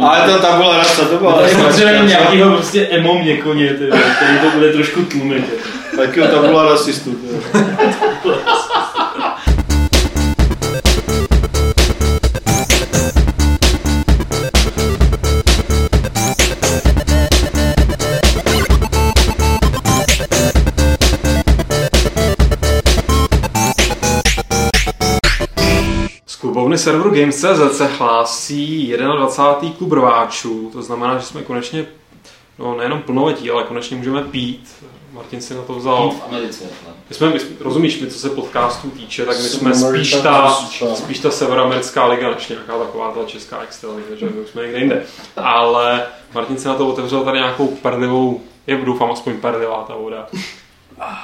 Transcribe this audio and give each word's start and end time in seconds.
Ale 0.00 0.32
to 0.32 0.38
tabula 0.38 0.76
rasa, 0.78 1.04
to 1.04 1.16
byla 1.16 1.32
Tady 1.32 1.54
potřebujeme 1.54 2.08
nějakýho 2.08 2.54
prostě 2.56 2.86
emo 2.86 3.22
měkoně, 3.22 3.68
který 4.16 4.38
to 4.38 4.50
bude 4.54 4.72
trošku 4.72 5.02
tlumit. 5.02 5.44
jako. 5.50 5.96
Takého 5.96 6.28
tabula 6.28 6.64
rasistu. 6.64 7.16
Klubovny 26.70 26.84
serveru 26.84 27.10
Games.cz 27.10 27.76
se 27.76 27.86
hlásí 27.86 28.94
21. 29.16 29.76
klub 29.78 29.92
rváčů, 29.92 30.70
to 30.72 30.82
znamená, 30.82 31.18
že 31.18 31.24
jsme 31.26 31.42
konečně, 31.42 31.86
no 32.58 32.76
nejenom 32.76 33.02
plnoletí, 33.02 33.50
ale 33.50 33.64
konečně 33.64 33.96
můžeme 33.96 34.22
pít. 34.22 34.84
Martin 35.12 35.40
si 35.40 35.54
na 35.54 35.62
to 35.62 35.74
vzal. 35.74 36.10
V 36.10 36.22
Americe. 36.28 36.64
My 37.08 37.14
jsme, 37.14 37.28
my 37.28 37.40
rozumíš 37.60 38.00
mi, 38.00 38.06
co 38.06 38.18
se 38.18 38.30
podcastů 38.30 38.90
týče, 38.90 39.26
tak 39.26 39.36
my 39.36 39.42
jsme 39.42 39.74
spíš 39.74 40.14
ta, 40.22 40.50
spíš 40.94 41.18
ta 41.18 41.30
severoamerická 41.30 42.06
liga, 42.06 42.30
než 42.30 42.48
nějaká 42.48 42.78
taková 42.78 43.12
ta 43.12 43.24
česká 43.26 43.62
extraliga, 43.62 44.16
že 44.16 44.26
my 44.26 44.40
už 44.40 44.48
jsme 44.48 44.62
někde 44.62 44.78
jinde. 44.78 45.02
Ale 45.36 46.02
Martin 46.34 46.58
si 46.58 46.68
na 46.68 46.74
to 46.74 46.88
otevřel 46.88 47.24
tady 47.24 47.38
nějakou 47.38 47.66
perdivou, 47.66 48.40
je 48.66 48.76
doufám 48.76 49.10
aspoň 49.10 49.40
perdivá 49.40 49.84
ta 49.88 49.94
voda. 49.96 50.28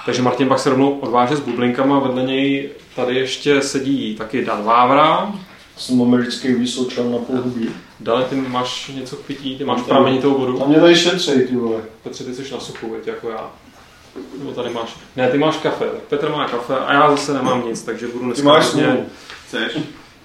Takže 0.07 0.23
Martin 0.23 0.49
pak 0.49 0.59
se 0.59 0.71
rovnou 0.71 0.99
odváže 0.99 1.37
s 1.37 1.41
bublinkama, 1.41 1.99
vedle 1.99 2.23
něj 2.23 2.71
tady 2.97 3.15
ještě 3.17 3.63
sedí 3.63 4.15
taky 4.17 4.45
Dan 4.45 4.65
Vávra. 4.65 5.33
Jsem 5.77 6.03
americký 6.03 6.53
vysočan 6.53 7.13
na 7.13 7.19
půl 7.19 7.53
Dale, 8.01 8.25
ty 8.25 8.35
máš 8.35 8.91
něco 8.95 9.17
k 9.17 9.21
pití, 9.21 9.59
ty 9.59 9.65
máš 9.65 9.77
Tam- 9.77 9.87
pramenitou 9.87 10.39
vodu. 10.39 10.63
A 10.63 10.67
mě 10.67 10.81
tady 10.81 10.97
šetřej, 10.97 11.47
ty 11.47 11.57
vole. 11.57 11.81
Petře, 12.03 12.25
ty 12.25 12.35
jsi 12.35 12.53
na 12.53 12.61
suchu, 12.61 12.91
věď, 12.91 13.07
jako 13.07 13.31
já. 13.31 13.51
Nebo 14.39 14.53
tady 14.53 14.71
máš. 14.71 14.97
Ne, 15.17 15.29
ty 15.29 15.39
máš 15.39 15.57
kafe. 15.57 15.85
Tak 15.85 16.01
Petr 16.03 16.29
má 16.31 16.49
kafe 16.49 16.77
a 16.79 16.93
já 16.93 17.11
zase 17.11 17.35
nemám 17.35 17.69
nic, 17.69 17.83
takže 17.83 18.07
budu 18.07 18.19
Ty 18.19 18.25
dneska 18.27 18.45
máš 18.45 18.63
hrozně. 18.65 19.07
Chceš? 19.47 19.79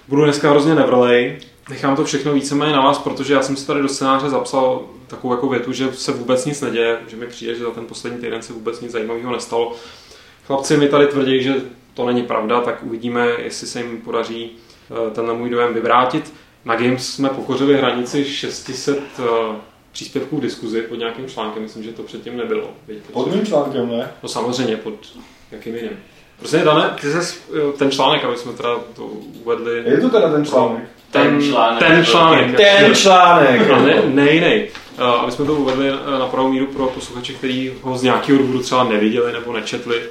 budu 0.08 0.24
dneska 0.24 0.50
hrozně 0.50 0.74
nevrlej. 0.74 1.38
Nechám 1.70 1.96
to 1.96 2.04
všechno 2.04 2.32
víceméně 2.32 2.72
na 2.72 2.80
vás, 2.80 2.98
protože 2.98 3.34
já 3.34 3.42
jsem 3.42 3.56
si 3.56 3.66
tady 3.66 3.82
do 3.82 3.88
scénáře 3.88 4.30
zapsal 4.30 4.82
takovou 5.06 5.34
jako 5.34 5.48
větu, 5.48 5.72
že 5.72 5.92
se 5.92 6.12
vůbec 6.12 6.44
nic 6.44 6.60
neděje, 6.60 6.98
že 7.08 7.16
mi 7.16 7.26
přijde, 7.26 7.54
že 7.54 7.64
za 7.64 7.70
ten 7.70 7.86
poslední 7.86 8.18
týden 8.20 8.42
se 8.42 8.52
vůbec 8.52 8.80
nic 8.80 8.92
zajímavého 8.92 9.32
nestalo. 9.32 9.76
Chlapci 10.46 10.76
mi 10.76 10.88
tady 10.88 11.06
tvrdí, 11.06 11.42
že 11.42 11.54
to 11.94 12.06
není 12.06 12.22
pravda, 12.22 12.60
tak 12.60 12.82
uvidíme, 12.82 13.28
jestli 13.38 13.66
se 13.66 13.80
jim 13.80 14.00
podaří 14.00 14.50
eh, 14.90 15.10
tenhle 15.10 15.34
můj 15.34 15.50
dojem 15.50 15.74
vyvrátit. 15.74 16.32
Na 16.64 16.76
Games 16.76 17.08
jsme 17.14 17.28
pokořili 17.28 17.76
hranici 17.76 18.24
600 18.24 18.98
eh, 19.18 19.22
příspěvků 19.92 20.36
v 20.36 20.40
diskuzi 20.40 20.82
pod 20.82 20.94
nějakým 20.96 21.28
článkem, 21.28 21.62
myslím, 21.62 21.82
že 21.82 21.92
to 21.92 22.02
předtím 22.02 22.36
nebylo. 22.36 22.70
Víte, 22.88 23.12
Pod 23.12 23.34
mým 23.34 23.46
článkem, 23.46 23.88
ne? 23.88 24.10
No 24.22 24.28
samozřejmě, 24.28 24.76
pod 24.76 24.94
jakým 25.50 25.74
jiným. 25.74 25.98
Prostě 26.38 26.58
Dane, 26.58 26.96
ty 27.00 27.12
jsi 27.12 27.38
ten 27.78 27.90
článek, 27.90 28.24
aby 28.24 28.36
jsme 28.36 28.52
teda 28.52 28.78
to 28.96 29.04
uvedli. 29.44 29.82
Je 29.86 30.00
to 30.00 30.10
teda 30.10 30.32
ten 30.32 30.44
článek? 30.44 30.84
Ten, 31.10 31.22
Ten 31.22 31.42
článek. 31.42 31.78
ten 31.88 32.04
článek. 32.04 32.56
Ten 32.56 32.94
článek! 32.94 33.70
A 33.70 33.82
ne, 33.82 34.02
ne 34.06 34.30
jiný. 34.32 34.64
Uh, 34.98 35.04
aby 35.04 35.32
jsme 35.32 35.44
to 35.44 35.54
uvedli 35.54 35.88
eh, 35.88 36.18
na 36.18 36.26
pravou 36.26 36.48
míru 36.52 36.66
pro 36.66 36.86
posluchače, 36.86 37.32
kteří 37.32 37.72
ho 37.82 37.98
z 37.98 38.02
nějakého 38.02 38.38
důvodu 38.38 38.58
třeba 38.62 38.84
neviděli 38.84 39.32
nebo 39.32 39.52
nečetli, 39.52 40.02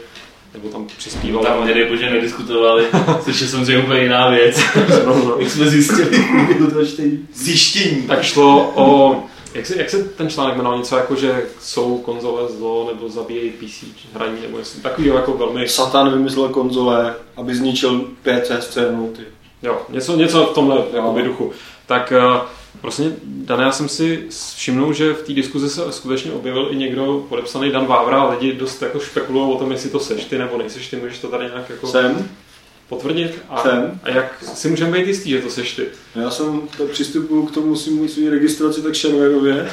nebo 0.53 0.69
tam 0.69 0.87
přispívali. 0.97 1.45
Tam 1.45 1.65
nedej 1.67 1.89
bože 1.89 2.09
nediskutovali, 2.09 2.85
což 3.25 3.41
je 3.41 3.47
samozřejmě 3.47 3.83
úplně 3.83 4.01
jiná 4.01 4.29
věc. 4.29 4.59
No, 5.05 5.15
no. 5.25 5.35
Jak 5.39 5.49
jsme 5.49 5.69
zjistili 5.69 6.25
toho 6.69 6.85
čtení. 6.85 7.27
Zjištění. 7.33 8.01
Tak 8.01 8.23
šlo 8.23 8.71
o... 8.75 9.15
Jak 9.53 9.65
se, 9.65 9.77
jak 9.77 9.89
se 9.89 10.03
ten 10.03 10.29
článek 10.29 10.55
jmenoval? 10.55 10.79
Něco 10.79 10.97
jako, 10.97 11.15
že 11.15 11.45
jsou 11.59 11.97
konzole 11.97 12.41
zlo, 12.49 12.91
nebo 12.93 13.09
zabíjejí 13.09 13.49
PC 13.49 13.83
hraní, 14.13 14.41
nebo 14.41 14.57
něco 14.57 14.79
takového 14.81 15.15
jako 15.15 15.33
velmi... 15.33 15.67
Satan 15.67 16.13
vymyslel 16.13 16.49
konzole, 16.49 17.15
aby 17.37 17.55
zničil 17.55 17.99
PC 17.99 18.51
scénu, 18.59 19.07
ty. 19.07 19.21
Jo, 19.63 19.81
něco, 19.89 20.15
něco 20.15 20.45
v 20.45 20.53
tomhle 20.53 20.83
jakoby, 20.93 21.23
duchu. 21.23 21.51
Tak 21.85 22.13
uh, 22.17 22.41
prostě, 22.81 23.11
Dane, 23.23 23.63
já 23.63 23.71
jsem 23.71 23.89
si 23.89 24.23
všimnul, 24.55 24.93
že 24.93 25.13
v 25.13 25.21
té 25.21 25.33
diskuzi 25.33 25.69
se 25.69 25.91
skutečně 25.91 26.31
objevil 26.31 26.67
i 26.71 26.75
někdo 26.75 27.25
podepsaný 27.29 27.71
Dan 27.71 27.85
Vávra 27.85 28.21
a 28.21 28.31
lidi 28.31 28.53
dost 28.53 28.81
jako 28.81 28.99
špekulují 28.99 29.53
o 29.53 29.57
tom, 29.57 29.71
jestli 29.71 29.89
to 29.89 29.99
seš 29.99 30.25
ty 30.25 30.37
nebo 30.37 30.57
nejseš 30.57 30.87
ty, 30.87 30.95
můžeš 30.95 31.19
to 31.19 31.27
tady 31.27 31.45
nějak 31.45 31.69
jako 31.69 31.87
Jsem? 31.87 32.29
potvrdit? 32.89 33.39
A, 33.49 33.61
Jsem. 33.63 33.99
a 34.03 34.09
jak 34.09 34.43
si 34.55 34.69
můžeme 34.69 34.97
být 34.99 35.07
jistý, 35.07 35.29
že 35.29 35.41
to 35.41 35.49
seš 35.49 35.73
ty? 35.75 35.85
Já 36.15 36.29
jsem 36.29 36.61
tak 36.77 36.87
přistupuju 36.87 37.45
k 37.45 37.51
tomu 37.53 37.75
svým 37.75 38.09
svým 38.09 38.29
registraci 38.31 38.81
tak 38.81 38.93
šerverově. 38.93 39.71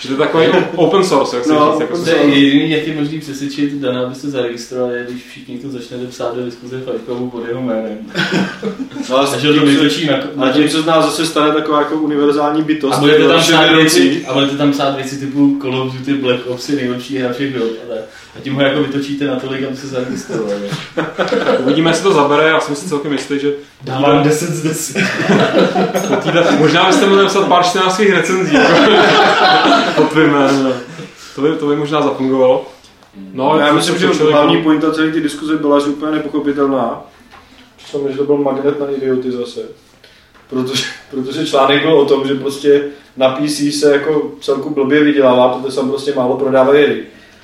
Že 0.00 0.08
to 0.08 0.14
je 0.14 0.18
takový 0.18 0.46
open 0.76 1.04
source, 1.04 1.36
jak 1.36 1.44
se 1.44 1.52
No, 1.52 1.70
říct. 1.72 1.80
Jako, 1.80 1.98
To 2.04 2.10
je 2.10 2.16
jediný, 2.38 2.70
jak 2.70 2.86
je 2.86 2.94
možný 2.94 3.20
přesvědčit 3.20 3.72
Dana, 3.74 4.00
abyste 4.02 4.30
zaregistrovali, 4.30 4.94
když 5.08 5.22
všichni 5.26 5.58
to 5.58 5.68
začnete 5.68 6.06
psát 6.06 6.36
do 6.36 6.44
diskuze 6.44 6.80
Fajkovu 6.80 7.30
pod 7.30 7.48
jeho 7.48 7.62
jménem. 7.62 7.98
No, 9.10 9.18
A 9.18 9.38
že 9.38 9.52
to 9.52 9.66
vytočí 9.66 10.06
na, 10.06 10.44
a 10.46 10.50
tím 10.52 10.68
se 10.68 10.82
z 10.82 10.86
nás 10.86 11.04
zase 11.04 11.26
stane 11.26 11.52
taková 11.54 11.78
jako 11.78 11.94
univerzální 11.94 12.62
bytost. 12.62 12.94
a 12.94 13.00
budete 13.00 13.28
tam 13.28 13.40
psát 13.40 13.72
věci, 13.74 14.24
a 14.28 14.32
budete 14.32 14.56
tam 14.56 14.72
psát 14.72 14.96
věci 14.96 15.18
typu 15.18 15.58
Call 15.62 15.82
of 15.82 15.92
Duty 15.94 16.14
Black 16.14 16.46
Ops 16.46 16.68
je 16.68 16.76
nejlepší 16.76 17.18
hra 17.18 17.32
všech 17.32 17.54
dob. 17.54 17.68
Ale, 17.88 17.98
a 18.36 18.40
tím 18.40 18.54
ho 18.54 18.62
jako 18.62 18.82
vytočíte 18.82 19.24
natolik, 19.26 19.62
aby 19.62 19.76
se 19.76 19.86
zaregistrovali. 19.86 20.54
uvidíme, 21.58 21.90
jestli 21.90 22.02
to 22.02 22.12
zabere, 22.12 22.48
já 22.48 22.60
jsem 22.60 22.74
si 22.76 22.88
celkem 22.88 23.12
jistý, 23.12 23.38
že 23.38 23.52
Dávám 23.84 24.22
10 24.22 24.50
z 24.50 24.62
10. 24.62 24.96
po 26.08 26.16
týdne, 26.16 26.44
možná 26.58 26.86
byste 26.86 27.06
mohli 27.06 27.22
napsat 27.22 27.48
pár 27.48 27.64
14 27.64 28.00
recenzí 28.00 28.54
jako, 28.54 28.72
pod 29.96 30.10
tvým 30.10 30.30
jménem. 30.30 30.74
To 31.34 31.40
by, 31.40 31.48
to 31.56 31.66
by 31.66 31.76
možná 31.76 32.02
zafungovalo. 32.02 32.66
No, 33.32 33.58
Já 33.58 33.72
myslím, 33.72 33.98
že 33.98 34.06
točili 34.06 34.32
hlavní 34.32 34.62
pointa 34.62 34.92
celé 34.92 35.10
ty 35.10 35.20
diskuze 35.20 35.56
byla, 35.56 35.78
že 35.78 35.86
úplně 35.86 36.12
nepochopitelná. 36.12 37.02
Přišlo 37.76 38.00
mi, 38.00 38.12
že 38.12 38.18
to 38.18 38.24
byl 38.24 38.36
magnet 38.36 38.80
na 38.80 38.86
idioty 38.90 39.30
zase. 39.30 39.60
Protože, 40.50 40.84
protože 41.10 41.46
článek 41.46 41.82
byl 41.82 41.98
o 41.98 42.04
tom, 42.04 42.28
že 42.28 42.34
prostě 42.34 42.84
na 43.16 43.30
PC 43.30 43.80
se 43.80 43.92
jako 43.92 44.32
celku 44.40 44.70
blbě 44.70 45.04
vydělává, 45.04 45.48
protože 45.48 45.70
se 45.70 45.80
tam 45.80 45.90
prostě 45.90 46.14
málo 46.14 46.36
prodávají 46.36 46.84
hry. 46.84 47.02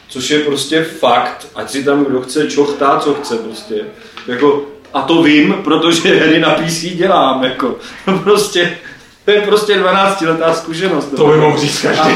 Což 0.08 0.30
je 0.30 0.38
prostě 0.38 0.82
fakt, 0.82 1.46
ať 1.54 1.70
si 1.70 1.84
tam 1.84 2.04
kdo 2.04 2.20
chce 2.20 2.50
čochtá, 2.50 3.00
co 3.00 3.14
chce 3.14 3.36
prostě. 3.36 3.84
Jako, 4.26 4.64
a 4.94 5.02
to 5.02 5.22
vím, 5.22 5.54
protože 5.64 6.14
hry 6.14 6.40
na 6.40 6.50
PC 6.50 6.80
dělám, 6.80 7.44
jako. 7.44 7.76
Prostě, 8.22 8.78
to 9.26 9.32
je 9.32 9.40
prostě 9.40 9.76
12 9.76 10.20
letá 10.20 10.54
zkušenost. 10.54 11.08
To 11.16 11.26
by 11.26 11.36
mohl 11.36 11.58
říct 11.58 11.82
každý. 11.82 12.10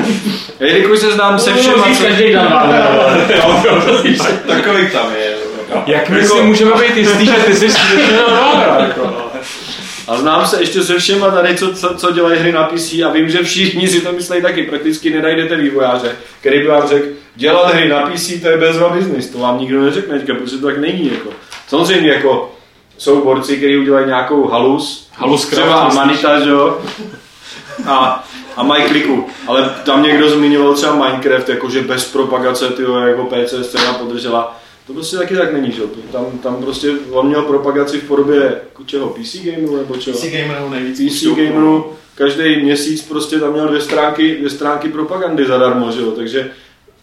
Jelikož 0.60 0.98
se 0.98 1.12
znám 1.12 1.38
se 1.38 1.54
všema, 1.54 1.84
co- 1.96 2.02
každý 2.04 2.34
Takový 4.46 4.88
tam 4.92 5.06
je. 5.18 5.30
Jak 5.86 6.08
my 6.08 6.18
Jako- 6.18 6.36
si 6.36 6.42
můžeme 6.42 6.70
být 6.74 6.96
jistý, 6.96 7.26
že 7.26 7.32
ty 7.32 7.54
jsi 7.54 7.70
skutečně. 7.70 8.18
A 10.08 10.16
znám 10.16 10.46
se 10.46 10.60
ještě 10.60 10.82
se 10.82 10.98
všema 10.98 11.30
tady, 11.30 11.54
co, 11.56 11.74
co, 11.74 11.94
co 11.94 12.12
dělají 12.12 12.38
hry 12.40 12.52
na 12.52 12.64
PC 12.64 12.92
a 12.92 13.10
vím, 13.12 13.30
že 13.30 13.42
všichni 13.42 13.88
si 13.88 14.00
to 14.00 14.12
myslí 14.12 14.42
taky. 14.42 14.62
Prakticky 14.62 15.10
nenajdete 15.10 15.56
vývojáře, 15.56 16.12
který 16.40 16.58
by 16.58 16.66
vám 16.66 16.88
řekl, 16.88 17.06
dělat 17.36 17.74
hry 17.74 17.88
na 17.88 18.00
PC 18.00 18.32
to 18.42 18.48
je 18.48 18.56
bezva 18.56 18.88
business. 18.88 19.26
To 19.26 19.38
vám 19.38 19.60
nikdo 19.60 19.82
neřekne, 19.82 20.18
teďka, 20.18 20.34
protože 20.34 20.58
to 20.58 20.66
tak 20.66 20.78
není. 20.78 21.10
Jako. 21.10 21.30
Samozřejmě 21.68 22.10
jako 22.12 22.52
jsou 23.00 23.24
borci, 23.24 23.56
kteří 23.56 23.76
udělají 23.76 24.06
nějakou 24.06 24.48
halus, 24.48 25.08
Halus 25.12 25.46
třeba? 25.46 25.74
Amanita, 25.74 26.40
že 26.40 26.50
jo? 26.50 26.80
A, 27.86 28.28
a 28.56 28.62
mají 28.62 28.84
kliku. 28.84 29.26
Ale 29.46 29.74
tam 29.84 30.02
někdo 30.02 30.30
zmiňoval 30.30 30.74
třeba 30.74 30.94
Minecraft, 30.94 31.48
jakože 31.48 31.82
bez 31.82 32.12
propagace, 32.12 32.68
tyjo, 32.68 32.94
jako 32.94 33.24
PC 33.24 33.54
scéna 33.62 33.94
podržela. 33.94 34.60
To 34.86 34.92
prostě 34.92 35.16
taky 35.16 35.36
tak 35.36 35.52
není, 35.52 35.72
že 35.72 35.82
jo? 35.82 35.88
Tam, 36.12 36.24
tam 36.38 36.56
prostě 36.56 36.90
on 37.10 37.26
měl 37.26 37.42
propagaci 37.42 38.00
v 38.00 38.08
podobě 38.08 38.60
čeho, 38.86 39.08
PC 39.08 39.36
gameru 39.36 39.76
nebo 39.76 39.96
čeho? 39.96 40.18
PC 40.18 40.26
gamerů 40.26 40.68
nejvíc. 40.68 41.14
PC 41.14 41.24
gameru 41.24 41.92
každý 42.14 42.62
měsíc 42.62 43.02
prostě 43.02 43.40
tam 43.40 43.52
měl 43.52 43.68
dvě 43.68 43.80
stránky, 43.80 44.36
dvě 44.36 44.50
stránky 44.50 44.88
propagandy 44.88 45.46
zadarmo, 45.46 45.92
že 45.92 46.00
jo, 46.00 46.10
takže 46.10 46.50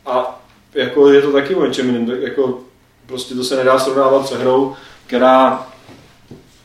a 0.05 0.41
jako 0.73 1.09
je 1.09 1.21
to 1.21 1.31
taky 1.31 1.55
o 1.55 1.65
něčem 1.65 1.85
jiném, 1.85 2.17
jako 2.21 2.59
prostě 3.05 3.35
to 3.35 3.43
se 3.43 3.55
nedá 3.55 3.79
srovnávat 3.79 4.27
s 4.27 4.31
hrou, 4.31 4.75
která 5.07 5.67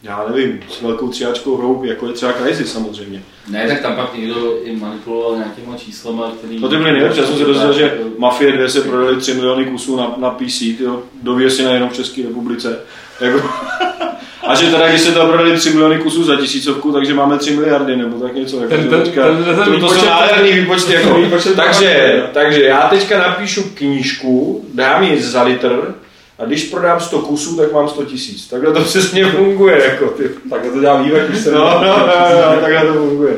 já 0.03 0.25
nevím, 0.33 0.61
s 0.69 0.83
velkou 0.83 1.09
třiáčkou 1.09 1.57
hrou, 1.57 1.85
jako 1.85 2.07
je 2.07 2.13
třeba 2.13 2.33
Crysis 2.33 2.73
samozřejmě. 2.73 3.23
Ne, 3.49 3.69
tak 3.69 3.81
tam 3.81 3.97
pak 3.97 4.15
někdo 4.19 4.57
i 4.65 4.77
manipuloval 4.77 5.37
nějakýma 5.37 5.77
číslama, 5.77 6.33
který... 6.39 6.61
To 6.61 6.69
ty 6.69 6.77
byly 6.77 6.93
nejlepší, 6.93 7.21
já 7.21 7.27
jsem 7.27 7.37
se 7.37 7.45
dozvěděl, 7.45 7.73
že 7.73 7.99
Mafie 8.19 8.53
2 8.53 8.69
se 8.69 8.81
prodaly 8.81 9.17
3 9.17 9.35
miliony 9.35 9.65
kusů 9.65 9.97
na, 9.97 10.15
na 10.17 10.31
PC, 10.31 10.59
tyjo, 10.59 11.03
do 11.23 11.35
věsina 11.35 11.71
jenom 11.73 11.89
v 11.89 11.93
České 11.95 12.23
republice. 12.23 12.79
Jako, 13.21 13.51
a 14.47 14.55
že 14.55 14.67
teda, 14.71 14.89
když 14.89 15.01
se 15.01 15.13
to 15.13 15.27
prodali 15.27 15.57
3 15.57 15.71
miliony 15.71 15.99
kusů 15.99 16.25
za 16.25 16.37
tisícovku, 16.37 16.93
takže 16.93 17.15
máme 17.15 17.39
3 17.39 17.57
miliardy, 17.57 17.97
nebo 17.97 18.19
tak 18.21 18.35
něco. 18.35 18.57
Jako, 18.57 18.69
Ten- 18.75 18.89
ten- 18.89 19.03
teďka, 19.03 19.23
ten- 19.27 19.45
ten 19.45 19.57
to, 19.57 19.65
to 19.65 19.71
výpočet- 19.71 20.01
jsou 20.01 20.07
nádherný 20.07 20.53
výpočty. 20.53 20.93
Jako, 20.93 21.15
výpočet 21.15 21.57
takže, 21.57 22.23
takže 22.33 22.63
já 22.63 22.81
teďka 22.81 23.19
napíšu 23.19 23.63
knížku, 23.75 24.65
dám 24.75 25.03
ji 25.03 25.23
za 25.23 25.43
litr, 25.43 25.95
A 26.39 26.45
když 26.45 26.65
prodám 26.65 27.01
100 27.01 27.19
kusů, 27.19 27.57
tak 27.57 27.73
mám 27.73 27.89
100 27.89 28.05
tisíc. 28.05 28.49
Takhle 28.49 28.73
to 28.73 28.81
přesně 28.81 29.25
funguje. 29.31 29.85
Jako 29.85 30.07
ty. 30.07 30.31
Takhle 30.51 30.71
to 30.71 30.81
dělá 30.81 31.03
vývek, 31.03 31.29
když 31.29 31.41
se... 31.41 31.51
No, 31.51 31.59
no, 31.59 31.81
no, 31.81 32.07
no, 32.55 32.61
takhle 32.61 32.87
to 32.87 32.93
funguje. 32.93 33.37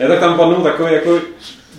Ne, 0.00 0.08
tak 0.08 0.20
tam 0.20 0.36
padnou 0.36 0.62
takový 0.62 0.92
jako 0.92 1.20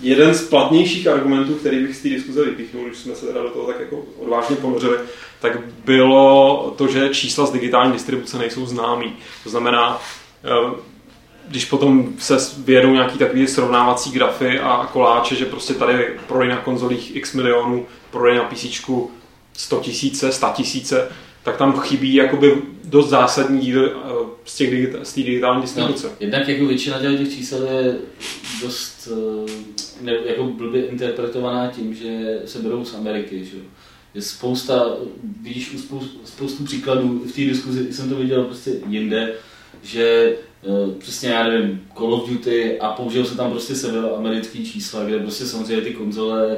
jeden 0.02 0.34
z 0.34 0.48
platnějších 0.48 1.08
argumentů, 1.08 1.54
který 1.54 1.86
bych 1.86 1.96
z 1.96 2.02
té 2.02 2.08
diskuze 2.08 2.44
vypíchnul, 2.44 2.84
když 2.84 2.98
jsme 2.98 3.14
se 3.14 3.26
teda 3.26 3.42
do 3.42 3.48
toho 3.48 3.66
tak 3.66 3.80
jako 3.80 4.04
odvážně 4.18 4.56
ponořili, 4.56 4.96
tak 5.40 5.58
bylo 5.84 6.74
to, 6.76 6.88
že 6.88 7.08
čísla 7.08 7.46
z 7.46 7.52
digitální 7.52 7.92
distribuce 7.92 8.38
nejsou 8.38 8.66
známý. 8.66 9.12
To 9.44 9.50
znamená, 9.50 10.00
eh, 10.44 10.74
když 11.48 11.64
potom 11.64 12.12
se 12.18 12.36
vyjedou 12.58 12.90
nějaký 12.90 13.18
takový 13.18 13.46
srovnávací 13.46 14.10
grafy 14.10 14.60
a 14.60 14.88
koláče, 14.92 15.34
že 15.34 15.44
prostě 15.44 15.74
tady 15.74 16.08
prodej 16.28 16.48
na 16.48 16.56
konzolích 16.56 17.16
x 17.16 17.34
milionů, 17.34 17.86
prodej 18.10 18.36
na 18.36 18.44
PC 18.44 18.66
100 19.52 19.80
tisíce, 19.80 20.32
100 20.32 20.46
tisíce, 20.54 21.08
tak 21.42 21.56
tam 21.56 21.80
chybí 21.80 22.14
jakoby 22.14 22.62
dost 22.84 23.08
zásadní 23.08 23.60
díl 23.60 23.86
eh, 23.86 24.10
z, 24.44 24.56
těch 24.56 24.70
digita- 24.74 25.02
z 25.02 25.12
té 25.12 25.20
digitální 25.20 25.62
distribuce. 25.62 26.06
No, 26.06 26.12
jednak 26.20 26.48
jako 26.48 26.66
většina 26.66 27.00
těch 27.00 27.34
čísel 27.34 27.62
je 27.62 27.96
dost 28.62 29.08
eh, 29.12 29.52
ne, 30.00 30.12
jako 30.24 30.44
blbě 30.44 30.86
interpretovaná 30.86 31.70
tím, 31.70 31.94
že 31.94 32.40
se 32.44 32.58
berou 32.58 32.84
z 32.84 32.94
Ameriky. 32.94 33.44
Že? 33.44 33.56
Je 34.14 34.22
spousta, 34.22 34.96
vidíš 35.42 35.74
u 35.74 35.78
spoustu, 35.78 36.18
spoustu 36.24 36.64
příkladů, 36.64 37.18
v 37.18 37.32
té 37.32 37.40
diskuzi 37.40 37.92
jsem 37.92 38.08
to 38.08 38.16
viděl 38.16 38.44
prostě 38.44 38.70
jinde, 38.88 39.34
že 39.82 40.36
eh, 40.64 40.98
přesně 40.98 41.28
já 41.28 41.48
nevím, 41.48 41.80
Call 41.98 42.14
of 42.14 42.28
Duty 42.30 42.80
a 42.80 42.88
použil 42.92 43.24
se 43.24 43.36
tam 43.36 43.50
prostě 43.50 43.74
severoamerický 43.74 44.72
čísla, 44.72 45.04
kde 45.04 45.18
prostě 45.18 45.46
samozřejmě 45.46 45.82
ty 45.82 45.94
konzole 45.94 46.56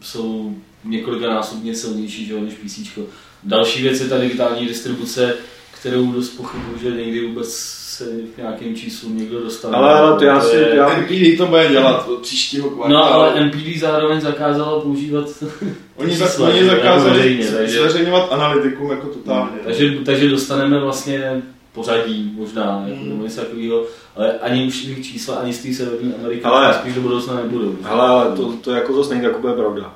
jsou 0.00 0.54
několikanásobně 0.84 1.74
silnější 1.74 2.26
že 2.26 2.40
než 2.40 2.54
PC. 2.54 2.98
Další 3.44 3.82
věc 3.82 4.00
je 4.00 4.06
ta 4.08 4.18
digitální 4.18 4.66
distribuce, 4.66 5.34
kterou 5.80 6.12
dost 6.12 6.28
pochybuju, 6.30 6.78
že 6.82 6.90
někdy 6.90 7.26
vůbec 7.26 7.54
se 7.92 8.04
k 8.34 8.38
nějakým 8.38 8.76
číslům 8.76 9.18
někdo 9.18 9.40
dostane. 9.40 9.76
Ale, 9.76 9.94
ale 9.94 10.18
to 10.18 10.24
já 10.24 10.40
si, 10.40 10.56
je- 10.56 10.74
já, 10.76 10.88
NPD 11.00 11.36
to 11.38 11.46
bude 11.46 11.68
dělat 11.68 12.08
od 12.08 12.20
příštího 12.22 12.70
kvartálu. 12.70 12.92
No 12.94 13.12
ale 13.14 13.44
MPD 13.44 13.78
zároveň 13.80 14.20
zakázalo 14.20 14.80
používat 14.80 15.24
Oni, 15.96 16.16
za, 16.16 16.44
oni 16.44 16.60
jo, 16.60 16.66
zakázali 16.66 17.16
veřejně, 17.18 17.46
takže- 17.46 17.78
zveřejňovat 17.78 18.32
analytikum 18.32 18.90
jako 18.90 19.06
totálně. 19.06 19.50
takže, 19.64 19.90
takže 20.04 20.28
dostaneme 20.30 20.80
vlastně 20.80 21.42
pořadí 21.72 22.32
možná, 22.36 22.84
jako 22.88 23.02
Mm. 23.02 23.08
nebo 23.08 23.24
něco 23.24 23.40
takového, 23.40 23.84
ale 24.16 24.38
ani 24.38 24.66
už 24.66 24.80
těch 24.82 25.04
čísla, 25.06 25.34
ani 25.36 25.52
z 25.52 25.62
té 25.62 25.74
severní 25.74 26.14
Ameriky 26.20 26.42
Ale- 26.44 26.74
spíš 26.74 26.94
do 26.94 27.00
budoucna 27.00 27.34
nebudou. 27.36 27.76
hele, 27.82 28.08
ale 28.08 28.36
to, 28.36 28.52
to 28.60 28.70
jako 28.70 28.96
zase 28.96 29.14
není 29.14 29.26
tak 29.26 29.38
úplně 29.38 29.54
pravda. 29.54 29.94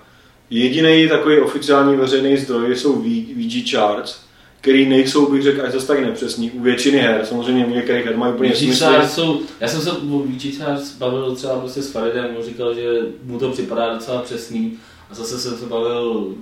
Jediný 0.51 1.09
takový 1.09 1.39
oficiální 1.39 1.97
veřejný 1.97 2.37
zdroj 2.37 2.77
jsou 2.77 3.03
VG 3.37 3.71
Charts, 3.71 4.17
který 4.61 4.89
nejsou, 4.89 5.33
bych 5.33 5.43
řekl, 5.43 5.63
až 5.67 5.73
zase 5.73 5.87
tak 5.87 6.01
nepřesný. 6.01 6.51
U 6.51 6.61
většiny 6.61 6.99
her, 6.99 7.27
samozřejmě 7.27 7.67
u 7.67 7.71
některých 7.71 8.07
her 8.07 8.17
mají 8.17 8.35
úplně 8.35 8.57
smysl. 8.57 8.87
Jsou, 9.07 9.41
já 9.61 9.69
jsem 9.69 9.81
se 9.81 9.93
o 9.93 10.19
VG 10.19 10.59
Charts 10.59 10.93
bavil 10.93 11.37
třeba 11.37 11.59
prostě 11.59 11.83
s 11.83 11.91
Faridem, 11.91 12.37
on 12.37 12.45
říkal, 12.45 12.75
že 12.75 13.01
mu 13.23 13.39
to 13.39 13.51
připadá 13.51 13.95
docela 13.95 14.23
přesný 14.23 14.79
a 15.11 15.15
zase 15.15 15.39
jsem 15.39 15.59
se 15.59 15.67
bavil 15.67 16.35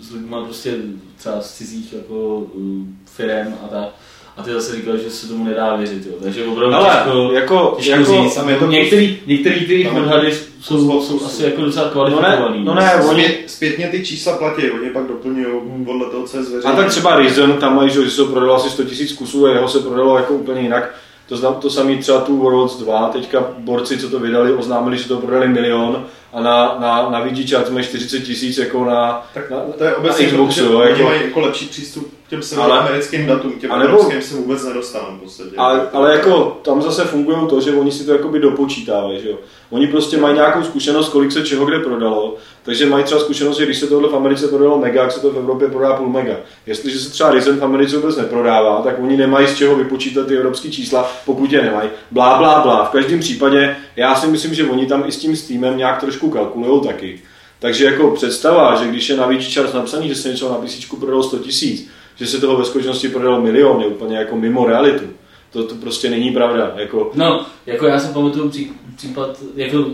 s 0.00 0.12
lidmi 0.12 0.36
prostě 0.44 0.74
třeba 1.16 1.40
z 1.40 1.54
cizích 1.54 1.92
jako 1.92 2.38
uh, 2.38 2.86
firem 3.04 3.54
a 3.64 3.68
tak. 3.68 3.88
A 4.36 4.42
ty 4.42 4.50
zase 4.52 4.76
říkal, 4.76 4.96
že 4.96 5.10
se 5.10 5.28
tomu 5.28 5.44
nedá 5.44 5.76
věřit, 5.76 6.06
jo. 6.06 6.12
takže 6.22 6.44
opravdu 6.46 6.74
Ale 6.76 6.94
těžko, 6.94 7.32
jako, 7.32 7.74
těžko 7.78 7.90
jako, 8.00 8.22
říct. 8.24 8.34
tam 8.34 8.48
je 8.48 8.56
to- 8.56 8.66
některý, 8.66 9.18
některý 9.26 9.66
ty 9.66 9.84
to- 9.84 9.96
odhady 9.96 10.32
jsou, 10.60 11.00
jsou 11.02 11.18
kus- 11.18 11.26
asi 11.26 11.44
jako 11.44 11.60
docela 11.64 11.84
no 11.84 11.90
kvalifikovaný. 11.92 12.58
ne, 12.58 12.64
no 12.64 12.74
ne, 12.74 12.94
oni, 13.10 13.24
Zpět, 13.24 13.38
zpětně 13.50 13.88
ty 13.88 14.04
čísla 14.06 14.36
platí, 14.36 14.70
oni 14.70 14.90
pak 14.90 15.06
doplňují 15.08 15.46
podle 15.84 16.10
toho, 16.10 16.26
co 16.26 16.36
je 16.36 16.40
a 16.40 16.44
zveřejněno. 16.44 16.76
tak 16.82 16.90
třeba 16.90 17.16
Reason, 17.16 17.52
tam 17.52 17.76
mají, 17.76 17.90
že 17.90 18.10
se 18.10 18.24
prodalo 18.24 18.54
asi 18.54 18.70
100 18.70 18.82
000 18.82 18.94
kusů 19.18 19.46
a 19.46 19.50
jeho 19.50 19.68
se 19.68 19.78
prodalo 19.78 20.16
jako 20.16 20.34
úplně 20.34 20.60
jinak. 20.60 20.94
To, 21.28 21.36
znam, 21.36 21.54
to 21.54 21.70
samý 21.70 21.98
třeba 21.98 22.20
tu 22.20 22.36
Worlds 22.36 22.76
2, 22.76 23.08
teďka 23.08 23.44
borci, 23.58 23.98
co 23.98 24.10
to 24.10 24.18
vydali, 24.18 24.52
oznámili, 24.54 24.98
že 24.98 25.08
to 25.08 25.16
prodali 25.16 25.48
milion 25.48 26.04
a 26.34 26.40
na, 26.40 26.76
na, 26.80 27.10
na 27.10 27.20
VG 27.20 27.70
mají 27.70 27.84
40 27.86 28.20
tisíc 28.20 28.58
jako 28.58 28.84
na, 28.84 29.26
Tak 29.34 29.50
na, 29.50 29.60
to 29.78 29.84
je 29.84 29.96
obecně, 29.96 30.26
na 30.26 30.32
Xboxu, 30.32 30.64
jo, 30.64 30.80
jako, 30.80 31.02
mají 31.02 31.22
jako 31.24 31.40
lepší 31.40 31.66
přístup 31.66 32.14
k 32.26 32.30
těm 32.30 32.42
severoamerickým 32.42 33.26
datům, 33.26 33.52
k 33.52 33.58
těm 33.60 33.70
nebo- 33.70 33.82
evropským 33.84 34.22
se 34.22 34.34
vůbec 34.34 34.64
nedostanou 34.64 35.16
v 35.16 35.20
podstatě. 35.20 35.50
ale, 35.56 35.88
ale 35.92 36.12
jako 36.12 36.58
tam 36.64 36.82
zase 36.82 37.04
fungují 37.04 37.38
to, 37.48 37.60
že 37.60 37.72
oni 37.72 37.92
si 37.92 38.04
to 38.04 38.12
jakoby 38.12 38.38
dopočítávají, 38.40 39.20
že 39.22 39.30
jo. 39.30 39.36
Oni 39.70 39.86
prostě 39.86 40.16
mají 40.16 40.34
nějakou 40.34 40.62
zkušenost, 40.62 41.08
kolik 41.08 41.32
se 41.32 41.42
čeho 41.42 41.66
kde 41.66 41.78
prodalo, 41.78 42.36
takže 42.62 42.86
mají 42.86 43.04
třeba 43.04 43.20
zkušenost, 43.20 43.56
že 43.58 43.64
když 43.64 43.78
se 43.78 43.86
tohle 43.86 44.08
v 44.08 44.16
Americe 44.16 44.48
prodalo 44.48 44.78
mega, 44.78 45.02
jak 45.02 45.12
se 45.12 45.20
to 45.20 45.30
v 45.30 45.36
Evropě 45.38 45.68
prodá 45.68 45.92
půl 45.92 46.08
mega. 46.08 46.34
Jestliže 46.66 46.98
se 46.98 47.10
třeba 47.10 47.30
Ryzen 47.30 47.56
v 47.58 47.64
Americe 47.64 47.96
vůbec 47.96 48.16
neprodává, 48.16 48.80
tak 48.82 48.94
oni 49.02 49.16
nemají 49.16 49.46
z 49.46 49.54
čeho 49.56 49.76
vypočítat 49.76 50.26
ty 50.26 50.36
evropské 50.36 50.70
čísla, 50.70 51.12
pokud 51.26 51.52
je 51.52 51.62
nemají. 51.62 51.88
Blá, 52.10 52.38
blá, 52.38 52.60
blá. 52.62 52.84
V 52.84 52.88
každém 52.90 53.20
případě 53.20 53.76
já 53.96 54.14
si 54.14 54.26
myslím, 54.26 54.54
že 54.54 54.64
oni 54.64 54.86
tam 54.86 55.04
i 55.06 55.12
s 55.12 55.18
tím 55.18 55.36
Steamem 55.36 55.76
nějak 55.76 56.00
trošku 56.00 56.23
kalkulují 56.30 56.82
taky. 56.86 57.20
Takže 57.58 57.84
jako 57.84 58.10
představa, 58.10 58.82
že 58.82 58.88
když 58.88 59.08
je 59.08 59.16
na 59.16 59.28
Charts 59.54 59.72
napsaný, 59.72 60.08
že 60.08 60.14
se 60.14 60.28
něco 60.28 60.48
na 60.48 60.54
PC 60.54 60.86
prodalo 61.00 61.22
100 61.22 61.38
tisíc, 61.38 61.90
že 62.16 62.26
se 62.26 62.40
toho 62.40 62.56
ve 62.56 62.64
skutečnosti 62.64 63.08
prodalo 63.08 63.42
milion, 63.42 63.80
je 63.80 63.86
úplně 63.86 64.16
jako 64.16 64.36
mimo 64.36 64.66
realitu. 64.66 65.04
To, 65.50 65.64
to 65.64 65.74
prostě 65.74 66.10
není 66.10 66.30
pravda. 66.30 66.72
Jako, 66.76 67.10
No, 67.14 67.46
jako 67.66 67.86
já 67.86 67.98
si 67.98 68.12
pamatuju 68.12 68.48
pří, 68.48 68.72
případ, 68.96 69.38
jako 69.54 69.86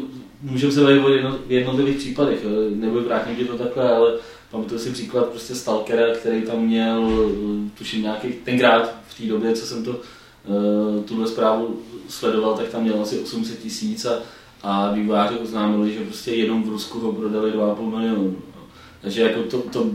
můžeme 0.42 0.72
se 0.72 0.80
bavit 0.80 1.04
o 1.04 1.08
jedno, 1.08 1.38
jednotlivých 1.48 1.96
případech, 1.96 2.44
jo, 2.44 2.50
nebo 2.74 3.00
vrátím 3.00 3.46
to 3.46 3.58
takhle, 3.58 3.94
ale 3.94 4.12
pamatuju 4.50 4.80
si 4.80 4.90
příklad 4.90 5.26
prostě 5.26 5.54
Stalkera, 5.54 6.14
který 6.14 6.42
tam 6.42 6.66
měl, 6.66 7.08
eh, 7.10 7.78
tuším 7.78 8.02
nějaký, 8.02 8.28
tenkrát 8.28 8.94
v 9.08 9.18
té 9.18 9.26
době, 9.26 9.52
co 9.52 9.66
jsem 9.66 9.84
to, 9.84 9.90
uh, 9.90 11.04
tuhle 11.04 11.26
zprávu 11.26 11.80
sledoval, 12.08 12.54
tak 12.54 12.68
tam 12.68 12.82
měl 12.82 13.02
asi 13.02 13.18
800 13.18 13.58
tisíc 13.58 14.04
a, 14.04 14.18
a 14.62 14.92
vývojáři 14.92 15.34
oznámili, 15.42 15.92
že 15.92 16.00
prostě 16.00 16.30
jenom 16.30 16.62
v 16.62 16.68
Rusku 16.68 17.00
ho 17.00 17.12
prodali 17.12 17.50
2,5 17.50 17.98
milionu. 17.98 18.36
Takže 19.02 19.22
jako 19.22 19.42
to, 19.42 19.58
to 19.58 19.86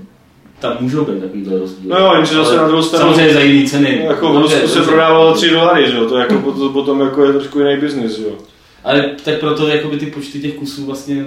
tam 0.60 0.78
můžou 0.80 1.06
být 1.06 1.20
takovýhle 1.22 1.60
rozdíl. 1.60 1.90
No 1.90 2.00
jo, 2.00 2.14
jenže 2.16 2.34
zase 2.36 2.50
Ale 2.52 2.62
na 2.62 2.68
druhou 2.68 2.84
stranu- 2.84 3.04
Samozřejmě 3.14 3.34
za 3.34 3.40
jiný 3.40 3.70
ceny. 3.70 4.02
jako 4.06 4.34
v 4.34 4.38
Rusku 4.42 4.68
se 4.68 4.82
prodávalo 4.82 5.34
3 5.34 5.50
dolary, 5.50 5.92
že 5.92 5.98
jo? 5.98 6.10
To 6.10 6.18
jako 6.18 6.34
potom, 6.38 6.74
potom 6.74 7.02
jako 7.02 7.24
je 7.26 7.34
trošku 7.34 7.60
jiný 7.60 7.78
biznis, 7.82 8.18
jo? 8.20 8.32
Ale 8.84 9.12
tak 9.24 9.40
proto 9.40 9.68
jakoby 9.68 9.98
ty 9.98 10.06
počty 10.06 10.40
těch 10.40 10.54
kusů 10.54 10.86
vlastně 10.86 11.26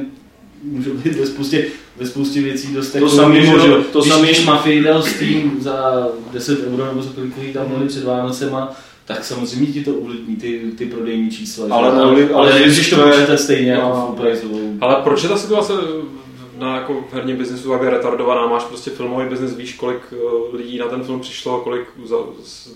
můžou 0.63 0.91
být 0.95 1.17
ve 1.17 1.27
spoustě, 1.27 1.65
ve 1.97 2.07
spoustě 2.07 2.41
věcí 2.43 2.75
dost 2.75 2.95
jako 2.95 3.09
samý, 3.09 3.41
mimo, 3.41 3.59
že 3.59 3.69
to 3.93 4.01
když, 4.01 4.13
samý- 4.13 4.25
když 4.25 4.45
Mafii 4.45 4.83
dal 4.83 5.03
Steam 5.03 5.57
za 5.61 6.09
10 6.33 6.59
euro 6.73 6.87
nebo 6.87 7.03
za 7.03 7.11
kolik 7.15 7.53
tam 7.55 7.69
měli 7.69 7.87
před 7.89 8.05
Vánocema, 8.05 8.73
tak 9.09 9.25
samozřejmě 9.25 9.67
ti 9.67 9.85
to 9.85 9.95
ovlivní 9.95 10.37
ty, 10.37 10.61
ty 10.79 10.87
prodejní 10.87 11.31
čísla. 11.31 11.67
že 11.67 11.73
Ale 11.73 11.97
neovliv- 11.97 12.35
ale, 12.35 12.51
ale 12.53 12.53
ale 12.53 12.63
když 12.63 12.91
to 12.91 12.97
počítat 12.97 13.37
stejně 13.41 13.71
jako 13.73 13.89
no. 13.89 14.07
full 14.07 14.27
price. 14.27 14.47
Ale 14.81 14.97
proč 15.03 15.23
je 15.23 15.29
ta 15.29 15.37
situace 15.37 15.73
na 16.59 16.75
jako 16.77 17.05
v 17.11 17.15
herním 17.15 17.37
biznesu 17.37 17.71
takhle 17.71 17.91
retardovaná? 17.91 18.47
Máš 18.47 18.65
prostě 18.65 18.91
filmový 18.91 19.29
biznes, 19.29 19.57
víš, 19.57 19.75
kolik 19.75 20.01
eh, 20.13 20.57
lidí 20.57 20.79
na 20.79 20.87
ten 20.87 21.03
film 21.05 21.21
přišlo, 21.21 21.61
kolik 21.61 21.85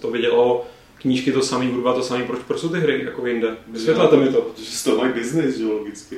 to 0.00 0.10
vydělalo, 0.10 0.66
knížky 0.98 1.32
to 1.32 1.42
samý, 1.42 1.66
hudba 1.68 1.92
to 1.92 2.02
samý, 2.02 2.24
proč, 2.24 2.40
proč 2.46 2.60
jsou 2.60 2.68
ty 2.68 2.80
hry 2.80 3.02
jako 3.04 3.26
jinde? 3.26 3.56
Vysvětlete 3.68 4.16
mi 4.16 4.28
to. 4.28 4.40
Protože 4.40 4.70
z 4.70 4.84
toho 4.84 4.96
mají 4.96 5.12
business, 5.12 5.56
že 5.56 5.62
jo, 5.64 5.72
logicky. 5.72 6.16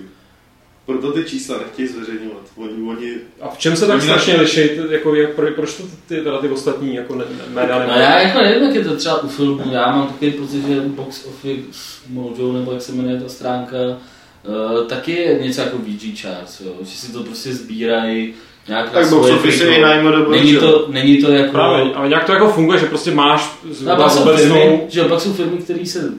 Proto 0.87 1.13
ty 1.13 1.25
čísla 1.25 1.59
nechtějí 1.59 1.89
zveřejňovat. 1.89 2.43
Oni, 2.57 2.91
oni 2.91 3.11
A 3.41 3.49
v 3.49 3.59
čem 3.59 3.77
se 3.77 3.87
tak 3.87 4.03
strašně 4.03 4.37
liší, 4.37 4.61
jako, 4.91 5.15
jak, 5.15 5.35
pro, 5.35 5.47
proč 5.53 5.75
to 5.77 5.83
ty, 6.09 6.17
teda 6.17 6.39
ty 6.39 6.49
ostatní 6.49 6.95
jako 6.95 7.15
ne, 7.15 7.25
ne, 7.31 7.55
média 7.55 7.79
No 7.79 7.81
nemají? 7.81 8.01
já 8.01 8.21
jako 8.21 8.39
nevím, 8.43 8.63
jak 8.63 8.75
je 8.75 8.85
to 8.85 8.97
třeba 8.97 9.23
u 9.23 9.29
filmů, 9.29 9.63
já 9.73 9.93
mám 9.97 10.07
takový 10.07 10.31
pocit, 10.31 10.67
že 10.67 10.81
Box 10.81 11.25
Office 11.25 12.01
Mojo, 12.11 12.53
nebo 12.53 12.73
jak 12.73 12.83
se 12.83 12.93
jmenuje 12.93 13.21
ta 13.21 13.29
stránka, 13.29 13.77
uh, 13.87 14.87
taky 14.87 15.13
je 15.13 15.39
něco 15.43 15.61
jako 15.61 15.79
VG 15.79 16.21
Charts, 16.21 16.61
jo? 16.61 16.73
že 16.81 16.97
si 16.97 17.13
to 17.13 17.23
prostě 17.23 17.53
sbírají 17.55 18.35
nějak 18.69 18.91
Tak 18.91 19.09
box 19.11 19.31
office 19.31 19.65
je 19.65 19.77
IMDb, 19.77 20.29
Není 20.31 20.57
to, 20.57 20.87
není 20.89 21.19
to 21.19 21.33
jako... 21.33 21.53
Právě, 21.53 21.95
ale 21.95 22.09
nějak 22.09 22.25
to 22.25 22.33
jako 22.33 22.49
funguje, 22.49 22.79
že 22.79 22.87
prostě 22.87 23.11
máš 23.11 23.59
a 23.93 23.97
pak 23.97 24.11
jsou 24.11 24.23
obecnou... 24.23 24.55
firmy, 24.55 24.81
že 24.89 25.05
pak 25.05 25.21
jsou 25.21 25.33
firmy, 25.33 25.57
které 25.59 25.87
se, 25.87 26.13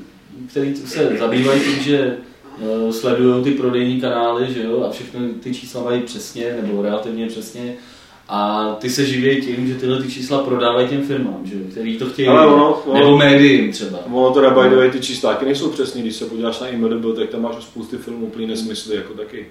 který 0.49 0.75
se 0.75 1.17
zabývají 1.19 1.61
tím, 1.61 1.83
že 1.83 2.17
sledují 2.91 3.43
ty 3.43 3.51
prodejní 3.51 4.01
kanály, 4.01 4.53
že 4.53 4.63
jo, 4.63 4.83
a 4.83 4.91
všechny 4.91 5.19
ty 5.29 5.53
čísla 5.53 5.83
mají 5.83 6.01
přesně, 6.01 6.57
nebo 6.61 6.81
relativně 6.81 7.27
přesně. 7.27 7.73
A 8.27 8.67
ty 8.79 8.89
se 8.89 9.05
živí 9.05 9.41
tím, 9.41 9.67
že 9.67 9.75
tyhle 9.75 10.01
ty 10.01 10.11
čísla 10.11 10.43
prodávají 10.43 10.87
těm 10.87 11.01
firmám, 11.03 11.39
že 11.43 11.55
který 11.71 11.97
to 11.97 12.05
chtějí, 12.09 12.27
Ale 12.27 12.47
ono- 12.47 12.73
ono- 12.85 12.99
nebo 12.99 13.17
médiím 13.17 13.71
třeba. 13.71 13.99
Ono 14.13 14.31
teda 14.33 14.49
by 14.49 14.69
the 14.69 14.75
way, 14.75 14.89
ty 14.91 14.99
čísla 14.99 15.33
taky 15.33 15.45
nejsou 15.45 15.69
přesný, 15.69 16.01
když 16.01 16.15
se 16.15 16.25
podíváš 16.25 16.59
na 16.59 16.67
IMDb, 16.67 17.15
tak 17.15 17.29
tam 17.29 17.41
máš 17.41 17.55
spousty 17.63 17.97
filmů 17.97 18.25
úplný 18.25 18.47
nesmysly, 18.47 18.95
jako 18.95 19.13
taky. 19.13 19.45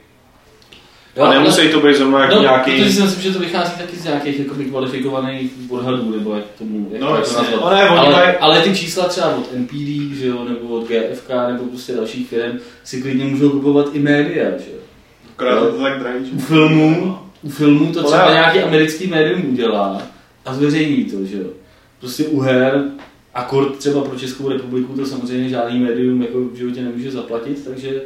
A 1.20 1.30
nemusí 1.32 1.68
to 1.68 1.80
být 1.80 1.96
zrovna 1.96 2.20
jako 2.20 2.34
no, 2.34 2.40
nějaký... 2.42 2.70
protože 2.70 2.92
si 2.92 3.02
myslím, 3.02 3.22
že 3.22 3.30
to 3.32 3.38
vychází 3.38 3.72
taky 3.78 3.96
z 3.96 4.04
nějakých 4.04 4.38
jakoby, 4.38 4.64
kvalifikovaných 4.64 5.52
odhadů, 5.68 6.10
nebo 6.18 6.34
jak 6.34 6.44
tomu, 6.58 6.88
jak 6.92 7.00
No, 7.02 7.08
to 7.08 7.16
jasně. 7.16 7.48
oni 7.56 7.82
ale, 7.82 8.12
mají- 8.12 8.36
ale 8.40 8.60
ty 8.60 8.76
čísla 8.76 9.08
třeba 9.08 9.36
od 9.36 9.52
NPD, 9.56 10.14
že 10.18 10.26
jo, 10.26 10.44
nebo 10.48 10.68
od 10.74 10.88
GFK, 10.88 11.28
nebo 11.48 11.64
prostě 11.64 11.92
dalších 11.92 12.28
firm 12.28 12.58
si 12.84 13.02
klidně 13.02 13.24
můžou 13.24 13.50
kupovat 13.50 13.86
i 13.92 13.98
média, 13.98 14.44
že 14.50 14.64
jo. 14.72 14.78
akorát 15.36 15.60
to 15.60 15.82
tak 15.82 15.98
drahý, 15.98 16.18
U 16.36 16.38
filmů, 16.38 17.18
u 17.42 17.48
filmů 17.48 17.92
to 17.92 18.00
Ale- 18.00 18.08
třeba 18.08 18.32
nějaký 18.32 18.58
americký 18.60 19.06
médium 19.06 19.42
udělá 19.52 20.02
a 20.46 20.54
zveřejní 20.54 21.04
to, 21.04 21.24
že 21.24 21.36
jo. 21.38 21.48
Prostě 22.00 22.24
u 22.24 22.40
her 22.40 22.84
a 23.34 23.42
kort 23.44 23.76
třeba 23.78 24.00
pro 24.04 24.18
Českou 24.18 24.48
republiku 24.48 24.92
to 24.92 25.06
samozřejmě 25.06 25.48
žádný 25.48 25.78
médium 25.80 26.22
jako 26.22 26.38
v 26.40 26.54
životě 26.56 26.80
nemůže 26.82 27.10
zaplatit, 27.10 27.64
takže, 27.64 28.00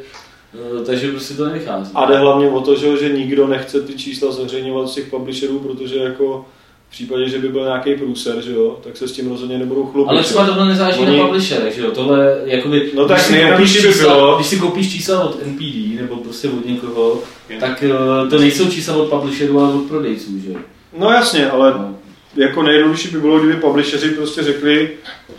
takže 0.85 1.11
prostě 1.11 1.33
to 1.33 1.45
nevychází. 1.45 1.91
A 1.95 2.05
jde 2.05 2.17
hlavně 2.17 2.49
o 2.49 2.61
to, 2.61 2.75
že, 2.75 2.97
že 2.97 3.09
nikdo 3.09 3.47
nechce 3.47 3.81
ty 3.81 3.93
čísla 3.93 4.31
zveřejňovat 4.31 4.89
z 4.89 4.95
těch 4.95 5.07
publisherů, 5.07 5.59
protože 5.59 5.95
jako 5.97 6.45
v 6.87 6.91
případě, 6.91 7.29
že 7.29 7.37
by 7.39 7.47
byl 7.49 7.63
nějaký 7.63 7.95
průser, 7.95 8.41
že 8.41 8.53
jo, 8.53 8.77
tak 8.83 8.97
se 8.97 9.07
s 9.07 9.11
tím 9.11 9.29
rozhodně 9.29 9.57
nebudou 9.57 9.85
chlubit. 9.85 10.09
Ale 10.09 10.23
třeba 10.23 10.45
tohle 10.45 10.65
nezáleží 10.67 10.99
Oni- 10.99 11.17
na 11.17 11.23
publisherech, 11.25 11.75
že 11.75 11.81
jo, 11.81 11.91
tohle 11.91 12.37
jakoby, 12.45 12.91
No 12.95 13.07
tak 13.07 13.17
když 13.17 13.27
si 13.27 13.31
nejjednodušší 13.33 13.73
koupíš 13.75 13.87
by 13.87 13.93
čísla, 13.93 14.13
bylo- 14.15 14.35
když 14.35 14.47
si 14.47 14.59
koupíš 14.59 14.91
čísla 14.91 15.23
od 15.23 15.37
NPD 15.45 16.01
nebo 16.01 16.15
prostě 16.15 16.49
od 16.49 16.65
někoho, 16.65 17.19
Je. 17.49 17.57
tak 17.59 17.83
eh, 17.83 18.29
to 18.29 18.37
nejsou 18.39 18.69
čísla 18.69 18.95
od 18.95 19.09
publisherů, 19.09 19.59
ale 19.59 19.73
od 19.73 19.81
prodejců, 19.83 20.31
že 20.45 20.51
jo. 20.51 20.57
No 20.99 21.11
jasně, 21.11 21.49
ale 21.49 21.71
No. 21.77 21.95
jako 22.35 22.63
nejjednodušší 22.63 23.07
by 23.09 23.19
bylo, 23.19 23.39
kdyby 23.39 23.55
publisheri 23.61 24.09
prostě 24.09 24.43
řekli, 24.43 24.89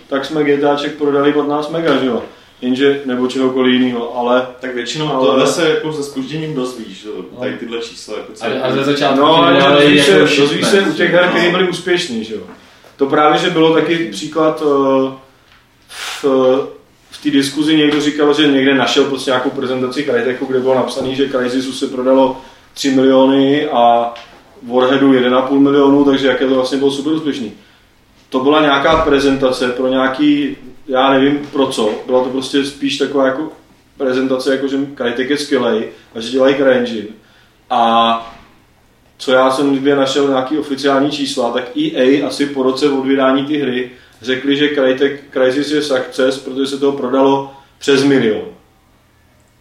tak 0.08 0.24
jsme 0.24 0.44
GTAček 0.44 0.94
prodali 0.94 1.32
15 1.32 1.70
mega, 1.70 1.96
že 1.96 2.06
jo. 2.06 2.22
Jenže, 2.62 3.02
nebo 3.04 3.26
čehokoliv 3.26 3.72
jiného, 3.80 4.16
ale 4.18 4.46
Tak 4.60 4.74
většinou 4.74 5.08
Ale- 5.14 5.26
tohle 5.26 5.46
se 5.46 5.68
jako 5.70 5.92
se 5.92 6.02
spožděním 6.02 6.54
dozvíš, 6.54 7.06
No. 7.32 7.40
tady 7.40 7.56
tyhle 7.58 7.78
čísla. 7.78 8.14
Jako 8.16 8.32
A, 8.40 8.66
a 8.66 8.72
ze 8.72 8.84
začátku 8.84 9.16
No, 9.20 9.34
ale 9.36 9.72
dozvíš 9.74 10.04
se, 10.04 10.10
jako 10.10 10.36
dozvíš 10.36 10.66
se 10.66 10.80
u 10.80 10.92
těch 10.92 11.10
že 11.10 11.16
her, 11.16 11.28
které 11.28 11.50
byly 11.50 11.68
úspěšný, 11.68 12.24
že 12.24 12.34
jo. 12.34 12.40
To 12.96 13.06
právě, 13.06 13.38
že 13.38 13.50
bylo 13.50 13.74
taky 13.74 13.96
příklad 14.10 14.62
eh, 14.62 15.12
v, 15.88 16.24
v 17.10 17.22
té 17.22 17.30
diskuzi 17.30 17.76
někdo 17.76 18.00
říkal, 18.00 18.34
že 18.34 18.48
někde 18.48 18.74
našel 18.74 19.04
prostě 19.04 19.30
nějakou 19.30 19.50
prezentaci 19.50 20.02
Crytechu, 20.04 20.46
kde 20.46 20.60
bylo 20.60 20.74
napsané, 20.74 21.14
že 21.14 21.28
Crysisu 21.28 21.72
se 21.72 21.86
prodalo 21.86 22.40
3 22.74 22.90
miliony 22.90 23.66
a 23.66 24.14
Warheadu 24.62 25.12
1,5 25.12 25.58
milionu, 25.58 26.04
takže 26.04 26.26
jaké 26.26 26.46
to 26.46 26.54
vlastně 26.54 26.78
bylo 26.78 26.90
super 26.90 27.12
úspěšný. 27.12 27.52
To 28.30 28.40
byla 28.40 28.60
nějaká 28.60 28.96
prezentace 28.96 29.68
pro 29.68 29.88
nějaký, 29.88 30.56
já 30.88 31.10
nevím 31.10 31.38
pro 31.52 31.66
co, 31.66 31.90
byla 32.06 32.24
to 32.24 32.30
prostě 32.30 32.64
spíš 32.64 32.98
taková 32.98 33.26
jako 33.26 33.52
prezentace, 33.96 34.52
jako 34.52 34.68
že 34.68 34.76
Crytek 34.96 35.30
je 35.30 35.38
skvělej 35.38 35.88
a 36.14 36.20
že 36.20 36.30
dělají 36.30 36.54
CryEngine. 36.54 37.08
A 37.70 38.36
co 39.18 39.32
já 39.32 39.50
jsem 39.50 39.72
někde 39.72 39.96
našel 39.96 40.28
nějaký 40.28 40.58
oficiální 40.58 41.10
čísla, 41.10 41.50
tak 41.50 41.76
EA 41.76 42.26
asi 42.26 42.46
po 42.46 42.62
roce 42.62 42.90
od 42.90 43.02
vydání 43.02 43.44
té 43.44 43.56
hry 43.56 43.90
řekli, 44.22 44.56
že 44.56 44.68
Crytek, 44.68 45.24
Crysis 45.32 45.70
je 45.70 45.82
success, 45.82 46.38
protože 46.38 46.66
se 46.66 46.78
toho 46.78 46.92
prodalo 46.92 47.52
přes 47.78 48.04
milion. 48.04 48.44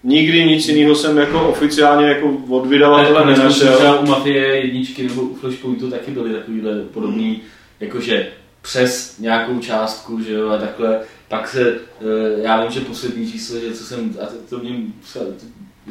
Nikdy 0.04 0.46
nic 0.46 0.68
jiného 0.68 0.96
jsem 0.96 1.18
jako 1.18 1.50
oficiálně 1.50 2.08
jako 2.08 2.38
od 2.50 2.66
vydavatele 2.66 3.26
nenašel. 3.26 3.76
Třeba 3.76 4.00
u 4.00 4.06
Mafie 4.06 4.46
jedničky 4.56 5.08
nebo 5.08 5.22
u 5.22 5.36
Flashpointu 5.36 5.90
taky 5.90 6.12
byly 6.12 6.34
takovýhle 6.34 6.82
podobný, 6.94 7.42
jakože 7.80 8.28
přes 8.62 9.18
nějakou 9.20 9.60
částku, 9.60 10.22
že 10.24 10.34
jo, 10.34 10.50
a 10.50 10.58
takhle. 10.58 11.00
Pak 11.28 11.48
se, 11.48 11.72
eh, 12.02 12.42
já 12.42 12.62
vím, 12.64 12.72
že 12.72 12.80
poslední 12.80 13.32
číslo, 13.32 13.60
že 13.60 13.74
co 13.74 13.84
jsem, 13.84 14.16
a 14.22 14.26
to, 14.50 14.58
mě, 14.58 14.76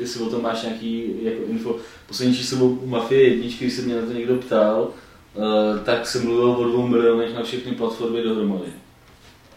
jestli 0.00 0.20
o 0.20 0.30
tom 0.30 0.42
máš 0.42 0.62
nějaký 0.62 1.10
jako 1.22 1.42
info, 1.48 1.76
poslední 2.06 2.36
číslo 2.36 2.58
u 2.66 2.86
Mafie 2.86 3.28
jedničky, 3.28 3.64
když 3.64 3.74
se 3.76 3.82
mě 3.82 3.94
na 3.94 4.06
to 4.06 4.12
někdo 4.12 4.34
ptal, 4.36 4.88
eh, 5.36 5.84
tak 5.84 6.06
jsem 6.06 6.24
mluvil 6.24 6.50
o 6.50 6.64
dvou 6.68 6.86
milionech 6.86 7.34
na 7.34 7.42
všechny 7.42 7.72
platformy 7.72 8.22
dohromady. 8.22 8.66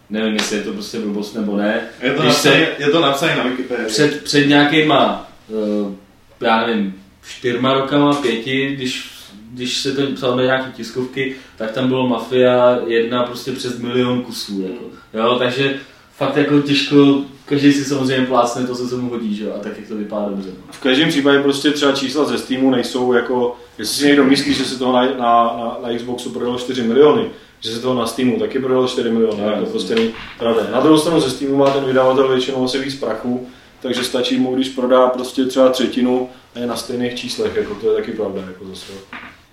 Nevím, 0.10 0.34
jestli 0.34 0.58
je 0.58 0.64
to 0.64 0.74
prostě 0.74 1.00
blbost 1.00 1.34
nebo 1.36 1.58
ne. 1.58 1.82
Je 2.02 2.14
to, 2.14 2.22
Když 2.22 2.34
se- 2.36 2.68
je 2.80 2.90
to 2.90 3.02
napsané 3.02 3.36
na 3.36 3.44
Wikipedii. 3.44 3.86
před, 3.88 4.24
před 4.24 4.46
nějakýma, 4.46 5.32
uh, 5.48 5.94
já 6.42 6.68
nevím, 6.68 7.02
čtyřma 7.28 7.74
rokama, 7.74 8.14
pěti, 8.14 8.76
když, 8.76 9.11
když 9.54 9.78
se 9.78 9.92
to 9.92 10.02
psalo 10.16 10.36
na 10.36 10.44
nějaké 10.44 10.72
tiskovky, 10.72 11.36
tak 11.58 11.72
tam 11.72 11.88
bylo 11.88 12.08
Mafia 12.08 12.80
jedna 12.88 13.24
prostě 13.24 13.52
přes 13.52 13.78
milion 13.80 14.22
kusů. 14.22 14.62
Jako. 14.62 14.84
Jo, 15.14 15.36
takže 15.40 15.80
fakt 16.18 16.38
jako 16.38 16.60
těžko, 16.62 17.22
každý 17.46 17.74
si 17.74 17.86
samozřejmě 17.86 18.26
plácne 18.26 18.68
to, 18.68 18.76
co 18.76 18.88
se 18.88 18.96
mu 18.96 19.10
hodí, 19.10 19.36
že? 19.36 19.44
jo, 19.44 19.54
a 19.56 19.60
tak 19.64 19.78
jak 19.78 19.88
to 19.88 19.96
vypadá 19.96 20.30
dobře. 20.30 20.50
no. 20.50 20.64
V 20.72 20.80
každém 20.80 21.10
případě 21.10 21.40
prostě 21.40 21.72
třeba 21.72 21.92
čísla 21.92 22.26
ze 22.26 22.38
Steamu 22.38 22.72
nejsou 22.72 23.14
jako, 23.14 23.56
jestli 23.78 23.96
si 23.96 24.06
někdo 24.08 24.24
myslí, 24.24 24.54
že 24.54 24.66
se 24.66 24.80
toho 24.80 24.94
na, 24.94 25.02
na, 25.06 25.12
na, 25.18 25.78
na 25.88 25.98
Xboxu 25.98 26.30
prodalo 26.30 26.58
4 26.58 26.82
miliony, 26.84 27.26
že 27.60 27.70
se 27.72 27.80
toho 27.80 27.96
na 28.00 28.06
Steamu 28.08 28.40
taky 28.40 28.60
prodalo 28.60 28.88
4 28.88 29.10
miliony, 29.10 29.38
No, 29.42 29.46
to 29.46 29.52
jasně. 29.52 29.66
prostě 29.66 29.96
není 29.96 30.12
pravda. 30.40 30.68
Na 30.72 30.80
druhou 30.80 30.98
stranu 30.98 31.20
ze 31.22 31.30
Steamu 31.30 31.58
má 31.58 31.70
ten 31.70 31.86
vydavatel 31.86 32.28
většinou 32.28 32.66
asi 32.66 32.80
víc 32.80 32.96
prachu, 32.96 33.48
takže 33.82 34.04
stačí 34.04 34.38
mu, 34.38 34.56
když 34.56 34.70
prodá 34.70 35.08
prostě 35.10 35.46
třeba 35.46 35.70
třetinu 35.70 36.30
a 36.56 36.60
je 36.60 36.68
na 36.68 36.76
stejných 36.76 37.16
číslech, 37.16 37.56
jako 37.56 37.76
to 37.76 37.90
je 37.92 37.96
taky 37.98 38.12
pravda, 38.12 38.42
jako 38.48 38.66
zase. 38.66 38.92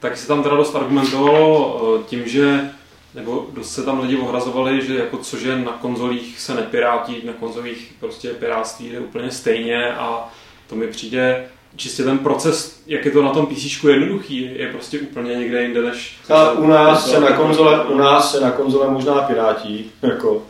Taky 0.01 0.17
se 0.17 0.27
tam 0.27 0.43
teda 0.43 0.57
dost 0.57 0.77
argumentovalo 0.77 1.81
eh, 2.01 2.03
tím, 2.09 2.29
že 2.29 2.71
nebo 3.15 3.47
dost 3.53 3.75
se 3.75 3.83
tam 3.83 4.01
lidi 4.01 4.17
ohrazovali, 4.17 4.87
že 4.87 4.99
jako 4.99 5.17
cože 5.17 5.57
na 5.57 5.73
konzolích 5.73 6.41
se 6.41 6.55
nepirátí, 6.55 7.23
na 7.27 7.33
konzolích 7.33 7.95
prostě 8.01 8.29
pirátství 8.29 8.91
jde 8.91 9.01
úplně 9.01 9.31
stejně 9.31 9.95
a 9.95 10.29
to 10.69 10.77
mi 10.77 10.87
přijde 10.87 11.47
čistě 11.77 12.05
ten 12.05 12.19
proces, 12.19 12.83
jak 12.87 13.05
je 13.05 13.11
to 13.11 13.23
na 13.23 13.31
tom 13.31 13.47
PC 13.47 13.85
jednoduchý, 13.85 14.51
je 14.55 14.73
prostě 14.73 14.99
úplně 14.99 15.35
někde 15.35 15.63
jinde 15.63 15.83
než... 15.83 16.17
A 16.29 16.51
u 16.51 16.67
nás 16.67 17.11
se 17.11 17.21
na 17.21 17.31
konzole, 17.31 17.85
u 17.85 17.99
nás 17.99 18.33
se 18.33 18.41
na 18.41 18.51
konzole 18.51 18.91
možná 18.91 19.15
pirátí, 19.15 19.91
jako, 20.03 20.43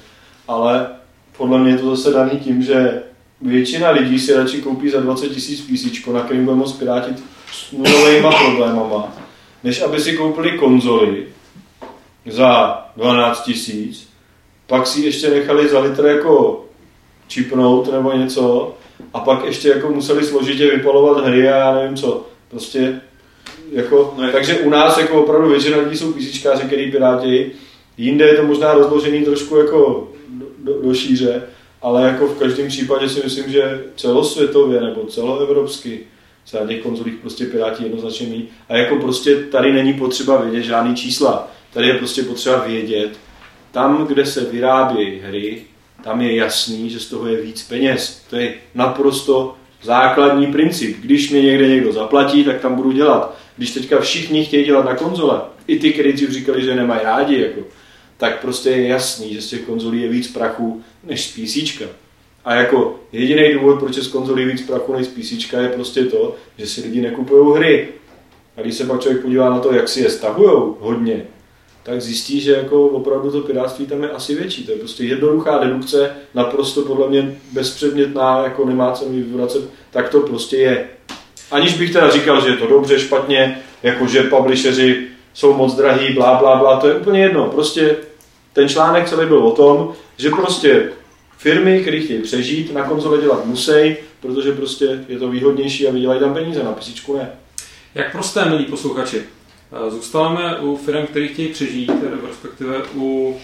ale 0.49 0.87
podle 1.37 1.59
mě 1.59 1.73
je 1.73 1.79
to 1.79 1.97
zase 1.97 2.17
daný 2.17 2.31
tím, 2.31 2.63
že 2.63 3.03
většina 3.41 3.91
lidí 3.91 4.19
si 4.19 4.35
radši 4.35 4.63
koupí 4.63 4.91
za 4.91 5.01
20 5.01 5.29
tisíc 5.29 5.61
PC, 5.61 6.07
na 6.07 6.21
kterým 6.21 6.45
bude 6.45 6.57
moct 6.57 6.73
pirátit 6.73 7.25
s 7.53 7.73
nulovýma 7.73 8.31
problémama, 8.31 9.13
než 9.65 9.83
aby 9.83 10.01
si 10.01 10.17
koupili 10.17 10.51
konzoli 10.59 11.27
za 12.27 12.79
12 12.97 13.43
tisíc, 13.45 14.09
pak 14.67 14.87
si 14.87 15.01
ještě 15.01 15.31
nechali 15.31 15.69
za 15.69 15.81
litr 15.81 16.05
jako 16.07 16.65
čipnout 17.29 17.93
nebo 17.93 18.13
něco 18.13 18.75
a 19.15 19.21
pak 19.21 19.45
ještě 19.45 19.69
jako 19.69 19.89
museli 19.91 20.25
složitě 20.25 20.71
vypalovat 20.71 21.25
hry 21.25 21.49
a 21.49 21.57
já 21.57 21.75
nevím 21.75 21.97
co. 21.97 22.27
Prostě 22.51 23.01
jako, 23.73 24.15
No 24.19 24.27
je- 24.27 24.33
takže 24.33 24.55
u 24.59 24.71
nás 24.71 24.99
jako 24.99 25.23
opravdu 25.23 25.49
většina 25.49 25.79
lidí 25.79 25.97
jsou 25.97 26.13
písíčkáři, 26.13 26.63
který 26.67 26.91
pirátějí. 26.91 27.51
Jinde 27.97 28.25
je 28.27 28.35
to 28.35 28.43
možná 28.43 28.75
rozložený 28.75 29.25
trošku 29.25 29.57
jako 29.57 30.09
do, 30.29 30.47
do, 30.59 30.83
do 30.83 30.95
šíře, 30.95 31.43
ale 31.83 32.03
jako 32.03 32.27
v 32.27 32.39
každém 32.39 32.69
případě 32.69 33.09
si 33.09 33.21
myslím, 33.25 33.53
že 33.53 33.85
celosvětově 33.97 34.81
nebo 34.81 35.05
celoevropsky 35.07 36.01
na 36.53 36.67
těch 36.67 36.83
konzolích 36.83 37.15
prostě 37.15 37.45
pirátí 37.47 37.83
jednoznačně 37.83 38.27
méně. 38.27 38.43
A 38.69 38.77
jako 38.77 38.97
prostě 38.97 39.37
tady 39.37 39.73
není 39.73 39.95
potřeba 39.95 40.41
vědět 40.41 40.63
žádný 40.63 40.97
čísla. 40.97 41.51
Tady 41.73 41.89
je 41.89 41.95
prostě 41.95 42.23
potřeba 42.23 42.59
vědět, 42.59 43.11
tam, 43.71 44.07
kde 44.07 44.27
se 44.27 44.45
vyrábějí 44.45 45.21
hry, 45.21 45.63
tam 46.05 46.21
je 46.21 46.35
jasný, 46.35 46.91
že 46.91 47.01
z 47.01 47.07
toho 47.07 47.27
je 47.27 47.43
víc 47.43 47.63
peněz. 47.63 48.23
To 48.31 48.37
je 48.37 48.55
naprosto 48.75 49.55
základní 49.83 50.47
princip. 50.47 50.97
Když 51.01 51.31
mě 51.31 51.43
někde 51.43 51.69
někdo 51.69 51.93
zaplatí, 51.93 52.45
tak 52.45 52.61
tam 52.61 52.75
budu 52.75 52.93
dělat. 52.93 53.37
Když 53.57 53.71
teďka 53.71 54.01
všichni 54.01 54.45
chtějí 54.45 54.65
dělat 54.65 54.85
na 54.85 54.95
konzole, 54.95 55.41
i 55.67 55.79
ty, 55.79 55.93
kteří 55.93 56.13
dřív 56.13 56.31
říkali, 56.31 56.65
že 56.65 56.75
nemají 56.75 57.01
rádi, 57.05 57.41
jako, 57.41 57.61
tak 58.17 58.41
prostě 58.41 58.71
je 58.71 58.87
jasný, 58.89 59.35
že 59.35 59.43
z 59.43 59.49
těch 59.49 59.61
konzolí 59.61 60.03
je 60.03 60.09
víc 60.09 60.29
prachu 60.29 60.83
než 61.05 61.25
z 61.25 61.33
PC. 61.33 61.83
A 62.49 62.55
jako 62.55 62.95
jediný 63.13 63.55
důvod, 63.55 63.79
proč 63.79 63.97
je 63.97 64.03
z 64.03 64.09
konzolí 64.09 64.45
víc 64.45 64.67
prachu 64.67 64.93
než 64.93 65.07
z 65.07 65.09
PC, 65.09 65.53
je 65.53 65.69
prostě 65.69 66.05
to, 66.05 66.35
že 66.59 66.67
si 66.67 66.81
lidi 66.81 67.01
nekupují 67.01 67.57
hry. 67.57 67.89
A 68.57 68.61
když 68.61 68.75
se 68.75 68.85
pak 68.85 69.01
člověk 69.01 69.23
podívá 69.23 69.51
na 69.51 69.59
to, 69.59 69.73
jak 69.73 69.89
si 69.89 70.01
je 70.01 70.11
stahujou 70.11 70.77
hodně, 70.81 71.27
tak 71.83 72.03
zjistí, 72.03 72.41
že 72.41 72.53
jako 72.53 72.87
opravdu 72.87 73.31
to 73.31 73.41
pirátství 73.41 73.87
tam 73.87 74.03
je 74.03 74.11
asi 74.11 74.35
větší. 74.35 74.67
To 74.67 74.73
je 74.73 74.79
prostě 74.79 75.05
jednoduchá 75.05 75.59
dedukce, 75.59 76.17
naprosto 76.35 76.83
podle 76.83 77.09
mě 77.09 77.39
bezpředmětná, 77.53 78.45
jako 78.45 78.65
nemá 78.65 78.93
cenu 78.93 79.15
ji 79.15 79.23
vyvracet, 79.23 79.63
tak 79.91 80.09
to 80.09 80.21
prostě 80.21 80.57
je. 80.57 80.89
Aniž 81.51 81.79
bych 81.79 81.93
teda 81.93 82.11
říkal, 82.11 82.41
že 82.41 82.49
je 82.49 82.57
to 82.57 82.67
dobře, 82.67 82.99
špatně, 82.99 83.63
jako 83.83 84.07
že 84.07 84.23
publisheri 84.23 85.07
jsou 85.35 85.55
moc 85.55 85.75
drahý, 85.75 86.15
blá, 86.15 86.35
blá, 86.35 86.57
blá, 86.57 86.81
to 86.81 86.89
je 86.89 86.95
úplně 86.95 87.21
jedno. 87.21 87.47
Prostě 87.47 87.97
ten 88.53 88.69
článek 88.69 89.09
celý 89.09 89.27
byl 89.27 89.39
o 89.39 89.53
tom, 89.53 89.93
že 90.17 90.31
prostě 90.31 90.89
firmy, 91.39 91.81
které 91.81 92.01
chtějí 92.01 92.23
přežít, 92.23 92.75
na 92.75 92.85
konzole 92.85 93.21
dělat 93.21 93.47
musí, 93.47 93.97
protože 94.21 94.53
prostě 94.53 95.05
je 95.09 95.19
to 95.19 95.29
výhodnější 95.31 95.89
a 95.89 95.93
vydělají 95.93 96.21
tam 96.21 96.35
peníze, 96.35 96.63
na 96.63 96.73
písíčku 96.73 97.17
ne. 97.17 97.31
Jak 97.95 98.13
prosté, 98.13 98.45
milí 98.45 98.65
posluchači. 98.65 99.23
Eh, 99.87 99.91
Zůstáváme 99.91 100.59
u 100.61 100.77
firm, 100.77 101.07
které 101.07 101.27
chtějí 101.29 101.49
přežít, 101.49 101.93
respektive 102.27 102.83
u 102.95 103.37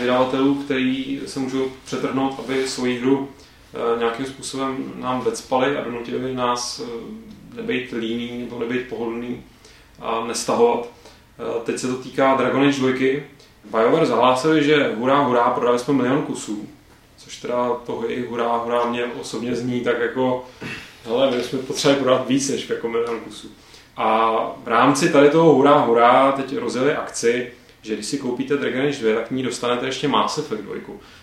vydavatelů, 0.00 0.54
který 0.54 1.20
se 1.26 1.40
můžou 1.40 1.66
přetrhnout, 1.84 2.34
aby 2.38 2.68
svoji 2.68 2.98
hru 2.98 3.28
eh, 3.74 3.98
nějakým 3.98 4.26
způsobem 4.26 4.92
nám 4.94 5.20
vecpali 5.20 5.76
a 5.76 5.84
donutili 5.84 6.34
nás 6.34 6.82
eh, 6.84 7.56
nebejt 7.56 7.92
líný 7.92 8.38
nebo 8.38 8.58
nebejt 8.58 8.88
pohodlný 8.88 9.42
a 10.00 10.24
nestahovat. 10.26 10.88
Eh, 11.38 11.60
Teď 11.64 11.78
se 11.78 11.88
to 11.88 11.94
týká 11.96 12.34
Dragon 12.34 12.62
Age 12.68 12.78
2. 12.78 12.92
BioWare 13.70 14.06
zahlásili, 14.06 14.64
že 14.64 14.92
hurá, 14.98 15.20
hurá, 15.20 15.50
prodali 15.50 15.78
jsme 15.78 15.94
milion 15.94 16.22
kusů. 16.22 16.68
Což 17.24 17.36
teda 17.36 17.70
toho 17.86 18.08
jejich 18.08 18.28
hurá, 18.28 18.56
hurá 18.56 18.84
mě 18.84 19.04
osobně 19.20 19.56
zní 19.56 19.80
tak 19.80 20.00
jako 20.00 20.44
hele, 21.04 21.30
my 21.30 21.42
jsme 21.42 21.58
potřebovali 21.58 22.02
prodat 22.04 22.28
víc 22.28 22.48
než 22.50 22.68
jako 22.68 22.88
milion 22.88 23.20
kusů. 23.20 23.48
A 23.96 24.30
v 24.64 24.68
rámci 24.68 25.08
tady 25.08 25.30
toho 25.30 25.52
hurá 25.54 25.78
hurá 25.78 26.32
teď 26.32 26.56
rozjeli 26.56 26.94
akci, 26.94 27.52
že 27.82 27.94
když 27.94 28.06
si 28.06 28.18
koupíte 28.18 28.56
Dragon 28.56 28.80
Age 28.86 28.98
2, 28.98 29.14
tak 29.14 29.28
k 29.28 29.30
ní 29.30 29.42
dostanete 29.42 29.86
ještě 29.86 30.08
Mass 30.08 30.38
Effect 30.38 30.62
2. 30.62 30.74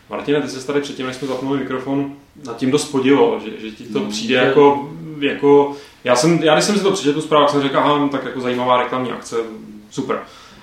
Martina, 0.09 0.41
ty 0.41 0.47
se 0.49 0.67
tady 0.67 0.81
předtím, 0.81 1.07
než 1.07 1.15
jsme 1.15 1.27
zapnuli 1.27 1.59
mikrofon, 1.59 2.13
nad 2.45 2.57
tím 2.57 2.71
dost 2.71 2.85
podíval, 2.85 3.41
že, 3.45 3.51
že 3.69 3.75
ti 3.75 3.83
to 3.83 4.01
přijde 4.01 4.39
to- 4.39 4.45
jako, 4.47 4.89
jako 5.19 5.75
já, 6.03 6.15
jsem, 6.15 6.43
já 6.43 6.53
když 6.53 6.65
jsem 6.65 6.77
si 6.77 6.83
to 6.83 6.91
přečetl 6.91 7.21
tu 7.21 7.27
zprávu, 7.27 7.47
jsem 7.47 7.61
řekl, 7.61 7.77
aha, 7.77 8.09
tak 8.11 8.23
jako 8.25 8.41
zajímavá 8.41 8.77
reklamní 8.83 9.11
akce, 9.11 9.35
super. 9.91 10.19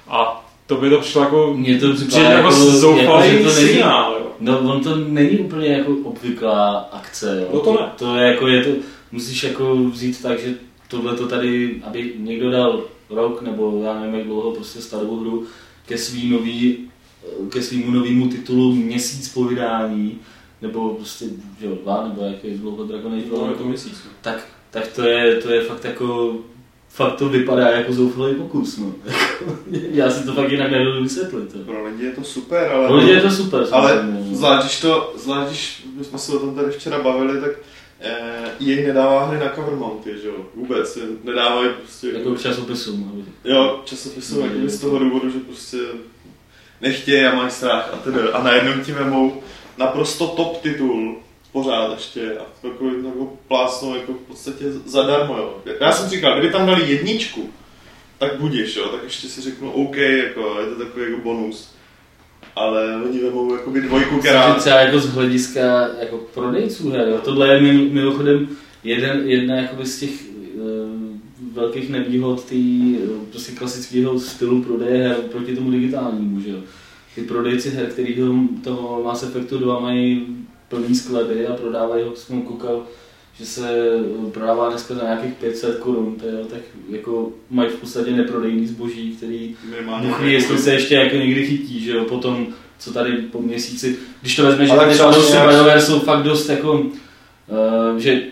A 0.09 0.46
to 0.67 0.77
by 0.77 0.91
to 0.91 1.01
přišlo 1.01 1.23
jako, 1.23 1.55
Mně 1.57 1.79
to 1.79 1.95
připadá 1.95 2.31
jako, 2.31 2.49
jako, 2.49 2.71
zoufalý 2.71 3.29
jako, 3.37 3.49
že 3.49 3.55
to 3.55 3.61
není. 3.61 3.83
No, 4.41 4.59
on 4.59 4.81
to 4.83 4.97
není 4.97 5.39
úplně 5.39 5.69
jako 5.69 5.93
obvyklá 6.05 6.77
akce, 6.93 7.39
jo. 7.41 7.49
No 7.55 7.61
to 7.61 7.73
ne. 7.73 7.89
To 7.99 8.17
je 8.17 8.27
jako, 8.27 8.49
je 8.49 8.65
to, 8.65 8.71
musíš 9.13 9.43
jako 9.45 9.77
vzít 9.77 10.23
tak, 10.23 10.41
že 10.41 10.55
tohle 10.89 11.17
to 11.17 11.27
tady, 11.29 11.81
aby 11.85 12.15
někdo 12.19 12.51
dal 12.51 12.85
rok, 13.11 13.43
nebo 13.43 13.83
já 13.85 14.01
nevím, 14.01 14.15
jak 14.15 14.27
dlouho, 14.27 14.53
prostě 14.53 14.81
starou 14.81 15.21
hru, 15.21 15.45
ke 15.87 15.99
svý 15.99 16.31
nový, 16.31 16.79
ke 17.51 17.63
svýmu 17.63 17.91
novému 17.91 18.29
titulu 18.29 18.75
měsíc 18.75 19.29
po 19.35 19.45
vydání, 19.45 20.19
nebo 20.63 20.89
prostě, 20.95 21.25
že 21.61 21.67
jo, 21.67 21.73
dva, 21.83 22.09
nebo 22.09 22.23
jak 22.27 22.45
je 22.45 22.59
dlouho 22.59 22.85
Dragon 22.85 23.13
Age 23.15 23.25
No, 23.31 23.55
to 23.55 23.65
měsíc. 23.65 23.99
tak, 24.21 24.47
tak 24.71 24.87
to 24.89 25.03
je, 25.03 25.37
to 25.37 25.51
je 25.53 25.61
fakt 25.61 25.85
jako, 25.85 26.37
fakt 26.97 27.15
to 27.17 27.29
vypadá 27.29 27.71
jako 27.71 27.93
zoufalý 27.93 28.35
pokus, 28.35 28.79
no. 28.79 28.93
já 29.71 30.11
si 30.11 30.26
to 30.26 30.35
fakt 30.35 30.50
jinak 30.53 30.71
nedovedu 30.71 31.03
vysvětlit. 31.03 31.50
jo. 31.55 31.61
Pro 31.67 31.85
lidi 31.87 32.05
je 32.05 32.11
to 32.12 32.25
super, 32.25 32.69
ale... 32.73 32.87
Pro 32.87 32.97
lidi 32.97 33.11
je 33.11 33.21
to 33.21 33.31
super, 33.31 33.67
Ale 33.73 33.91
samozřejmě, 33.93 34.31
no. 34.31 34.37
zvlášť, 34.37 34.65
když 34.67 34.81
to, 34.81 35.12
zvlášť, 35.17 35.49
když 35.49 35.85
my 35.99 36.05
jsme 36.05 36.19
se 36.19 36.33
o 36.33 36.38
tom 36.38 36.55
tady 36.55 36.71
včera 36.73 37.03
bavili, 37.03 37.41
tak 37.41 37.50
eh, 38.00 38.50
jej 38.61 38.87
nedává 38.87 39.25
hry 39.26 39.38
na 39.38 39.53
cover 39.55 39.75
mounty, 39.75 40.11
že 40.23 40.29
jo? 40.29 40.35
Vůbec, 40.55 40.99
nedávají 41.25 41.69
prostě... 41.83 42.09
Jako 42.12 42.35
k 42.35 42.41
časopisům. 42.41 43.11
aby- 43.12 43.53
Jo, 43.55 43.81
časopisu, 43.85 44.41
jako 44.41 44.55
z 44.69 44.81
toho 44.81 44.99
důvodu, 44.99 45.31
že 45.31 45.38
prostě 45.38 45.79
nechtějí 46.81 47.25
a 47.25 47.35
mají 47.35 47.50
strach 47.50 47.91
a 47.95 47.97
tedy. 47.97 48.19
A 48.33 48.43
najednou 48.43 48.85
ti 48.85 48.93
vemou 48.93 49.43
naprosto 49.79 50.26
top 50.26 50.57
titul, 50.62 51.17
pořád 51.57 51.93
ještě 51.93 52.39
a 52.39 52.43
takový 52.63 52.91
jako 53.05 53.33
plásnou 53.49 53.95
jako 53.95 54.13
v 54.13 54.17
podstatě 54.29 54.65
zadarmo, 54.87 55.37
jo. 55.37 55.57
Já 55.81 55.93
jsem 55.93 56.11
říkal, 56.11 56.39
kdyby 56.39 56.53
tam 56.53 56.67
dali 56.67 56.91
jedničku, 56.91 57.51
tak 58.19 58.41
budeš, 58.41 58.77
jo, 58.77 58.89
tak 58.89 59.03
ještě 59.05 59.29
si 59.29 59.41
řeknu 59.41 59.71
OK, 59.71 59.97
jako, 59.97 60.57
je 60.61 60.67
to 60.67 60.85
takový 60.85 61.05
jako 61.05 61.23
bonus. 61.23 61.75
Ale 62.57 62.97
oni 62.97 63.19
vemou 63.19 63.55
jakoby 63.55 63.81
dvojku, 63.81 64.19
která... 64.19 64.55
třeba 64.55 64.81
jako 64.81 64.99
z 64.99 65.09
hlediska 65.09 65.89
jako 66.01 66.17
prodejců 66.35 66.91
her, 66.91 67.09
jo. 67.09 67.19
tohle 67.25 67.49
je 67.49 67.61
mimo- 67.61 67.93
mimochodem 67.93 68.49
jeden, 68.85 69.29
jedna 69.29 69.55
jakoby 69.55 69.87
z 69.87 70.01
těch 70.01 70.11
uh, 70.55 70.63
velkých 71.53 71.91
nevýhod 71.91 72.45
tý, 72.45 72.97
uh, 72.99 73.25
prostě 73.31 73.53
klasického 73.53 74.21
stylu 74.21 74.63
prodeje 74.63 75.09
her 75.09 75.17
proti 75.17 75.57
tomu 75.57 75.71
digitálnímu, 75.71 76.41
že 76.41 76.51
jo. 76.51 76.59
Ty 77.15 77.23
prodejci 77.23 77.71
her, 77.71 77.87
který 77.87 78.15
toho, 78.15 78.35
toho 78.65 79.03
Mass 79.05 79.23
Effectu 79.23 79.59
2 79.59 79.81
mají 79.81 80.27
plný 80.69 80.95
sklady 80.95 81.47
a 81.47 81.55
prodávají 81.55 82.05
ho, 82.05 82.17
jsem 82.17 82.43
koukal, 82.43 82.83
že 83.39 83.47
se 83.47 83.71
eh, 84.27 84.31
prodává 84.31 84.69
dneska 84.69 84.95
za 84.95 85.03
nějakých 85.03 85.35
500 85.35 85.79
korun, 85.79 86.17
to 86.21 86.27
je, 86.27 86.45
tak 86.45 86.61
jako 86.89 87.33
mají 87.51 87.71
v 87.71 87.75
podstatě 87.75 88.11
neprodejný 88.11 88.67
zboží, 88.67 89.17
který 89.17 89.57
minimálně 89.71 90.09
Bůh 90.09 90.21
ví, 90.21 90.33
jestli 90.33 90.59
se 90.59 90.73
ještě 90.73 90.95
jako 90.95 91.17
někdy 91.17 91.47
chytí, 91.47 91.81
že 91.81 91.91
jo, 91.91 92.05
potom, 92.05 92.47
co 92.79 92.93
tady 92.93 93.13
po 93.13 93.43
měsíci, 93.43 93.97
když 94.21 94.37
to 94.37 94.43
vezmeš, 94.43 94.71
že 94.71 94.77
ty 94.77 94.95
třeba 94.95 95.13
fanoušci 95.13 95.33
BioWare 95.33 95.81
jsou 95.81 96.01
fakt 96.01 96.23
dost 96.23 96.49
jako, 96.49 96.73
uh, 96.73 97.97
že 97.97 98.23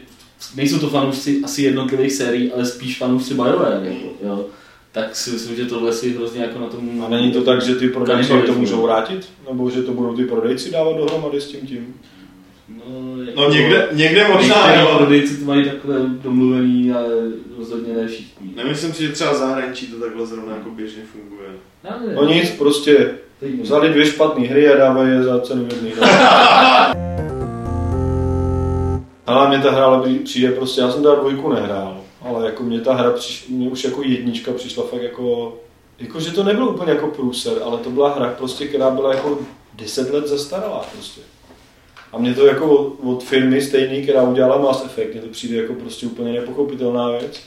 nejsou 0.57 0.79
to 0.79 0.88
fanoušci 0.88 1.41
asi 1.45 1.62
jednotlivých 1.62 2.12
sérií, 2.12 2.53
ale 2.53 2.67
spíš 2.67 2.99
fanoušci 2.99 3.35
BioWare, 3.35 3.81
jako, 3.85 4.07
jo. 4.23 4.47
Tak 4.93 5.17
si 5.17 5.31
myslím, 5.31 5.57
že 5.57 5.64
tohle 5.64 5.93
si 5.93 6.11
hrozně 6.11 6.43
jako 6.43 6.59
na 6.59 6.67
tom... 6.67 7.05
A 7.07 7.09
není 7.09 7.33
to 7.33 7.43
tak, 7.43 7.62
že 7.62 7.75
ty 7.75 7.88
prodejci 7.88 8.33
to 8.47 8.55
můžou 8.55 8.83
vrátit? 8.83 9.29
Nebo 9.49 9.71
že 9.71 9.83
to 9.83 9.93
budou 9.93 10.17
ty 10.17 10.25
prodejci 10.25 10.71
dávat 10.71 10.97
dohromady 10.97 11.41
s 11.41 11.47
tím 11.47 11.67
tím? 11.67 11.95
No, 12.68 13.23
jako, 13.23 13.40
No 13.40 13.50
někde, 13.50 13.88
někde 13.92 14.28
možná, 14.28 14.75
jo. 14.75 14.94
prodejci 14.97 15.37
to 15.37 15.44
mají 15.44 15.64
takhle 15.64 15.97
domluvený, 16.09 16.92
ale 16.92 17.09
rozhodně 17.59 17.94
ne 17.94 18.09
všichni. 18.09 18.50
Nemyslím 18.57 18.92
si, 18.92 19.03
že 19.03 19.12
třeba 19.12 19.33
v 19.33 19.37
zahraničí 19.37 19.87
to 19.87 20.00
takhle 20.00 20.27
zrovna 20.27 20.57
jako 20.57 20.70
běžně 20.70 21.03
funguje. 21.12 21.48
No 22.14 22.24
nic, 22.29 22.50
prostě 22.50 23.11
vzali 23.62 23.88
dvě 23.88 24.07
špatné 24.07 24.46
hry 24.46 24.68
a 24.72 24.77
dávají 24.77 25.11
je 25.11 25.22
za 25.22 25.40
cenu 25.40 25.62
jedný. 25.62 25.92
No. 26.00 26.07
Ale 29.27 29.48
mě 29.48 29.59
ta 29.59 29.70
hra 29.70 29.85
ale 29.85 30.09
přijde 30.24 30.50
prostě, 30.53 30.81
já 30.81 30.90
jsem 30.90 31.03
teda 31.03 31.14
dvojku 31.14 31.53
nehrál, 31.53 32.00
ale 32.22 32.46
jako 32.46 32.62
mě 32.62 32.81
ta 32.81 32.94
hra 32.94 33.11
přiš, 33.11 33.48
mě 33.48 33.68
už 33.68 33.85
jako 33.85 34.03
jednička 34.03 34.53
přišla 34.53 34.85
fakt 34.85 35.03
jako, 35.03 35.57
jako 35.98 36.20
že 36.20 36.33
to 36.33 36.44
nebyl 36.44 36.68
úplně 36.68 36.92
jako 36.92 37.07
průser, 37.07 37.53
ale 37.64 37.79
to 37.79 37.90
byla 37.90 38.14
hra 38.14 38.35
prostě, 38.38 38.66
která 38.66 38.90
byla 38.90 39.14
jako 39.14 39.38
10 39.74 40.14
let 40.14 40.27
zastaralá 40.27 40.85
prostě. 40.92 41.20
A 42.14 42.18
mě 42.18 42.35
to 42.35 42.46
jako 42.46 42.66
od, 42.66 42.92
od 43.05 43.24
firmy 43.24 43.61
stejný, 43.62 44.03
která 44.03 44.22
udělala 44.22 44.59
Mass 44.62 44.85
Effect, 44.85 45.12
mně 45.12 45.20
to 45.22 45.29
přijde 45.29 45.57
jako 45.57 45.72
prostě 45.74 46.07
úplně 46.07 46.33
nepochopitelná 46.33 47.11
věc. 47.11 47.40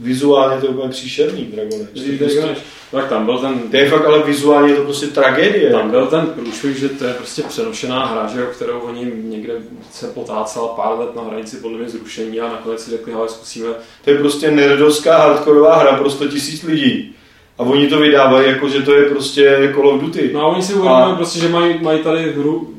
Vizuálně 0.00 0.60
to 0.60 0.66
je 0.66 0.70
úplně 0.72 0.88
příšerný 0.90 1.42
Dragon 1.44 1.80
Age. 1.92 2.18
To, 2.18 2.24
prostě, 2.24 2.56
Tak 2.90 3.08
tam 3.08 3.24
byl 3.24 3.38
ten, 3.38 3.58
to 3.70 3.76
je 3.76 3.88
fakt 3.90 4.04
ale 4.06 4.22
vizuálně 4.22 4.72
je 4.72 4.76
to 4.76 4.82
prostě 4.82 5.06
tragédie. 5.06 5.70
tam 5.70 5.90
byl 5.90 6.06
ten 6.06 6.26
průšvih, 6.26 6.76
že 6.78 6.88
to 6.88 7.04
je 7.04 7.14
prostě 7.14 7.42
přenošená 7.42 8.06
hra, 8.06 8.26
že 8.34 8.46
kterou 8.46 8.78
oni 8.80 9.12
někde 9.24 9.54
se 9.92 10.06
potácela 10.06 10.68
pár 10.68 10.98
let 10.98 11.16
na 11.16 11.22
hranici 11.22 11.56
podle 11.56 11.78
mě 11.78 11.88
zrušení 11.88 12.40
a 12.40 12.48
nakonec 12.48 12.84
si 12.84 12.90
řekli, 12.90 13.12
hele, 13.12 13.28
zkusíme 13.28 13.68
To 14.04 14.10
je 14.10 14.18
prostě 14.18 14.50
nerdovská 14.50 15.18
hardkorová 15.18 15.76
hra 15.78 15.92
pro 15.98 16.10
100 16.10 16.28
tisíc 16.28 16.62
lidí. 16.62 17.14
A 17.58 17.62
oni 17.62 17.88
to 17.88 17.98
vydávají 17.98 18.48
jako, 18.48 18.68
že 18.68 18.82
to 18.82 18.94
je 18.94 19.04
prostě 19.10 19.72
Call 19.74 19.88
of 19.88 20.00
Duty. 20.00 20.30
No 20.34 20.40
a 20.40 20.46
oni 20.46 20.62
si 20.62 20.72
uvědomují 20.74 21.12
A- 21.12 21.14
prostě, 21.16 21.38
že 21.40 21.48
mají, 21.48 21.78
mají 21.82 21.98
tady 22.02 22.32
hru, 22.32 22.74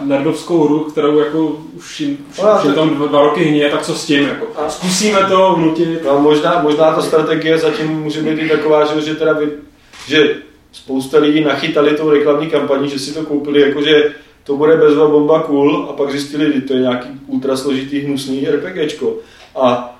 nerdovskou 0.00 0.64
hru, 0.64 0.80
kterou 0.80 1.18
jako 1.18 1.60
už 1.76 2.00
jim, 2.00 2.18
už, 2.30 2.38
No 2.38 2.56
už 2.58 2.64
jim 2.64 2.74
tam 2.74 2.94
dva, 2.94 3.06
dva 3.06 3.22
roky 3.22 3.44
hníje, 3.44 3.70
tak 3.70 3.82
co 3.82 3.94
s 3.94 4.06
tím? 4.06 4.28
Jako? 4.28 4.46
Zkusíme 4.68 5.20
to 5.28 5.54
vnutit. 5.56 6.04
No, 6.04 6.20
možná, 6.20 6.62
možná 6.62 6.94
ta 6.94 7.02
strategie 7.02 7.58
zatím 7.58 7.88
může 7.88 8.22
být 8.22 8.38
i 8.38 8.48
taková, 8.48 8.84
že, 8.84 9.00
že, 9.00 9.14
teda 9.14 9.32
vy, 9.32 9.48
že 10.06 10.34
spousta 10.72 11.18
lidí 11.18 11.40
nachytali 11.40 11.96
tou 11.96 12.10
reklamní 12.10 12.50
kampaní, 12.50 12.88
že 12.88 12.98
si 12.98 13.14
to 13.14 13.22
koupili 13.22 13.60
jako, 13.60 13.82
že 13.82 14.14
to 14.44 14.56
bude 14.56 14.76
bezva 14.76 15.08
bomba 15.08 15.42
cool 15.42 15.86
a 15.90 15.92
pak 15.92 16.10
zjistili, 16.10 16.52
že 16.52 16.60
to 16.60 16.74
je 16.74 16.80
nějaký 16.80 17.08
ultra 17.26 17.56
složitý 17.56 18.00
hnusný 18.00 18.46
RPGčko. 18.46 19.14
A 19.56 19.96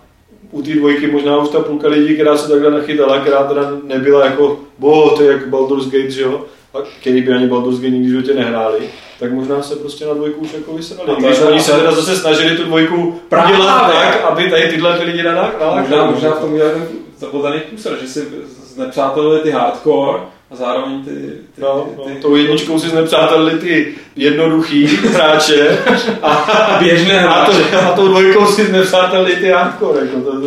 u 0.50 0.62
té 0.62 0.74
dvojky 0.74 1.06
možná 1.06 1.38
už 1.38 1.48
ta 1.48 1.60
půlka 1.60 1.88
lidí, 1.88 2.14
která 2.14 2.36
se 2.36 2.48
takhle 2.48 2.70
nachytala, 2.70 3.20
která 3.20 3.44
teda 3.44 3.72
nebyla 3.84 4.24
jako, 4.24 4.60
bo, 4.78 5.10
to 5.10 5.22
je 5.22 5.32
jak 5.32 5.48
Baldur's 5.48 5.84
Gate, 5.84 6.10
že 6.10 6.22
jo, 6.22 6.44
a 6.74 6.78
který 7.00 7.22
by 7.22 7.32
ani 7.32 7.46
Baldur's 7.46 7.76
Gate 7.76 7.90
nikdy 7.90 8.06
v 8.06 8.10
životě 8.10 8.34
nehráli, 8.34 8.78
tak 9.20 9.32
možná 9.32 9.62
se 9.62 9.76
prostě 9.76 10.06
na 10.06 10.14
dvojku 10.14 10.40
už 10.40 10.52
jako 10.52 10.72
vysrali. 10.74 11.10
A 11.10 11.20
Když 11.20 11.38
oni 11.40 11.60
se 11.60 11.72
teda 11.72 11.92
zase 11.92 12.16
snažili 12.16 12.56
tu 12.56 12.64
dvojku 12.64 13.20
Právě. 13.28 13.54
udělat 13.56 13.92
tak, 13.92 14.24
aby 14.24 14.50
tady 14.50 14.68
tyhle 14.68 14.98
ty 14.98 15.04
lidi 15.04 15.22
nalákali. 15.22 15.80
Možná, 15.80 16.10
možná 16.10 16.30
v 16.30 16.40
tom 16.40 16.56
je 16.56 16.62
ten 16.70 16.88
zapodaný 17.18 17.60
průser, 17.60 17.92
že 18.00 18.08
si 18.08 18.28
znepřátelili 18.74 19.40
ty 19.40 19.50
hardcore 19.50 20.18
a 20.50 20.56
zároveň 20.56 21.04
ty, 21.04 21.10
ty, 21.54 21.60
No, 21.62 21.80
ty, 21.90 21.96
no, 21.98 22.04
ty, 22.04 22.20
tou 22.22 22.36
jedničkou 22.36 22.78
si 22.78 22.88
znepřátelili 22.88 23.58
ty 23.58 23.94
jednoduchý 24.16 24.86
hráče 24.86 25.78
a, 26.22 26.76
běžné 26.78 27.26
a, 27.28 27.44
to, 27.44 27.52
hráče. 27.52 27.76
a 27.86 27.92
tou 27.92 28.08
dvojkou 28.08 28.46
si 28.46 28.66
znepřátelili 28.66 29.36
ty 29.36 29.48
hardcore. 29.50 30.00
Jako 30.00 30.20
to, 30.20 30.40
to, 30.40 30.46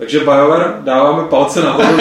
Takže 0.00 0.18
BioWare 0.20 0.74
dáváme 0.84 1.28
palce 1.28 1.62
nahoru 1.62 1.88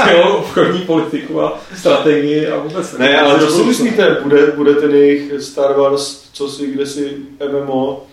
skvělou- 0.00 0.36
obchodní 0.36 0.80
politiku 0.80 1.40
a 1.40 1.60
strategii 1.76 2.46
a 2.48 2.56
vůbec 2.58 2.98
ne, 2.98 3.20
ale 3.20 3.40
co 3.40 3.50
si 3.50 3.62
myslíte, 3.62 4.16
bude, 4.22 4.46
bude 4.46 4.74
ten 4.74 4.90
jejich 4.94 5.32
Star 5.42 5.76
Wars, 5.76 6.28
co 6.32 6.48
si, 6.48 6.66
kde 6.66 6.86
si 6.86 7.16
MMO, 7.52 8.06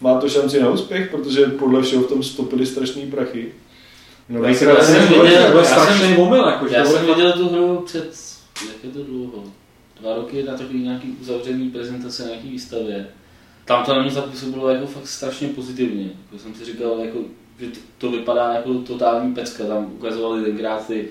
má 0.00 0.20
to 0.20 0.28
šanci 0.28 0.60
na 0.60 0.68
úspěch, 0.70 1.10
protože 1.10 1.46
podle 1.46 1.82
všeho 1.82 2.02
v 2.02 2.06
tom 2.08 2.22
stopili 2.22 2.66
strašný 2.66 3.02
prachy. 3.10 3.52
No, 4.28 4.44
Já 4.44 4.54
jsem- 4.54 4.68
výkrát- 4.68 4.78
já 4.78 4.84
jsem 4.84 5.02
viděl- 5.02 5.22
viděl, 5.24 5.58
já 5.58 5.64
strašný 5.64 5.98
jsem- 6.00 6.16
mobil, 6.16 6.46
jako, 6.46 6.68
že 6.68 6.74
Já 6.74 6.84
jsem 6.84 7.06
viděl 7.06 7.32
tu 7.32 7.48
hru 7.48 7.82
před, 7.86 8.10
jak 8.68 8.84
je 8.84 8.90
to 8.90 9.04
dlouho, 9.04 9.44
dva 10.00 10.14
roky 10.16 10.42
na 10.42 10.52
takový 10.56 10.82
nějaký 10.82 11.16
uzavřený 11.20 11.70
prezentace 11.70 12.22
na 12.22 12.28
nějaký 12.28 12.48
výstavě. 12.48 13.06
Tam 13.64 13.84
to 13.84 13.94
na 13.94 14.02
mě 14.02 14.10
zapůsobilo 14.10 14.68
jako 14.68 14.86
fakt 14.86 15.06
strašně 15.08 15.48
pozitivně. 15.48 16.02
Jako 16.04 16.42
jsem 16.42 16.54
si 16.54 16.64
říkal, 16.64 16.98
jako, 17.04 17.18
že 17.58 17.66
to, 17.66 17.78
to 17.98 18.10
vypadá 18.10 18.52
jako 18.52 18.74
totální 18.74 19.34
pecka. 19.34 19.64
Tam 19.64 19.92
ukazovali 19.94 20.42
tenkrát 20.42 20.86
ty 20.86 21.08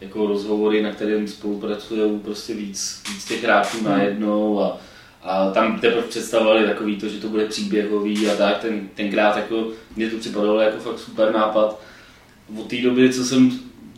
jako 0.00 0.26
rozhovory, 0.26 0.82
na 0.82 0.92
kterém 0.92 1.28
spolupracují 1.28 2.18
prostě 2.18 2.54
víc, 2.54 3.02
víc 3.12 3.24
těch 3.24 3.44
hráčů 3.44 3.84
najednou 3.84 4.60
a, 4.60 4.80
a 5.22 5.50
tam 5.50 5.80
teprve 5.80 6.02
představovali 6.02 6.66
takový 6.66 6.96
to, 6.96 7.08
že 7.08 7.20
to 7.20 7.28
bude 7.28 7.44
příběhový 7.46 8.28
a 8.28 8.36
tak. 8.36 8.58
Ten, 8.58 8.88
tenkrát 8.94 9.36
jako, 9.36 9.68
mě 9.96 10.10
to 10.10 10.16
připadalo 10.16 10.60
jako 10.60 10.78
fakt 10.78 10.98
super 10.98 11.32
nápad. 11.32 11.80
Od 12.60 12.66
té 12.66 12.76
doby, 12.76 13.12
co 13.12 13.24
jsem 13.24 13.50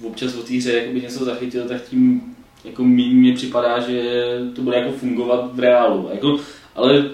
občas 0.02 0.34
o 0.34 0.42
té 0.42 0.54
hře 0.54 0.88
něco 0.92 1.24
zachytil, 1.24 1.68
tak 1.68 1.82
tím 1.82 2.22
jako 2.64 2.84
mně 2.84 3.34
připadá, 3.34 3.80
že 3.80 4.24
to 4.56 4.62
bude 4.62 4.76
jako 4.76 4.92
fungovat 4.92 5.50
v 5.54 5.60
reálu. 5.60 6.08
Jako, 6.12 6.40
ale 6.74 7.10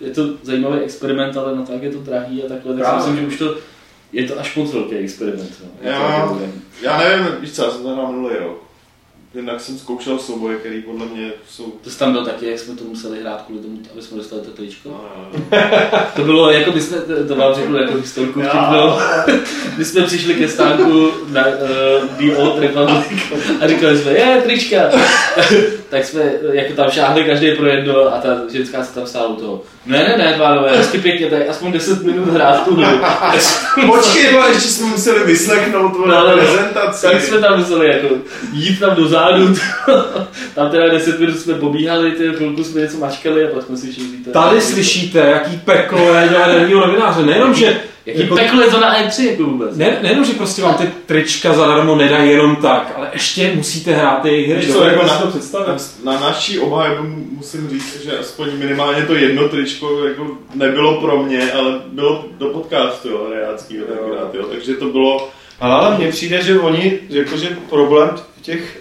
je 0.00 0.10
to 0.10 0.22
zajímavý 0.42 0.80
experiment, 0.80 1.36
ale 1.36 1.56
na 1.56 1.62
to, 1.62 1.72
jak 1.72 1.82
je 1.82 1.90
to 1.90 1.98
drahý 1.98 2.42
a 2.42 2.48
takhle, 2.48 2.76
tak 2.76 2.86
si 2.86 2.96
myslím, 2.96 3.16
že 3.16 3.26
už 3.26 3.38
to 3.38 3.56
je 4.12 4.26
to 4.28 4.40
až 4.40 4.56
moc 4.56 4.72
velký 4.72 4.94
experiment. 4.96 5.52
No. 5.64 5.90
Já- 5.90 6.28
Já 6.82 6.98
nevím, 6.98 7.26
víš 7.40 7.52
co, 7.52 7.64
já 7.64 7.70
jsem 7.70 7.82
to 7.82 7.88
hrál 7.88 8.12
minulý 8.12 8.34
rok. 8.36 8.62
Jinak 9.34 9.60
jsem 9.60 9.78
zkoušel 9.78 10.18
souboje, 10.18 10.56
který 10.56 10.82
podle 10.82 11.06
mě 11.06 11.32
jsou... 11.48 11.72
To 11.84 11.90
jsi 11.90 11.98
tam 11.98 12.12
byl 12.12 12.24
taky, 12.24 12.50
jak 12.50 12.58
jsme 12.58 12.74
to 12.74 12.84
museli 12.84 13.20
hrát 13.20 13.42
kvůli 13.42 13.60
tomu, 13.62 13.78
aby 13.92 14.02
jsme 14.02 14.16
dostali 14.16 14.42
to 14.42 14.50
tričko. 14.50 14.88
No, 14.88 15.00
no, 15.16 15.40
no. 15.50 15.58
To 16.16 16.22
bylo, 16.22 16.50
jako 16.50 16.72
my 16.72 16.80
jsme, 16.80 16.96
to 17.28 17.36
vám 17.36 17.54
řeknu 17.54 17.76
jako 17.76 17.94
historku 17.94 18.40
vtipnou. 18.40 18.98
My 19.78 19.84
jsme 19.84 20.02
přišli 20.02 20.34
ke 20.34 20.48
stánku 20.48 21.10
na 21.28 21.46
uh, 21.46 22.16
The 22.18 22.36
Old 22.36 22.58
Republic 22.58 23.06
a 23.60 23.66
říkali 23.68 23.98
jsme, 23.98 24.12
je, 24.12 24.42
trička. 24.44 24.76
tak 25.88 26.04
jsme 26.04 26.32
jako 26.52 26.74
tam 26.74 26.90
šáhli 26.90 27.24
každý 27.24 27.54
pro 27.54 27.66
jedno 27.66 28.14
a 28.14 28.18
ta 28.18 28.28
ženská 28.52 28.84
se 28.84 28.94
tam 28.94 29.06
stála 29.06 29.26
u 29.26 29.36
toho. 29.36 29.62
Ne, 29.86 29.98
ne, 29.98 30.16
ne, 30.18 30.34
pánové, 30.38 30.76
hezky 30.76 30.98
pěkně, 30.98 31.26
tady 31.26 31.48
aspoň 31.48 31.72
10 31.72 32.02
minut 32.02 32.28
hrát 32.28 32.64
tu 32.64 32.74
hru. 32.74 32.98
Počkej, 33.86 34.34
ještě 34.48 34.68
jsme 34.68 34.86
museli 34.86 35.24
vyslechnout 35.24 35.92
tu 35.92 36.06
No, 36.06 36.32
prezentaci. 36.32 37.06
Tak 37.06 37.22
jsme 37.22 37.38
tam 37.38 37.58
museli 37.58 37.88
jako 37.88 38.08
jít 38.52 38.80
tam 38.80 38.96
dozadu. 39.28 39.60
tam 40.54 40.70
teda 40.70 40.88
10 40.88 41.20
minut 41.20 41.38
jsme 41.38 41.54
pobíhali, 41.54 42.12
ty 42.12 42.32
chvilku 42.36 42.64
jsme 42.64 42.80
něco 42.80 42.98
mačkali 42.98 43.44
a 43.44 43.54
pak 43.54 43.62
jsme 43.66 43.76
si 43.76 43.86
to- 44.24 44.30
Tady 44.30 44.60
slyšíte, 44.60 45.18
jaký 45.18 45.56
peklo 45.64 46.14
je 46.14 46.28
dělat 46.28 46.48
herního 46.50 46.86
novináře. 46.86 47.22
Nejenom, 47.22 47.54
že 47.54 47.80
Jaký 48.06 48.20
jako- 48.22 48.34
peklo 48.34 48.60
je 48.62 48.70
to 48.70 48.80
na 48.80 48.96
E3 49.02 49.30
jako 49.30 49.42
vůbec. 49.42 49.76
Ne, 49.76 49.98
nejenom, 50.02 50.24
že 50.24 50.32
prostě 50.32 50.62
vám 50.62 50.74
ty 50.74 50.90
trička 51.06 51.52
zadarmo 51.52 51.96
nedají 51.96 52.30
jenom 52.30 52.56
tak, 52.56 52.92
ale 52.96 53.08
ještě 53.12 53.52
musíte 53.54 53.92
hrát 53.92 54.22
ty 54.22 54.42
hry. 54.42 54.60
Víš 54.60 54.72
co, 54.72 54.84
jako 54.84 55.06
na, 55.06 55.18
to 55.18 55.26
představit? 55.26 55.82
na, 56.04 56.12
na 56.12 56.20
naší 56.20 56.58
obhajobu 56.58 57.08
musím 57.30 57.70
říct, 57.70 58.04
že 58.04 58.18
aspoň 58.18 58.48
minimálně 58.56 59.02
to 59.02 59.14
jedno 59.14 59.48
tričko 59.48 60.04
jako 60.04 60.26
nebylo 60.54 61.00
pro 61.00 61.22
mě, 61.22 61.52
ale 61.52 61.80
bylo 61.92 62.24
do 62.38 62.46
podcastu, 62.46 63.08
jo, 63.08 63.26
reáckýho 63.34 63.84
tenkrát, 63.86 64.34
jo, 64.34 64.42
takže 64.52 64.74
to 64.74 64.84
bylo, 64.84 65.28
Ale, 65.60 65.74
ale 65.74 65.98
mně 65.98 66.08
přijde, 66.08 66.42
že 66.42 66.58
oni, 66.60 66.98
jakože 67.08 67.56
problém 67.70 68.10
těch 68.42 68.79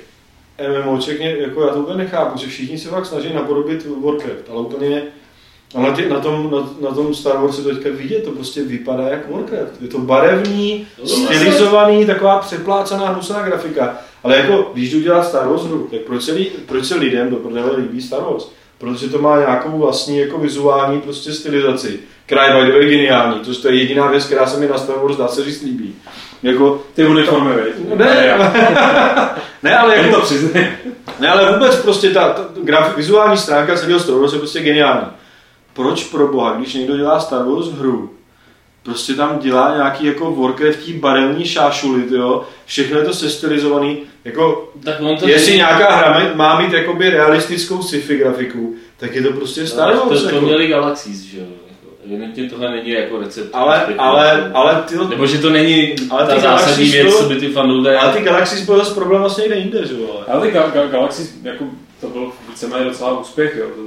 MMOček, 0.83 1.19
mě- 1.19 1.37
jako 1.37 1.61
já 1.61 1.67
to 1.73 1.79
úplně 1.79 1.97
nechápu, 1.97 2.39
že 2.39 2.47
všichni 2.47 2.77
se 2.77 2.89
fakt 2.89 3.05
snaží 3.05 3.33
napodobit 3.33 3.87
Warcraft, 4.05 4.49
ale 4.51 4.61
úplně 4.61 5.03
ale 5.75 5.91
ty, 5.91 6.09
na, 6.09 6.19
tom, 6.19 6.51
na, 6.51 6.89
na 6.89 6.95
tom 6.95 7.13
Star 7.13 7.37
Warsu 7.41 7.63
teďka 7.63 7.89
vidět, 7.91 8.23
to 8.23 8.31
prostě 8.31 8.63
vypadá 8.63 9.03
jak 9.07 9.31
Warcraft. 9.31 9.81
Je 9.81 9.87
to 9.87 9.99
barevný, 9.99 10.87
stylizovaný, 11.05 12.05
taková 12.05 12.39
přeplácaná 12.39 13.09
hnusná 13.09 13.41
grafika. 13.43 13.97
Ale 14.23 14.37
jako, 14.37 14.69
když 14.73 14.91
jdu 14.91 14.99
dělat 14.99 15.23
Star 15.27 15.47
Wars 15.47 15.63
hru, 15.63 15.87
tak 15.91 16.01
proč 16.01 16.23
se, 16.23 16.35
proč 16.65 16.85
se 16.85 16.95
lidem 16.95 17.29
do 17.29 17.35
prdele 17.35 17.77
líbí 17.77 18.01
Star 18.01 18.21
Wars? 18.23 18.51
Protože 18.77 19.09
to 19.09 19.17
má 19.21 19.39
nějakou 19.39 19.77
vlastní 19.77 20.17
jako 20.17 20.37
vizuální 20.37 21.01
prostě 21.01 21.33
stylizaci, 21.33 21.99
která 22.29 22.45
je 22.45 22.53
by 22.65 22.71
the 22.71 22.77
way 22.77 22.89
geniální. 22.89 23.39
To, 23.39 23.55
to 23.61 23.67
je 23.67 23.75
jediná 23.75 24.07
věc, 24.07 24.25
která 24.25 24.45
se 24.47 24.59
mi 24.59 24.67
na 24.67 24.77
Star 24.77 24.95
Wars 25.03 25.17
dá 25.17 25.27
se 25.27 25.43
říct 25.43 25.61
líbí. 25.61 25.95
Jako, 26.43 26.81
Ty 26.93 27.05
uniformy, 27.05 27.49
viď? 27.55 27.97
ne, 27.97 28.37
ne, 29.63 29.77
ale 29.79 29.95
Jen 29.95 30.05
jako, 30.05 30.19
to 30.19 30.25
přiznej. 30.25 30.67
ne, 31.19 31.27
ale 31.29 31.53
vůbec 31.53 31.75
prostě 31.75 32.09
ta, 32.09 32.29
ta 32.29 32.45
graf, 32.63 32.97
vizuální 32.97 33.37
stránka 33.37 33.75
celého 33.77 33.99
Star 33.99 34.15
Wars 34.15 34.33
je 34.33 34.39
prostě 34.39 34.59
geniální. 34.59 35.07
Proč 35.73 36.03
pro 36.03 36.27
boha, 36.27 36.51
když 36.53 36.73
někdo 36.73 36.97
dělá 36.97 37.19
Star 37.19 37.43
Wars 37.45 37.67
hru, 37.67 38.13
prostě 38.83 39.13
tam 39.13 39.39
dělá 39.39 39.73
nějaký 39.75 40.05
jako 40.05 40.31
Warcraftí 40.31 40.93
barevný 40.93 41.45
šášuly, 41.45 42.03
jo, 42.15 42.43
všechno 42.65 42.97
je 42.99 43.05
to 43.05 43.13
sestylizovaný, 43.13 43.97
jako 44.25 44.71
Tak 44.83 44.95
on 45.01 45.17
to 45.17 45.27
jestli 45.27 45.45
není- 45.47 45.57
nějaká 45.57 45.95
hra 45.95 46.31
má- 46.35 46.59
mít 46.61 46.73
jakoby 46.73 47.09
realistickou 47.09 47.81
sci-fi 47.83 48.17
grafiku, 48.17 48.75
tak 48.97 49.15
je 49.15 49.21
to 49.21 49.31
prostě 49.33 49.67
Star 49.67 49.95
No, 49.95 50.05
Wars. 50.05 50.21
to, 50.21 50.29
to 50.29 50.35
jako. 50.35 50.45
měli 50.45 50.67
Galaxies, 50.67 51.19
že 51.21 51.37
jo. 51.39 51.45
Evidentně 52.05 52.49
tohle 52.49 52.71
není 52.71 52.89
jako 52.89 53.17
recept. 53.19 53.49
Ale, 53.53 53.85
ale, 53.97 54.51
ale 54.53 54.83
ty, 54.87 54.95
Nebo 55.09 55.25
že 55.25 55.37
to 55.37 55.49
není 55.49 55.95
Ale 56.09 56.27
ta 56.27 56.35
ty 56.35 56.41
zásadní 56.41 56.89
věc, 56.89 57.17
co 57.17 57.23
by 57.29 57.35
ty 57.35 57.47
fanoušci... 57.49 57.89
ale 57.95 58.13
ty 58.13 58.23
Galaxies 58.23 58.65
byl 58.65 58.77
zase 58.77 58.93
problém 58.95 59.21
vlastně 59.21 59.41
někde 59.41 59.55
jinde, 59.57 59.85
že 59.87 59.93
jo. 59.93 60.07
ale- 60.15 60.25
Ale 60.25 60.47
ty 60.47 60.57
Ga- 60.57 60.71
Ga- 60.71 60.89
Galaxy, 60.89 61.29
jako, 61.43 61.63
to 62.01 62.07
byl 62.07 62.31
víceméně 62.49 62.85
docela 62.85 63.19
úspěch, 63.19 63.55
jo. 63.59 63.65
To, 63.75 63.81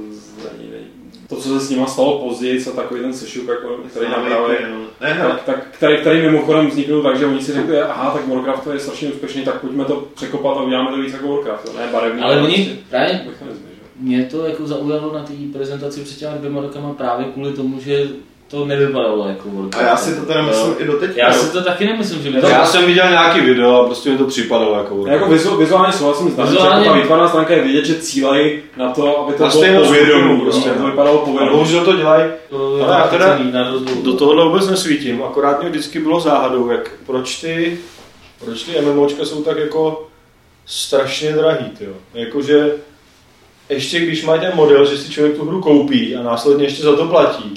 není, 0.57 0.71
není. 0.71 0.85
to, 1.29 1.35
co 1.35 1.59
se 1.59 1.65
s 1.65 1.69
nima 1.69 1.87
stalo 1.87 2.19
později, 2.19 2.63
co 2.63 2.71
takový 2.71 3.01
ten 3.01 3.13
sešup, 3.13 3.47
jako, 3.49 3.67
který 3.91 4.05
nabrali, 4.09 4.57
ne, 5.01 5.13
hele, 5.13 5.31
tak, 5.31 5.41
tak, 5.43 5.67
který, 5.71 5.97
který 5.97 6.21
mimochodem 6.21 6.67
vzniknul 6.67 7.03
tak, 7.03 7.19
že 7.19 7.25
oni 7.25 7.41
si 7.41 7.53
řekli, 7.53 7.81
aha, 7.81 8.11
tak 8.11 8.27
Warcraft 8.27 8.67
je 8.73 8.79
strašně 8.79 9.07
úspěšný, 9.09 9.41
tak 9.43 9.61
pojďme 9.61 9.85
to 9.85 10.07
překopat 10.15 10.57
a 10.57 10.61
uděláme 10.61 10.91
to 10.91 10.97
víc 10.97 11.13
jako 11.13 11.27
Warcraft, 11.27 11.65
jo. 11.65 11.71
ne 11.79 11.87
barevný. 11.91 12.21
Ale 12.21 12.41
oni 12.41 12.55
prostě 12.55 12.75
právě 12.89 13.21
že? 13.59 13.72
Mě 13.99 14.23
to 14.31 14.45
jako 14.45 14.67
zaujalo 14.67 15.13
na 15.13 15.23
té 15.23 15.33
prezentaci 15.53 16.01
před 16.01 16.17
těma 16.17 16.31
dvěma 16.33 16.61
rokama 16.61 16.93
právě 16.93 17.25
kvůli 17.25 17.51
tomu, 17.53 17.79
že 17.79 18.07
to 18.47 18.65
nevypadalo 18.65 19.27
jako 19.27 19.49
a 19.77 19.81
já 19.81 19.97
si 19.97 20.15
to 20.15 20.25
teda 20.25 20.41
myslím 20.41 20.73
i 20.79 20.85
doteď. 20.85 21.11
Já 21.17 21.33
si 21.33 21.51
to 21.51 21.63
taky 21.63 21.85
nemyslím, 21.85 22.21
že 22.23 22.31
by 22.31 22.41
to... 22.41 22.47
Já 22.47 22.65
jsem 22.65 22.85
viděl 22.85 23.09
nějaký 23.09 23.39
video 23.41 23.81
a 23.81 23.85
prostě 23.85 24.09
mi 24.09 24.17
to 24.17 24.25
připadalo 24.25 24.77
jako 24.77 25.07
Jako 25.07 25.25
vizu, 25.29 25.57
vizuálně 25.57 25.93
souhlasím 25.93 26.31
s 26.31 26.49
Vizuálně- 26.49 26.85
jako 26.85 26.95
ta 26.95 27.01
výtvarná 27.01 27.27
stránka 27.27 27.53
je 27.53 27.63
vidět, 27.63 27.85
že 27.85 27.95
cílejí 27.95 28.59
na 28.77 28.91
to, 28.91 29.19
aby 29.19 29.33
to 29.37 29.47
bylo 29.47 29.85
povědomí, 29.85 30.39
prostě, 30.41 30.61
prostě, 30.61 30.69
to 30.69 30.79
no. 30.79 30.89
vypadalo 30.89 31.21
A 31.21 31.25
povědomí. 31.25 31.51
bohužel 31.51 31.85
to 31.85 31.95
dělají. 31.95 32.23
to 32.49 32.77
já 32.77 33.07
teda. 33.07 33.39
Do 34.03 34.13
tohohle 34.13 34.45
vůbec 34.45 34.67
nesvítím, 34.69 35.23
akorát 35.23 35.61
mě 35.61 35.69
vždycky 35.69 35.99
bylo 35.99 36.19
záhadou, 36.19 36.69
jak 36.71 36.91
proč 37.05 37.41
ty, 37.41 37.79
proč 38.45 38.63
ty 38.63 38.81
MMOčka 38.81 39.25
jsou 39.25 39.43
tak 39.43 39.57
jako 39.57 40.07
strašně 40.65 41.31
drahý, 41.33 41.65
tyjo. 41.77 41.93
Jakože 42.13 42.71
ještě 43.73 43.99
když 43.99 44.25
mají 44.25 44.41
ten 44.41 44.51
model, 44.55 44.85
že 44.85 44.97
si 44.97 45.11
člověk 45.11 45.37
tu 45.37 45.45
hru 45.45 45.61
koupí 45.61 46.15
a 46.15 46.23
následně 46.23 46.65
ještě 46.65 46.83
za 46.83 46.95
to 46.95 47.05
platí, 47.05 47.53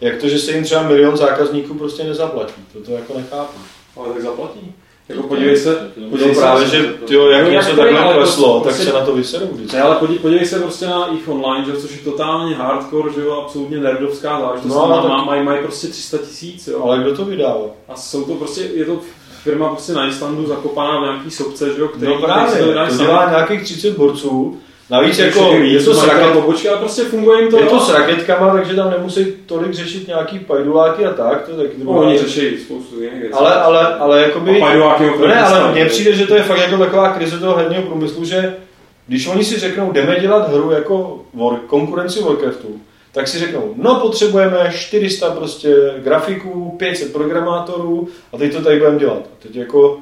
jak 0.00 0.16
to, 0.20 0.28
že 0.28 0.38
se 0.38 0.52
jim 0.52 0.64
třeba 0.64 0.82
milion 0.82 1.16
zákazníků 1.16 1.74
prostě 1.74 2.04
nezaplatí, 2.04 2.62
to 2.72 2.80
to 2.80 2.92
jako 2.92 3.18
nechápu. 3.18 3.58
Ale 3.96 4.08
tak 4.12 4.22
zaplatí. 4.22 4.72
Jako 5.08 5.22
podívej 5.22 5.56
se, 5.56 5.90
podívej 6.10 6.34
se, 6.34 6.40
právě, 6.40 6.66
že 6.68 6.82
tyjo, 7.06 7.30
jak 7.30 7.50
něco 7.50 7.68
jak 7.68 7.78
takhle 7.78 7.98
ale 8.00 8.14
kleslo, 8.14 8.54
tak 8.60 8.62
prostě- 8.62 8.84
se 8.84 8.92
na 8.92 9.04
to 9.04 9.14
vyserou 9.14 9.46
vždycky. 9.52 9.76
Ne, 9.76 9.82
ale 9.82 9.96
podívej, 9.96 10.18
podívej 10.22 10.46
se 10.46 10.58
prostě 10.60 10.86
na 10.86 11.06
EVE 11.06 11.32
Online, 11.32 11.66
že, 11.66 11.80
což 11.80 11.90
je 11.90 11.98
totálně 12.04 12.54
hardcore, 12.54 13.12
že 13.14 13.20
jo, 13.20 13.32
absolutně 13.44 13.76
nerdovská 13.78 14.40
záležitost. 14.40 14.72
No, 14.74 14.86
No, 14.88 14.94
tak- 15.02 15.08
má, 15.10 15.24
mají, 15.24 15.42
mají 15.44 15.62
prostě 15.62 15.86
300 15.88 16.18
tisíc, 16.18 16.66
jo. 16.68 16.82
Ale 16.84 16.98
kdo 16.98 17.16
to 17.16 17.24
vydává? 17.24 17.64
A 17.88 17.96
jsou 17.96 18.24
to 18.24 18.34
prostě, 18.34 18.60
je 18.60 18.84
to 18.84 18.98
firma 19.42 19.68
prostě 19.68 19.92
na 19.92 20.08
Islandu 20.08 20.46
zakopaná 20.46 20.98
v 20.98 21.02
nějaký 21.02 21.30
sobce, 21.30 21.74
že 21.74 21.80
jo, 21.80 21.88
který, 21.88 22.12
No 22.12 22.18
právě, 22.20 22.52
který 22.52 22.88
to 22.96 22.96
dělá 23.04 23.30
nějakých 23.30 23.62
30 23.62 23.96
borců, 23.96 24.58
navíc 24.92 25.18
jako, 25.18 25.52
je 25.62 25.82
to 25.82 25.94
s 25.94 26.06
raket, 26.06 26.32
pobočky, 26.32 26.68
ale 26.68 26.78
prostě 26.78 27.02
funguje 27.02 27.42
jim 27.42 27.50
to. 27.50 27.58
Je 27.58 27.66
to 27.66 27.74
jo. 27.74 27.80
s 27.80 27.92
raketkama, 27.92 28.52
takže 28.52 28.74
tam 28.74 28.90
nemusí 28.90 29.26
tolik 29.46 29.72
řešit 29.72 30.08
nějaký 30.08 30.38
pajduláky 30.38 31.04
a 31.04 31.12
tak, 31.12 31.48
to 31.48 31.56
taky 31.56 31.70
No, 31.84 31.90
oni 31.90 32.18
řeší 32.18 32.58
spoustu 32.58 33.02
jiných 33.02 33.20
věcí. 33.20 33.34
ale, 33.34 33.54
ale, 33.54 33.94
ale 33.94 34.22
jakoby... 34.22 34.56
A 34.56 34.66
pajduláky 34.66 35.04
No 35.20 35.26
ne, 35.26 35.40
ale 35.40 35.72
mně 35.72 35.86
přijde, 35.86 36.12
že 36.12 36.26
to 36.26 36.34
je 36.34 36.42
fakt 36.42 36.60
jako 36.60 36.76
taková 36.78 37.12
krize 37.12 37.38
toho 37.38 37.56
herního 37.56 37.82
průmyslu, 37.82 38.24
že 38.24 38.54
když 39.06 39.26
oni 39.26 39.44
si 39.44 39.58
řeknou, 39.58 39.92
jdeme 39.92 40.20
dělat 40.20 40.52
hru 40.52 40.70
jako 40.70 41.20
war, 41.34 41.56
konkurenci 41.66 42.22
Warcraftu, 42.22 42.80
tak 43.12 43.28
si 43.28 43.38
řeknou, 43.38 43.74
no 43.76 43.94
potřebujeme 43.94 44.72
400 44.74 45.30
prostě 45.30 45.76
grafiků, 45.98 46.74
500 46.78 47.12
programátorů 47.12 48.08
a 48.32 48.38
teď 48.38 48.52
to 48.52 48.62
tady 48.62 48.78
budeme 48.78 48.98
dělat. 48.98 49.18
A 49.18 49.42
teď 49.42 49.56
jako 49.56 49.98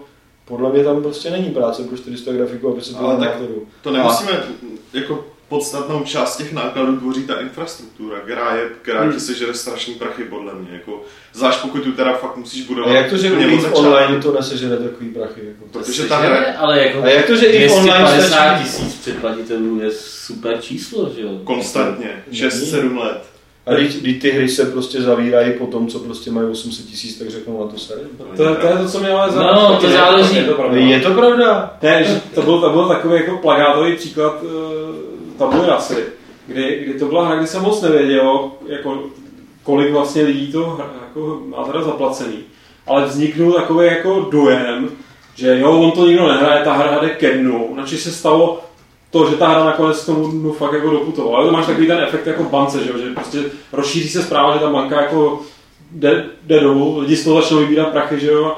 podle 0.51 0.73
mě 0.73 0.85
tam 0.85 1.03
prostě 1.03 1.31
není 1.31 1.51
práce 1.51 1.83
pro 1.83 1.97
400 1.97 2.33
grafiků 2.33 2.69
a 2.69 2.73
500 2.73 2.97
Ale 2.97 3.17
tak- 3.17 3.19
programátorů. 3.19 3.67
To 3.83 3.91
nemusíme, 3.91 4.43
jako 4.93 5.25
podstatnou 5.49 6.05
část 6.05 6.37
těch 6.37 6.53
nákladů 6.53 6.97
tvoří 6.97 7.23
ta 7.25 7.41
infrastruktura, 7.41 8.21
která, 8.21 8.55
je, 8.57 8.69
která 8.83 9.01
Hmm. 9.03 9.13
ti 9.13 9.21
sežere 9.21 9.55
strašný 9.55 9.95
prachy 9.95 10.25
podle 10.25 10.55
mě. 10.55 10.69
Jako, 10.73 11.03
zvlášť 11.35 11.61
pokud 11.63 11.83
tu 11.83 11.93
teda 11.93 12.13
fakt 12.13 12.37
musíš 12.37 12.63
A 12.65 12.67
budovat 12.69 12.93
jak 12.95 13.11
to, 13.11 13.17
že 13.17 13.31
začátku. 13.31 13.79
online 13.79 14.23
to 14.23 14.33
nesežere 14.33 14.77
takový 14.77 15.09
prachy? 15.11 15.41
Jako. 15.45 15.65
Protože 15.79 16.05
ta 16.05 16.17
hra, 16.17 16.45
ale 16.59 16.79
jako 16.87 17.03
A 17.03 17.09
jak 17.09 17.27
to, 17.27 17.37
že 17.37 17.47
i 17.47 17.71
online 17.71 18.05
250 18.05 18.37
stačí? 18.57 18.65
tisíc 18.65 18.95
předplatitelů 19.01 19.81
je 19.81 19.91
super 19.93 20.61
číslo, 20.61 21.11
že 21.17 21.23
jo? 21.23 21.41
konstantně, 21.45 22.25
6-7 22.33 22.97
let. 22.99 23.23
A 23.67 23.75
když, 23.75 23.97
když 23.97 24.19
ty 24.23 24.31
hry 24.31 24.49
se 24.49 24.65
prostě 24.65 25.03
zavírají 25.03 25.53
po 25.53 25.67
tom, 25.67 25.87
co 25.89 25.99
prostě 25.99 26.31
mají 26.31 26.49
800 26.49 26.87
tisíc, 26.87 27.19
tak 27.19 27.31
řeknou 27.31 27.65
na 27.65 27.71
to 27.73 27.79
sere. 27.79 28.01
To, 28.37 28.43
je- 28.43 28.55
to 28.57 28.67
je 28.67 28.77
to, 28.77 28.89
co 28.89 28.99
mě 29.01 29.11
ale 29.11 29.27
No, 29.27 29.33
zajímá. 29.33 29.77
to 29.81 29.87
Je 29.87 29.93
záleží. 29.93 30.37
Je 30.37 30.45
to 30.45 30.55
pravda. 30.55 30.77
Je 30.81 31.01
to 31.01 31.11
pravda. 31.15 31.77
Ne, 31.83 32.05
že 32.05 32.21
to 32.35 32.43
byl, 32.43 32.61
to 32.61 32.71
byl 32.71 32.89
takový 32.89 33.15
jako 33.15 33.37
plagátový 33.37 33.97
příklad 33.97 34.43
uh, 34.43 34.51
tabule 35.39 35.67
rasy, 35.67 35.97
kdy, 36.47 36.81
kdy 36.85 36.99
to 36.99 37.07
byla 37.07 37.27
hra, 37.27 37.37
kdy 37.37 37.47
se 37.47 37.59
moc 37.61 37.83
nevědělo, 37.83 38.59
jako, 38.67 39.03
kolik 39.63 39.93
vlastně 39.93 40.23
lidí 40.23 40.53
to 40.53 40.61
hra- 40.61 40.91
jako, 41.09 41.41
má 41.47 41.65
teda 41.65 41.83
zaplacený. 41.83 42.37
Ale 42.87 43.05
vzniknul 43.07 43.53
takový 43.53 43.87
jako 43.87 44.29
dojem, 44.33 44.89
že 45.35 45.59
jo, 45.59 45.71
on 45.81 45.91
to 45.91 46.07
nikdo 46.07 46.29
nehraje, 46.29 46.65
ta 46.65 46.73
hra 46.73 46.99
jde 47.03 47.09
ke 47.09 47.39
dnu. 47.39 47.75
Načež 47.77 48.01
se 48.01 48.13
stalo 48.13 48.61
to, 49.11 49.31
že 49.31 49.37
ta 49.37 49.49
hra 49.49 49.65
nakonec 49.65 50.07
tomu 50.07 50.29
dnu 50.29 50.53
fakt 50.53 50.73
jako 50.73 50.91
doputovala. 50.91 51.39
Ale 51.39 51.47
to 51.47 51.53
máš 51.53 51.67
takový 51.67 51.87
ten 51.87 51.99
efekt 51.99 52.27
jako 52.27 52.45
v 52.45 52.51
bance, 52.51 52.85
že, 52.85 52.93
že 52.99 53.15
prostě 53.15 53.39
rozšíří 53.73 54.09
se 54.09 54.23
zpráva, 54.23 54.55
že 54.55 54.61
ta 54.61 54.71
banka 54.71 55.03
jako 55.03 55.41
jde, 55.91 56.25
jde 56.43 56.61
dolů, 56.61 56.99
lidi 56.99 57.17
z 57.17 57.25
toho 57.25 57.41
začnou 57.41 57.59
vybírat 57.59 57.89
prachy, 57.89 58.21
že 58.21 58.27
jo. 58.27 58.57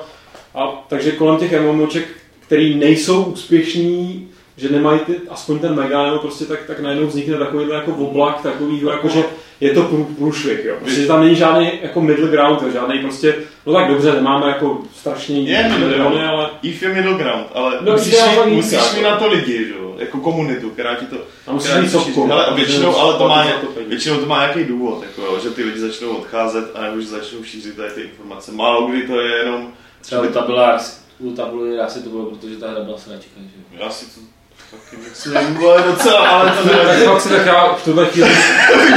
A 0.54 0.84
takže 0.88 1.12
kolem 1.12 1.38
těch 1.38 1.60
MMOček, 1.60 2.08
který 2.40 2.74
nejsou 2.74 3.22
úspěšní 3.24 4.28
že 4.56 4.68
nemají 4.68 5.00
ty, 5.00 5.20
aspoň 5.30 5.58
ten 5.58 5.74
mega, 5.74 6.06
nebo 6.06 6.18
prostě 6.18 6.44
tak, 6.44 6.58
tak 6.66 6.80
najednou 6.80 7.06
vznikne 7.06 7.38
takový 7.38 7.68
jako 7.68 7.92
oblak, 7.92 8.40
takový, 8.42 8.82
jako 8.90 9.08
že 9.08 9.22
je 9.60 9.74
to 9.74 9.82
prů, 9.82 10.04
průšvih, 10.18 10.64
jo. 10.64 10.74
Prostě 10.80 11.06
tam 11.06 11.20
není 11.20 11.36
žádný 11.36 11.70
jako 11.82 12.00
middle 12.00 12.28
ground, 12.28 12.62
jo, 12.62 12.70
žádný 12.70 12.98
prostě, 12.98 13.34
no 13.66 13.72
tak 13.72 13.88
dobře, 13.88 14.12
nemáme 14.12 14.46
jako 14.48 14.78
strašně 14.96 15.40
Je 15.40 15.62
middle 15.62 15.78
miliony, 15.78 16.14
ground. 16.16 16.30
ale 16.30 16.50
Eve 16.64 16.88
je 16.88 16.94
middle 16.94 17.14
ground, 17.14 17.46
ale 17.54 17.78
No, 17.80 17.92
musíš, 17.92 18.14
mít, 18.46 18.52
musíš 18.54 18.94
mít 18.96 19.02
na 19.02 19.16
to 19.16 19.28
lidi, 19.28 19.64
že 19.66 19.72
jo? 19.74 19.94
Jako 19.98 20.18
komunitu, 20.20 20.70
která 20.70 20.94
ti 20.94 21.06
to... 21.06 21.16
a 21.46 21.52
musíš 21.52 21.72
mít 21.80 21.90
sopku. 21.90 22.26
Hele, 22.26 22.46
a 22.46 22.54
většinou, 22.54 22.96
ale 22.96 23.14
to 23.18 23.28
má, 23.28 23.46
většinou 23.86 24.16
to 24.16 24.26
má 24.26 24.40
nějaký 24.40 24.64
důvod, 24.64 25.02
jako, 25.02 25.22
jo, 25.22 25.38
že 25.42 25.50
ty 25.50 25.64
lidi 25.64 25.80
začnou 25.80 26.08
odcházet, 26.16 26.70
anebo 26.74 27.00
že 27.00 27.06
začnou 27.06 27.44
šířit 27.44 27.76
tady 27.76 27.90
ty 27.90 28.00
informace. 28.00 28.52
Málo 28.52 28.86
kdy 28.86 29.06
to 29.06 29.20
je 29.20 29.36
jenom... 29.36 29.68
Třeba 30.00 30.22
u 30.22 30.26
tabulář, 30.26 31.00
u 31.18 31.30
tabuly 31.32 31.78
asi 31.80 32.02
to 32.02 32.10
bylo, 32.10 32.24
protože 32.24 32.56
ta 32.56 32.70
hra 32.70 32.80
byla 32.80 32.98
sračka, 32.98 33.30
že 33.36 33.76
jo. 33.76 33.84
Já 33.84 33.90
si 33.90 34.06
to 34.06 34.20
taky 34.72 35.52
vole, 35.52 35.82
docela, 35.86 36.18
ale 36.28 36.50
to 36.50 36.68
Tak 36.68 36.98
fakt 37.04 37.20
si 37.20 37.28
tak 37.28 37.46
já 37.46 37.72
v 37.78 37.84
tuhle 37.84 38.06
chvíli 38.06 38.30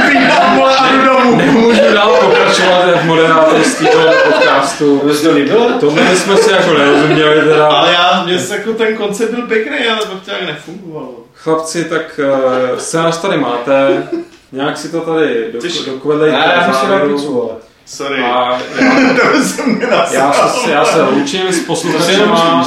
Vypínám, 0.02 0.56
vole, 0.58 0.76
a 0.76 0.92
jdu 0.92 1.04
domů. 1.04 1.36
nemůžu 1.36 1.80
dál 1.94 2.16
pokračovat 2.20 2.84
v 3.02 3.04
moderátorství 3.04 3.86
toho 3.88 4.06
podcastu. 4.24 4.98
To 4.98 5.14
se 5.14 5.28
to 5.28 5.34
líbilo? 5.34 5.70
Tohle 5.80 6.16
jsme 6.16 6.36
si 6.36 6.50
jako 6.52 6.70
nerozuměli 6.70 7.40
teda. 7.40 7.66
Ale 7.68 7.92
já, 7.92 8.22
mě 8.26 8.38
se 8.38 8.56
jako 8.56 8.72
ten 8.72 8.96
koncept 8.96 9.30
byl 9.30 9.42
pěkný, 9.46 9.86
ale 9.88 10.00
to 10.00 10.12
nějak 10.26 10.42
nefungovalo. 10.42 11.14
Chlapci, 11.34 11.84
tak 11.84 12.20
uh, 12.72 12.78
scénář 12.78 13.16
tady 13.20 13.36
máte. 13.38 14.02
Nějak 14.52 14.78
si 14.78 14.88
to 14.88 15.00
tady 15.00 15.44
do, 15.52 15.58
Což- 15.58 15.84
dokvedlejte. 15.86 16.36
Ne, 16.38 16.52
já 16.60 16.66
na 16.66 16.72
závěru. 16.72 17.12
pizzu. 17.14 17.50
Sorry. 17.86 18.22
A 18.22 18.26
já, 18.28 18.60
to 19.32 19.44
jsem 19.44 19.80
já, 19.90 20.06
se, 20.06 20.70
já 20.70 20.84
se 20.84 21.02
loučím 21.02 21.40
s 21.42 21.46
To 21.46 21.52
si 21.52 21.60
posluchačema. 21.60 22.66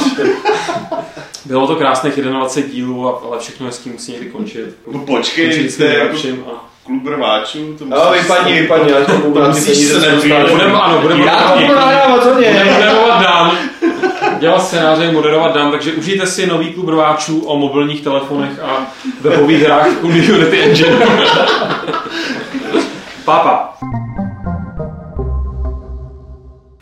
Bylo 1.50 1.66
to 1.66 1.76
krásných 1.76 2.14
21 2.16 2.74
dílů, 2.74 3.08
a- 3.08 3.22
ale 3.28 3.38
všechno 3.38 3.66
hezký 3.66 3.90
musí 3.90 4.12
někdy 4.12 4.26
končit. 4.26 4.64
No 4.92 4.98
počkej, 4.98 5.44
Končit 5.46 5.76
to 5.76 5.82
je 5.84 6.10
tím 6.16 6.36
jako 6.36 6.50
a... 6.50 6.64
klub 6.86 7.06
rváčů. 7.06 7.74
To 7.78 7.84
No, 7.84 8.12
vypadni, 8.22 8.60
vypadni, 8.60 8.92
já 8.92 9.04
to 9.04 9.12
Musíš 9.48 9.64
peníze 9.66 10.00
se 10.00 10.08
nebýt. 10.08 10.50
Budeme, 10.50 10.72
ano, 10.80 11.00
budeme 11.00 11.24
Já 11.26 11.54
budu 11.56 11.74
nahrávat 11.74 12.24
hodně. 12.26 12.48
Budeme 12.50 12.72
moderovat 12.72 13.22
Dan. 13.22 13.52
Dělat 14.38 14.62
scénáře, 14.62 15.12
moderovat 15.12 15.54
Dan, 15.54 15.70
takže 15.70 15.92
užijte 15.92 16.26
si 16.26 16.46
nový 16.46 16.72
klub 16.72 16.88
rváčů 16.88 17.40
o 17.40 17.58
mobilních 17.58 18.00
telefonech 18.00 18.60
a 18.62 18.86
webových 19.20 19.62
hrách 19.62 19.86
Unity 20.02 20.60
Engine. 20.60 20.98
Papa. 23.24 23.78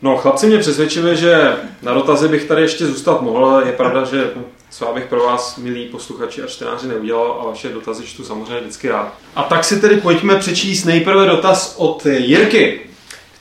No, 0.02 0.16
chlapci 0.16 0.46
mě 0.46 0.58
přesvědčili, 0.58 1.16
že 1.16 1.52
na 1.82 1.94
dotazy 1.94 2.28
bych 2.28 2.44
tady 2.44 2.62
ještě 2.62 2.86
zůstat 2.86 3.22
mohl. 3.22 3.62
Je 3.66 3.72
pravda, 3.72 4.04
že 4.04 4.30
co 4.70 4.92
bych 4.94 5.04
pro 5.04 5.24
vás, 5.24 5.56
milí 5.56 5.86
posluchači 5.86 6.42
a 6.42 6.46
čtenáři, 6.46 6.88
neudělal 6.88 7.38
a 7.40 7.46
vaše 7.46 7.68
dotazy 7.68 8.06
čtu 8.06 8.24
samozřejmě 8.24 8.60
vždycky 8.60 8.88
rád. 8.88 9.14
A 9.36 9.42
tak 9.42 9.64
si 9.64 9.80
tedy 9.80 9.96
pojďme 9.96 10.36
přečíst 10.36 10.84
nejprve 10.84 11.26
dotaz 11.26 11.74
od 11.78 12.06
Jirky, 12.06 12.80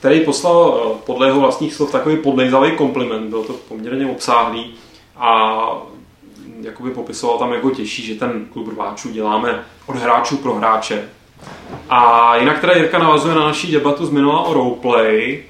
který 0.00 0.20
poslal 0.20 0.82
eh, 0.82 1.02
podle 1.06 1.26
jeho 1.26 1.40
vlastních 1.40 1.74
slov 1.74 1.92
takový 1.92 2.16
podlejzavý 2.16 2.70
kompliment. 2.76 3.30
Byl 3.30 3.42
to 3.42 3.52
poměrně 3.52 4.06
obsáhlý 4.06 4.74
a 5.16 5.62
mm, 6.38 6.64
jakoby 6.64 6.90
popisoval 6.90 7.38
tam 7.38 7.52
jako 7.52 7.70
těší, 7.70 8.06
že 8.06 8.14
ten 8.14 8.46
klub 8.52 8.68
rváčů 8.68 9.10
děláme 9.10 9.64
od 9.86 9.96
hráčů 9.96 10.36
pro 10.36 10.54
hráče. 10.54 11.08
A 11.90 12.36
jinak 12.36 12.60
teda 12.60 12.72
Jirka 12.72 12.98
navazuje 12.98 13.34
na 13.34 13.44
naší 13.44 13.72
debatu 13.72 14.06
z 14.06 14.10
minula 14.10 14.40
o 14.40 14.54
roleplay, 14.54 15.44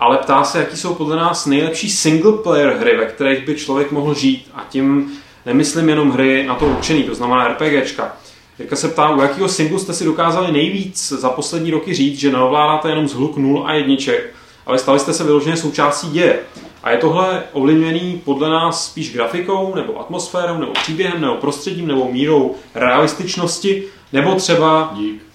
ale 0.00 0.18
ptá 0.18 0.44
se, 0.44 0.58
jaký 0.58 0.76
jsou 0.76 0.94
podle 0.94 1.16
nás 1.16 1.46
nejlepší 1.46 1.90
single 1.90 2.32
player 2.32 2.76
hry, 2.76 2.96
ve 2.96 3.06
kterých 3.06 3.46
by 3.46 3.54
člověk 3.54 3.92
mohl 3.92 4.14
žít. 4.14 4.50
A 4.54 4.64
tím 4.68 5.12
nemyslím 5.46 5.88
jenom 5.88 6.10
hry 6.10 6.44
na 6.46 6.54
to 6.54 6.66
určený, 6.66 7.02
to 7.02 7.14
znamená 7.14 7.48
RPGčka. 7.48 8.16
Jirka 8.58 8.76
se 8.76 8.88
ptá, 8.88 9.10
u 9.10 9.20
jakého 9.20 9.48
singlu 9.48 9.78
jste 9.78 9.92
si 9.92 10.04
dokázali 10.04 10.52
nejvíc 10.52 11.08
za 11.08 11.28
poslední 11.28 11.70
roky 11.70 11.94
říct, 11.94 12.18
že 12.18 12.32
neovládáte 12.32 12.88
jenom 12.88 13.08
zhluk 13.08 13.36
nul 13.36 13.62
a 13.66 13.72
jedniček, 13.72 14.34
ale 14.66 14.78
stali 14.78 14.98
jste 14.98 15.12
se 15.12 15.24
vyloženě 15.24 15.56
součástí 15.56 16.10
děje. 16.10 16.38
A 16.82 16.90
je 16.90 16.98
tohle 16.98 17.42
ovlivněný 17.52 18.22
podle 18.24 18.48
nás 18.48 18.86
spíš 18.86 19.12
grafikou, 19.12 19.74
nebo 19.74 20.00
atmosférou, 20.00 20.58
nebo 20.58 20.72
příběhem, 20.72 21.20
nebo 21.20 21.34
prostředím, 21.34 21.86
nebo 21.86 22.12
mírou 22.12 22.54
realističnosti, 22.74 23.84
nebo 24.12 24.34
třeba 24.34 24.92
Dík. 24.96 25.29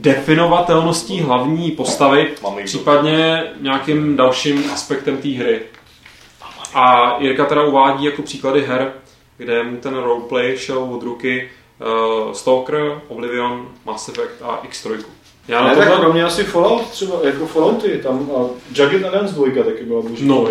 Definovatelností 0.00 1.20
hlavní 1.20 1.70
postavy, 1.70 2.28
případně 2.64 3.42
nějakým 3.60 4.16
dalším 4.16 4.64
aspektem 4.72 5.16
té 5.16 5.28
hry. 5.28 5.60
A 6.74 7.16
Jirka 7.20 7.44
teda 7.44 7.62
uvádí 7.62 8.04
jako 8.04 8.22
příklady 8.22 8.62
her, 8.62 8.92
kde 9.36 9.62
mu 9.62 9.76
ten 9.76 9.94
roleplay 9.94 10.58
šel 10.58 10.78
od 10.78 11.02
ruky 11.02 11.50
uh, 12.26 12.32
Stalker, 12.32 13.00
Oblivion, 13.08 13.68
Mass 13.84 14.08
Effect 14.08 14.42
a 14.42 14.62
X3. 14.68 15.04
Já 15.48 15.60
na 15.60 15.68
Ne, 15.68 15.76
tak 15.76 15.88
tohle... 15.88 16.00
pro 16.00 16.12
mě 16.12 16.24
asi 16.24 16.44
Fallout 16.44 16.90
třeba, 16.90 17.16
jako 17.22 17.46
Fallouty, 17.46 17.98
tam 18.02 18.30
a 18.36 18.40
Jagged 18.78 19.04
Alliance 19.04 19.34
2 19.34 19.64
taky 19.64 19.84
byla 19.84 20.00
můžu 20.00 20.26
No. 20.26 20.48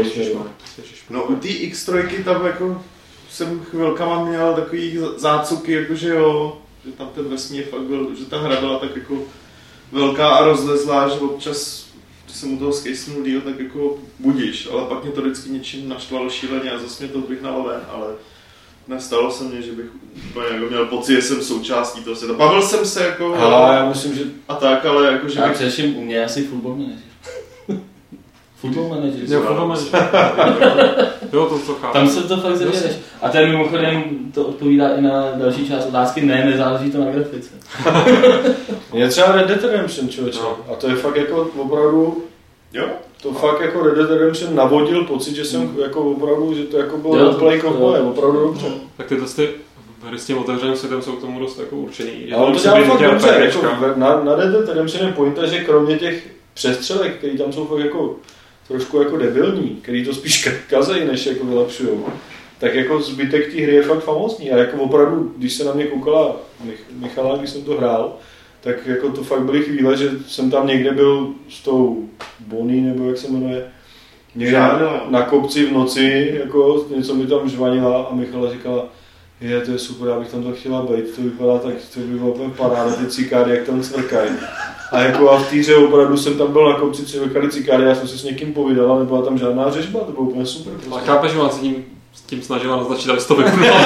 No 1.10 1.24
u 1.24 1.36
té 1.36 1.48
X3 1.48 2.24
tam 2.24 2.46
jako 2.46 2.82
jsem 3.30 3.60
chvilkama 3.60 4.26
měl 4.26 4.54
takový 4.54 5.00
zácuky, 5.18 5.72
jakože 5.72 6.10
jo, 6.10 6.58
že 6.86 6.92
tam 6.92 7.10
ten 7.16 7.30
vesmír 7.30 7.66
fakt 7.66 7.82
byl, 7.82 8.16
že 8.16 8.26
ta 8.26 8.38
hra 8.38 8.60
byla 8.60 8.80
tak 8.80 8.96
jako 8.96 9.18
velká 9.92 10.30
a 10.30 10.46
rozlezlá, 10.46 11.08
že 11.08 11.20
občas 11.20 11.84
když 12.26 12.42
jsem 12.42 12.54
u 12.54 12.60
toho 12.60 12.74
skejsnul 12.74 13.24
díl, 13.24 13.42
tak 13.42 13.60
jako 13.60 13.98
budíš, 14.20 14.68
ale 14.72 14.86
pak 14.86 15.04
mě 15.04 15.12
to 15.12 15.22
vždycky 15.22 15.50
něčím 15.50 15.90
naštvalo 15.90 16.30
šíleně 16.30 16.72
a 16.72 16.80
zase 16.80 17.04
mě 17.04 17.14
to 17.14 17.22
vyhnalo 17.22 17.64
ven, 17.64 17.82
ale 17.90 18.08
nestalo 18.88 19.32
se 19.32 19.44
mně, 19.44 19.62
že 19.62 19.72
bych 19.72 19.86
úplně 20.30 20.48
jako 20.54 20.66
měl 20.66 20.86
pocit, 20.86 21.16
že 21.16 21.22
jsem 21.22 21.42
součástí 21.42 22.04
toho 22.04 22.16
světa. 22.16 22.34
Bavil 22.34 22.62
jsem 22.62 22.86
se 22.86 23.04
jako 23.04 23.36
Ale 23.36 23.76
já 23.76 23.90
myslím, 23.90 24.16
že 24.16 24.24
a 24.48 24.56
tak, 24.56 24.86
ale 24.86 25.12
jako, 25.12 25.30
že 25.30 25.40
A 25.40 25.48
bych 25.48 25.56
především 25.56 25.98
u 25.98 26.02
mě 26.02 26.26
asi 26.26 26.44
football 26.44 26.76
manager. 26.76 27.13
Football 28.64 28.90
manager. 28.90 29.20
Jo, 29.34 29.42
Football 29.42 29.68
Manager. 29.68 30.00
Jo, 31.34 31.46
to, 31.46 31.60
to 31.60 31.74
chápu. 31.74 31.94
Tam 31.94 32.08
se 32.10 32.24
to 32.28 32.38
fakt 32.38 32.56
zavěřeš. 32.56 32.92
A 33.22 33.30
ten 33.30 33.50
mimochodem 33.52 34.04
to 34.34 34.46
odpovídá 34.46 34.90
i 34.90 35.02
na 35.02 35.32
další 35.36 35.68
část 35.68 35.86
otázky. 35.86 36.22
Ne, 36.22 36.46
nezáleží 36.46 36.92
to 36.92 36.98
na 36.98 37.12
grafice. 37.12 37.50
je 38.94 39.08
třeba 39.08 39.32
Red 39.32 39.48
Dead 39.48 39.64
Redemption, 39.64 40.10
člověče. 40.10 40.40
No. 40.42 40.58
A 40.72 40.76
to 40.76 40.88
je 40.90 40.96
fakt 40.96 41.16
jako 41.16 41.48
opravdu, 41.58 42.24
jo, 42.74 42.86
to 43.22 43.34
fakt 43.34 43.62
jako 43.62 43.84
Red 43.84 43.96
Dead 43.98 44.10
Redemption 44.10 44.56
navodil 44.56 45.04
pocit, 45.06 45.36
že 45.36 45.46
jsem 45.46 45.76
jako 45.84 46.02
opravdu, 46.02 46.54
že 46.56 46.64
to 46.64 46.78
jako 46.78 46.98
bylo 46.98 47.18
Jo, 47.18 47.24
roleplay 47.24 47.62
to- 47.62 47.68
cowboy, 47.68 48.00
to- 48.00 48.10
opravdu 48.10 48.40
dobře. 48.40 48.68
Tak 48.98 49.08
tyhle 49.08 49.28
ty 49.28 49.50
hry 50.04 50.20
s 50.20 50.26
tím 50.26 50.38
otevřeným 50.38 50.76
světem 50.76 51.02
jsou 51.02 51.12
k 51.12 51.22
tomu 51.22 51.40
dost 51.40 51.60
jako 51.60 51.76
určený. 51.76 52.12
Že 52.28 52.36
Ale 52.36 52.52
to 52.54 52.60
dělá 52.60 52.82
fakt 52.82 53.02
dobře, 53.12 53.36
jako 53.40 53.62
na, 53.96 54.24
na 54.24 54.36
Red 54.36 54.50
Dead 54.50 54.68
Redemption 54.68 55.08
je 55.08 55.14
pointa, 55.14 55.46
že 55.46 55.64
kromě 55.64 56.00
těch 56.00 56.28
přestřelek, 56.54 57.18
které 57.18 57.38
tam 57.38 57.54
jsou 57.54 57.66
fakt 57.66 57.80
jako 57.80 58.16
trošku 58.68 58.98
jako 59.02 59.18
debilní, 59.18 59.80
který 59.82 60.06
to 60.06 60.14
spíš 60.14 60.48
kazejí, 60.70 61.06
než 61.06 61.26
jako 61.26 61.46
vylepšujou, 61.46 62.06
tak 62.60 62.76
jako 62.76 63.02
zbytek 63.02 63.46
té 63.54 63.62
hry 63.62 63.74
je 63.76 63.84
fakt 63.84 64.04
famózní. 64.04 64.52
A 64.52 64.58
jako 64.58 64.78
opravdu, 64.78 65.34
když 65.38 65.54
se 65.54 65.64
na 65.64 65.74
mě 65.74 65.86
koukala 65.86 66.36
Mich- 66.66 67.00
Michala, 67.02 67.38
když 67.38 67.50
jsem 67.50 67.64
to 67.64 67.78
hrál, 67.78 68.16
tak 68.62 68.88
jako 68.88 69.10
to 69.10 69.24
fakt 69.24 69.42
byly 69.44 69.64
chvíle, 69.64 69.98
že 69.98 70.12
jsem 70.28 70.52
tam 70.52 70.68
někde 70.68 70.92
byl 70.92 71.30
s 71.50 71.64
tou 71.64 72.10
Bonnie, 72.40 72.82
nebo 72.82 73.08
jak 73.08 73.18
se 73.18 73.32
jmenuje, 73.32 73.66
někde 74.36 74.60
na, 74.60 75.06
na 75.10 75.22
kopci 75.22 75.66
v 75.66 75.72
noci, 75.72 76.34
jako 76.40 76.86
něco 76.96 77.16
mi 77.16 77.28
tam 77.28 77.50
žvanila 77.50 78.04
a 78.04 78.16
Michala 78.16 78.52
říkala, 78.52 78.86
je, 79.42 79.62
to 79.62 79.72
je 79.72 79.80
super, 79.80 80.08
já 80.08 80.20
bych 80.20 80.28
tam 80.30 80.44
tak 80.44 80.56
chtěla 80.56 80.82
být, 80.82 81.16
to 81.16 81.22
vypadá 81.22 81.58
tak, 81.58 81.74
to 81.94 82.00
by 82.00 82.06
bylo 82.06 82.32
úplně 82.32 82.50
paráda, 82.50 82.92
ty 82.96 83.06
cikády, 83.08 83.52
jak 83.52 83.64
tam 83.64 83.84
svrkají. 83.84 84.30
A 84.94 85.00
jako 85.00 85.32
a 85.32 85.38
v 85.40 85.50
té 85.50 85.56
hře 85.56 85.76
opravdu 85.76 86.18
jsem 86.18 86.38
tam 86.38 86.52
byl 86.52 86.70
na 86.70 86.76
kopci, 86.80 87.06
cvrkali 87.06 87.52
cikády, 87.52 87.84
já 87.84 87.96
jsem 87.96 88.08
se 88.08 88.18
s 88.18 88.24
někým 88.24 88.54
povídal 88.54 88.94
a 88.94 89.00
nebyla 89.00 89.22
tam 89.22 89.38
žádná 89.38 89.72
řežba, 89.72 90.00
to 90.00 90.12
bylo 90.12 90.24
úplně 90.24 90.46
super. 90.46 90.74
Prostě. 90.74 91.06
chápeš, 91.06 91.32
že 91.32 91.40
se 91.52 91.62
tím, 91.62 91.86
s 92.14 92.22
tím 92.22 92.42
snažila 92.42 92.78
naznačit, 92.78 93.10
aby 93.10 93.22
to 93.28 93.36
vypnula 93.36 93.78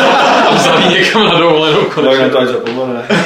a 0.49 0.55
vzali 0.55 0.83
někam 0.99 1.25
na 1.25 1.39
dovolenou 1.39 1.81
Tak 1.81 1.93
konečně. 1.93 2.29
to 2.29 2.39
ať 2.39 2.47
zapomene. 2.47 3.07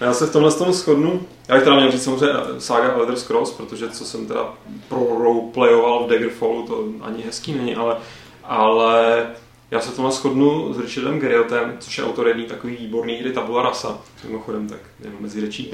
Já 0.00 0.12
se 0.12 0.26
v 0.26 0.32
tomhle 0.32 0.52
tom 0.52 0.72
shodnu. 0.72 1.20
Já 1.48 1.54
bych 1.54 1.64
teda 1.64 1.76
měl 1.76 1.90
říct 1.90 2.04
samozřejmě 2.04 2.34
Saga 2.58 2.92
Elder 2.92 3.16
Scrolls, 3.16 3.50
protože 3.50 3.88
co 3.88 4.04
jsem 4.04 4.26
teda 4.26 4.40
pro 4.88 5.06
roleplayoval 5.18 6.04
v 6.04 6.10
Daggerfallu, 6.10 6.62
to 6.62 6.84
ani 7.02 7.22
hezký 7.26 7.52
není, 7.52 7.74
ale, 7.76 7.96
ale 8.44 9.26
já 9.70 9.80
se 9.80 9.90
v 9.90 9.96
tomhle 9.96 10.12
shodnu 10.12 10.74
s 10.74 10.78
Richardem 10.78 11.18
Gerriotem, 11.18 11.76
což 11.78 11.98
je 11.98 12.04
autor 12.04 12.28
jedný 12.28 12.44
takový 12.44 12.76
výborný 12.76 13.14
hry 13.14 13.32
Tabula 13.32 13.62
Rasa, 13.62 13.98
mimochodem 14.24 14.68
tak 14.68 14.80
jenom 15.04 15.22
mezi 15.22 15.40
řečí. 15.40 15.70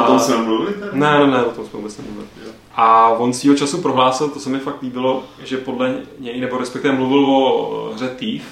o 0.00 0.02
tom 0.02 0.18
jsme 0.18 0.36
mluvili? 0.36 0.74
Ne, 0.92 1.18
ne, 1.18 1.26
ne, 1.26 1.44
o 1.44 1.50
tom 1.50 1.66
jsme 1.66 1.76
vůbec 1.76 1.98
nemluvili. 1.98 2.26
A 2.74 3.08
on 3.08 3.32
svýho 3.32 3.56
času 3.56 3.82
prohlásil, 3.82 4.28
to 4.28 4.40
se 4.40 4.50
mi 4.50 4.58
fakt 4.58 4.82
líbilo, 4.82 5.24
že 5.44 5.56
podle 5.56 5.94
něj, 6.18 6.40
nebo 6.40 6.58
respektive 6.58 6.94
mluvil 6.94 7.26
o 7.26 7.92
hře 7.94 8.08
Thief, 8.08 8.42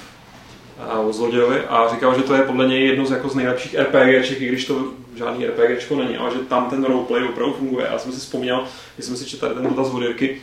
a 0.79 0.99
o 0.99 1.13
zlodějovi 1.13 1.65
a 1.65 1.87
říkal, 1.89 2.15
že 2.15 2.23
to 2.23 2.33
je 2.33 2.41
podle 2.41 2.67
něj 2.67 2.87
jedno 2.87 3.05
z, 3.05 3.11
jako 3.11 3.29
z 3.29 3.35
nejlepších 3.35 3.75
RPGček, 3.79 4.41
i 4.41 4.47
když 4.47 4.65
to 4.65 4.83
žádný 5.15 5.45
RPGčko 5.45 5.95
není, 5.95 6.17
ale 6.17 6.31
že 6.31 6.39
tam 6.39 6.69
ten 6.69 6.83
roleplay 6.83 7.23
opravdu 7.23 7.53
funguje. 7.53 7.87
Já 7.91 7.99
jsem 7.99 8.11
si 8.11 8.19
vzpomněl, 8.19 8.63
když 8.95 9.05
jsem 9.05 9.17
si 9.17 9.25
četl 9.25 9.41
tady 9.41 9.55
ten 9.55 9.75
dotaz 9.75 9.93
od 9.93 10.01
Jirky, 10.01 10.41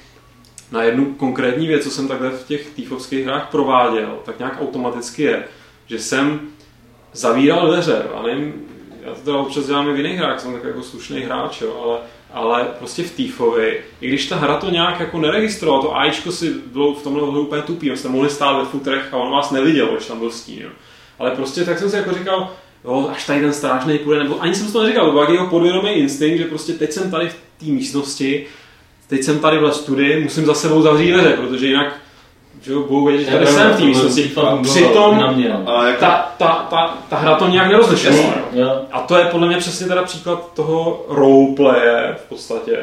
na 0.72 0.82
jednu 0.82 1.14
konkrétní 1.14 1.66
věc, 1.66 1.82
co 1.84 1.90
jsem 1.90 2.08
takhle 2.08 2.30
v 2.30 2.46
těch 2.46 2.70
týfovských 2.70 3.24
hrách 3.24 3.48
prováděl, 3.50 4.18
tak 4.24 4.38
nějak 4.38 4.60
automaticky 4.60 5.22
je, 5.22 5.44
že 5.86 5.98
jsem 5.98 6.40
zavíral 7.12 7.66
dveře, 7.66 8.02
a 8.14 8.22
nevím, 8.22 8.54
já 9.02 9.14
to 9.14 9.20
teda 9.20 9.36
občas 9.38 9.66
dělám 9.66 9.88
i 9.88 9.92
v 9.92 9.96
jiných 9.96 10.18
hrách, 10.18 10.40
jsem 10.40 10.52
takový 10.52 10.68
jako 10.68 10.82
slušný 10.82 11.20
hráč, 11.20 11.60
jo, 11.60 11.80
ale, 11.84 11.98
ale 12.32 12.68
prostě 12.78 13.02
v 13.02 13.10
Týfovi, 13.10 13.80
i 14.00 14.08
když 14.08 14.26
ta 14.26 14.36
hra 14.36 14.56
to 14.56 14.70
nějak 14.70 15.00
jako 15.00 15.18
neregistrovala, 15.18 15.82
to 15.82 15.96
AIčko 15.96 16.32
si 16.32 16.50
bylo 16.50 16.94
v 16.94 17.02
tomhle 17.02 17.22
ohledu 17.22 17.46
úplně 17.46 17.62
tupý, 17.62 17.96
jste 17.96 18.08
mohli 18.08 18.30
stát 18.30 18.62
ve 18.62 18.64
futrech 18.64 19.08
a 19.12 19.16
on 19.16 19.32
vás 19.32 19.50
neviděl, 19.50 19.86
když 19.86 20.06
tam 20.06 20.18
byl 20.18 20.30
stín, 20.30 20.62
jo. 20.62 20.70
Ale 21.18 21.30
prostě 21.30 21.64
tak 21.64 21.78
jsem 21.78 21.90
si 21.90 21.96
jako 21.96 22.12
říkal, 22.12 22.52
jo, 22.84 23.08
až 23.12 23.26
tady 23.26 23.40
ten 23.40 23.52
strážný 23.52 23.98
půjde, 23.98 24.22
nebo 24.24 24.42
ani 24.42 24.54
jsem 24.54 24.72
to 24.72 24.82
neříkal, 24.82 25.06
to 25.06 25.12
byl 25.12 25.34
jeho 25.34 25.46
podvědomý 25.46 25.90
instinkt, 25.90 26.38
že 26.38 26.44
prostě 26.44 26.72
teď 26.72 26.92
jsem 26.92 27.10
tady 27.10 27.28
v 27.28 27.36
té 27.58 27.66
místnosti, 27.66 28.46
teď 29.14 29.22
jsem 29.24 29.38
tady 29.38 29.58
v 29.58 29.70
studii, 29.72 30.22
musím 30.22 30.46
za 30.46 30.54
sebou 30.54 30.82
zavřít 30.82 31.12
dveře, 31.12 31.30
protože 31.30 31.66
jinak 31.66 31.96
že 32.62 32.72
jo, 32.72 32.80
budou 32.80 33.06
vědět, 33.06 33.24
že 33.24 33.30
tady 33.30 33.46
jsem 33.46 33.70
v 33.70 33.76
té 33.76 33.84
místnosti. 33.84 34.32
Přitom 34.62 35.18
na 35.18 35.30
mě, 35.32 35.48
no. 35.48 35.62
Ale 35.66 35.88
jako, 35.88 36.00
ta, 36.00 36.34
ta, 36.38 36.66
ta, 36.70 36.98
ta 37.08 37.16
hra 37.16 37.34
to 37.34 37.48
nějak 37.48 37.68
nerozlišuje. 37.68 38.32
A 38.92 39.00
to 39.00 39.16
je 39.18 39.24
podle 39.24 39.46
mě 39.46 39.56
přesně 39.56 39.86
teda 39.86 40.02
příklad 40.02 40.52
toho 40.54 41.06
roleplaye 41.08 42.16
v 42.24 42.28
podstatě, 42.28 42.78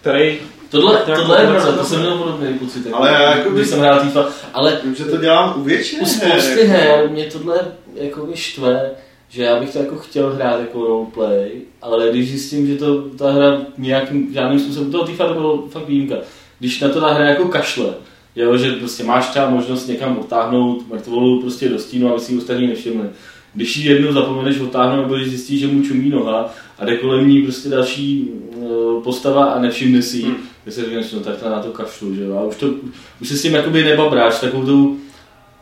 který 0.00 0.38
Tohle, 0.70 0.96
Tak 1.06 1.16
tohle 1.18 1.40
je 1.40 1.44
jako- 1.46 1.60
pravda, 1.60 1.78
to 1.78 1.84
jsem 1.84 2.00
měl 2.00 2.18
podobný 2.18 2.58
pocit, 2.58 2.86
jako, 2.86 2.98
Ale 2.98 3.12
já 3.12 3.36
jako 3.36 3.50
když 3.50 3.64
by- 3.64 3.70
jsem 3.70 3.80
hrál 3.80 4.00
FIFA, 4.00 4.26
ale 4.54 4.80
vím, 4.84 4.94
že 4.94 5.04
to 5.04 5.16
dělám 5.16 5.54
u 5.56 5.62
většiny 5.62 6.02
u 6.02 6.06
spousty 6.06 6.64
her 6.64 7.08
mě 7.10 7.24
tohle 7.24 7.60
jako 7.94 8.26
by 8.26 8.36
štve, 8.36 8.90
že 9.28 9.42
já 9.42 9.60
bych 9.60 9.72
to 9.72 9.78
jako 9.78 9.96
chtěl 9.96 10.34
hrát 10.34 10.60
jako 10.60 10.86
roleplay, 10.86 11.50
ale 11.82 12.10
když 12.10 12.28
zjistím, 12.30 12.66
že 12.66 12.76
to 12.76 13.02
ta 13.02 13.32
hra 13.32 13.60
nějakým 13.78 14.32
žádným 14.34 14.60
způsobem, 14.60 14.90
toho 14.90 15.06
FIFA 15.06 15.26
to 15.28 15.34
bylo 15.34 15.68
fakt 15.70 15.88
výjimka, 15.88 16.16
když 16.58 16.80
na 16.80 16.88
to 16.88 17.00
ta 17.00 17.12
hra 17.12 17.24
jako 17.24 17.48
kašle, 17.48 17.94
jo, 18.36 18.56
že 18.56 18.72
prostě 18.72 19.04
máš 19.04 19.28
třeba 19.28 19.50
možnost 19.50 19.86
někam 19.86 20.18
odtáhnout 20.18 20.88
mrtvolu 20.92 21.40
prostě 21.40 21.68
do 21.68 21.78
stínu, 21.78 22.10
aby 22.10 22.20
si 22.20 22.32
ji 22.32 22.38
ostatní 22.38 22.66
nevšimli. 22.66 23.08
Když 23.54 23.76
ji 23.76 23.88
jednou 23.92 24.12
zapomeneš 24.12 24.58
odtáhnout, 24.60 25.02
nebo 25.02 25.14
když 25.14 25.28
zjistíš, 25.28 25.60
že 25.60 25.66
mu 25.66 25.82
čumí 25.82 26.10
noha 26.10 26.54
a 26.78 26.84
jde 26.84 26.96
kolem 26.96 27.28
ní 27.28 27.42
prostě 27.42 27.68
další 27.68 28.30
eh, 28.62 28.66
postava 29.04 29.44
a 29.44 29.60
nevšimne 29.60 30.02
si 30.02 30.16
ji, 30.16 30.24
Hmm. 30.24 30.36
tak 30.64 30.74
se 30.74 30.84
říkáš, 30.84 31.12
no 31.12 31.20
tak 31.20 31.36
to 31.36 31.48
na 31.48 31.62
to 31.62 31.68
kašlu, 31.70 32.14
že 32.14 32.22
jo. 32.24 32.38
A 32.38 32.44
už, 32.44 32.56
to, 32.56 32.66
už 33.20 33.28
se 33.28 33.36
s 33.36 33.42
tím 33.42 33.54
jakoby 33.54 33.84
nebabráš, 33.84 34.40
takovou 34.40 34.66
tou 34.66 34.96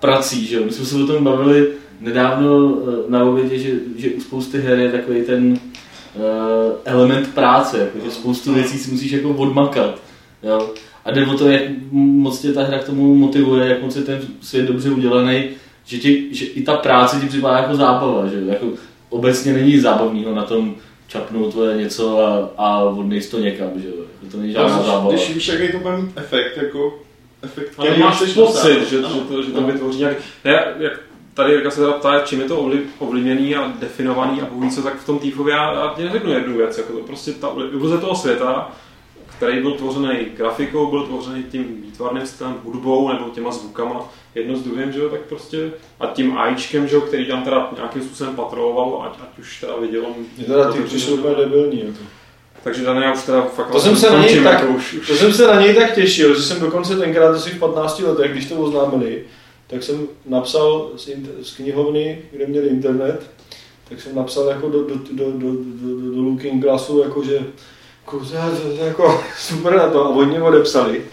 prací, 0.00 0.46
že 0.46 0.56
jo. 0.56 0.62
My 0.64 0.72
jsme 0.72 0.84
se 0.84 0.96
o 0.96 1.06
tom 1.06 1.24
bavili 1.24 1.68
nedávno 2.00 2.78
eh, 2.82 3.10
na 3.10 3.24
obědě, 3.24 3.58
že, 3.58 3.70
že 3.96 4.10
u 4.10 4.20
spousty 4.20 4.58
her 4.58 4.78
je 4.78 4.92
takový 4.92 5.22
ten 5.22 5.58
eh, 6.16 6.20
element 6.84 7.34
práce, 7.34 7.78
jako, 7.78 7.98
že 8.04 8.10
spoustu 8.10 8.54
věcí 8.54 8.78
si 8.78 8.90
musíš 8.90 9.12
jako 9.12 9.30
odmakat, 9.30 10.02
jo. 10.42 10.70
A 11.04 11.10
jde 11.10 11.26
o 11.26 11.34
to, 11.34 11.50
jak 11.50 11.62
moc 11.92 12.40
tě 12.40 12.52
ta 12.52 12.62
hra 12.62 12.78
k 12.78 12.84
tomu 12.84 13.14
motivuje, 13.14 13.68
jak 13.68 13.82
moc 13.82 13.96
je 13.96 14.02
ten 14.02 14.20
svět 14.40 14.66
dobře 14.66 14.90
udělaný, 14.90 15.44
že, 15.84 15.98
ti, 15.98 16.34
že 16.34 16.44
i 16.44 16.62
ta 16.62 16.76
práce 16.76 17.20
ti 17.20 17.26
připadá 17.26 17.58
jako 17.58 17.76
zábava, 17.76 18.26
že. 18.26 18.42
Jako 18.46 18.66
obecně 19.08 19.52
není 19.52 19.78
zábavného 19.78 20.34
na 20.34 20.42
tom 20.42 20.74
čapnout 21.06 21.52
tvoje 21.52 21.76
něco 21.76 22.18
a, 22.18 22.50
a 22.56 22.78
odnejst 22.82 23.30
to 23.30 23.40
někam, 23.40 23.70
že. 23.76 23.88
Jako 23.88 24.32
to 24.32 24.38
není 24.38 24.52
žádná 24.52 24.82
zábava. 24.82 25.10
Když 25.10 25.34
víš, 25.34 25.48
jaký 25.48 25.72
to 25.72 25.78
bude 25.78 25.96
mít 25.96 26.10
efekt, 26.16 26.56
jako 26.56 26.98
efekt, 27.42 27.72
Ale 27.78 27.88
který 27.88 28.02
máš 28.02 28.32
pocit, 28.34 28.88
že, 28.90 28.96
že, 28.96 29.02
to, 29.28 29.42
že 29.42 29.50
to 29.50 29.62
vytvoří 29.62 29.98
nějak... 29.98 30.16
Ne, 30.44 30.64
jak 30.78 31.00
tady 31.36 31.52
Jirka 31.52 31.70
se 31.70 31.80
teda 31.80 31.92
ptá, 31.92 32.20
čím 32.20 32.40
je 32.40 32.48
to 32.48 32.58
ovliv, 32.58 32.82
ovlivněný 32.98 33.56
a 33.56 33.72
definovaný 33.80 34.42
a 34.42 34.46
bohu 34.46 34.70
co, 34.70 34.82
tak 34.82 35.00
v 35.00 35.06
tom 35.06 35.18
týfově 35.18 35.54
já, 35.54 35.72
já 35.72 35.92
ti 35.96 36.04
neřeknu 36.04 36.32
jednu 36.32 36.56
věc, 36.56 36.78
jako 36.78 36.92
to 36.92 36.98
prostě 36.98 37.32
ta 37.32 37.48
iluze 37.72 37.98
toho 37.98 38.16
světa, 38.16 38.72
který 39.36 39.60
byl 39.60 39.72
tvořený 39.72 40.16
grafikou, 40.36 40.90
byl 40.90 41.06
tvořený 41.06 41.42
tím 41.42 41.82
výtvarným 41.82 42.26
stylem, 42.26 42.54
hudbou 42.64 43.12
nebo 43.12 43.24
těma 43.24 43.50
zvukama, 43.50 44.08
jedno 44.34 44.56
s 44.56 44.62
druhým, 44.62 44.92
že 44.92 45.00
jo, 45.00 45.08
tak 45.08 45.20
prostě 45.20 45.70
a 46.00 46.06
tím 46.06 46.38
AIčkem, 46.38 46.88
že 46.88 46.96
jo, 46.96 47.00
který 47.00 47.26
tam 47.26 47.42
teda 47.42 47.70
nějakým 47.76 48.02
způsobem 48.02 48.36
patroloval, 48.36 49.02
ať, 49.02 49.18
ať 49.22 49.38
už 49.38 49.60
teda 49.60 49.76
viděl. 49.76 50.02
Mě 50.36 50.46
teda 50.46 50.72
ty 50.72 50.80
přišel 50.80 51.14
úplně 51.14 51.34
debilní. 51.34 51.80
Jako. 51.80 51.98
Takže 52.64 52.84
Dane, 52.84 53.06
já 53.06 53.12
už 53.12 53.22
teda 53.22 53.42
fakt 53.42 53.70
To 53.70 53.80
jsem 53.80 53.96
se 53.96 54.10
na 54.10 54.18
něj 54.18 54.24
končím, 54.24 54.44
tak- 54.44 54.60
jako 54.60 54.72
už, 54.72 54.92
už. 54.92 55.06
To 55.06 55.14
jsem 55.14 55.32
se 55.32 55.46
na 55.46 55.60
něj 55.60 55.74
tak 55.74 55.94
těšil, 55.94 56.34
že 56.34 56.42
jsem 56.42 56.60
dokonce 56.60 56.96
tenkrát 56.96 57.34
asi 57.34 57.50
v 57.50 57.58
15 57.58 58.02
letech, 58.02 58.32
když 58.32 58.46
to 58.46 58.54
oznámili, 58.54 59.24
tak 59.66 59.82
jsem 59.82 60.08
napsal 60.26 60.90
z, 60.96 61.08
int- 61.08 61.42
z 61.42 61.56
knihovny, 61.56 62.22
kde 62.32 62.46
měli 62.46 62.68
internet, 62.68 63.30
tak 63.88 64.00
jsem 64.00 64.14
napsal 64.14 64.48
jako 64.48 64.68
do, 64.68 64.84
do, 64.84 64.94
do, 64.94 65.30
do, 65.30 65.50
do, 65.52 66.10
do, 66.14 66.22
Looking 66.22 66.62
Glassu, 66.62 67.02
jako 67.02 67.24
že 67.24 67.40
jako 68.84 69.20
super 69.38 69.76
na 69.76 69.90
to 69.90 70.04
a 70.04 70.08
oni 70.08 70.30
mě 70.30 70.42
odepsali. 70.42 71.04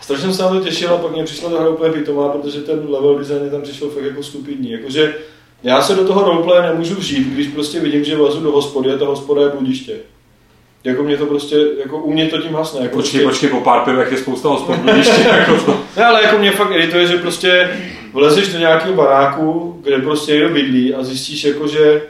A 0.00 0.02
strašně 0.02 0.32
se 0.32 0.42
na 0.42 0.48
to 0.48 0.60
těšil 0.60 0.94
a 0.94 0.98
pak 0.98 1.12
mě 1.12 1.24
přišla 1.24 1.50
ta 1.50 1.60
hra 1.60 1.68
úplně 1.68 1.92
pitomá, 1.92 2.28
protože 2.28 2.60
ten 2.60 2.90
level 2.90 3.18
design 3.18 3.50
tam 3.50 3.62
přišel 3.62 3.90
fakt 3.90 4.04
jako 4.04 4.22
stupidní. 4.22 4.70
Jakože 4.70 5.14
já 5.62 5.82
se 5.82 5.94
do 5.94 6.06
toho 6.06 6.22
roleplay 6.24 6.62
nemůžu 6.62 6.94
vžít, 6.94 7.28
když 7.28 7.48
prostě 7.48 7.80
vidím, 7.80 8.04
že 8.04 8.16
vlezu 8.16 8.40
do 8.40 8.52
hospody 8.52 8.92
a 8.92 8.98
ta 8.98 9.06
hospoda 9.06 9.42
je 9.42 9.48
bludiště. 9.48 9.96
Jako 10.84 11.02
mě 11.02 11.16
to 11.16 11.26
prostě, 11.26 11.56
jako 11.80 11.98
u 11.98 12.12
mě 12.12 12.26
to 12.26 12.38
tím 12.38 12.54
hasne. 12.54 12.82
Jako 12.82 12.96
Počkej, 12.96 13.20
prostě, 13.20 13.46
počkej, 13.46 13.58
po 13.58 13.64
pár 13.64 13.80
pivech 13.80 14.12
je 14.12 14.18
spousta 14.18 14.48
hospod, 14.48 14.76
jako 15.38 15.56
to. 15.56 15.80
Ne, 15.96 16.04
ale 16.04 16.22
jako 16.22 16.38
mě 16.38 16.50
fakt 16.50 16.70
irituje, 16.70 17.06
že 17.06 17.16
prostě 17.16 17.70
vlezeš 18.12 18.52
do 18.52 18.58
nějakého 18.58 18.94
baráku, 18.94 19.80
kde 19.82 19.98
prostě 19.98 20.32
někdo 20.32 20.48
bydlí 20.48 20.94
a 20.94 21.04
zjistíš 21.04 21.44
jako, 21.44 21.68
že 21.68 22.02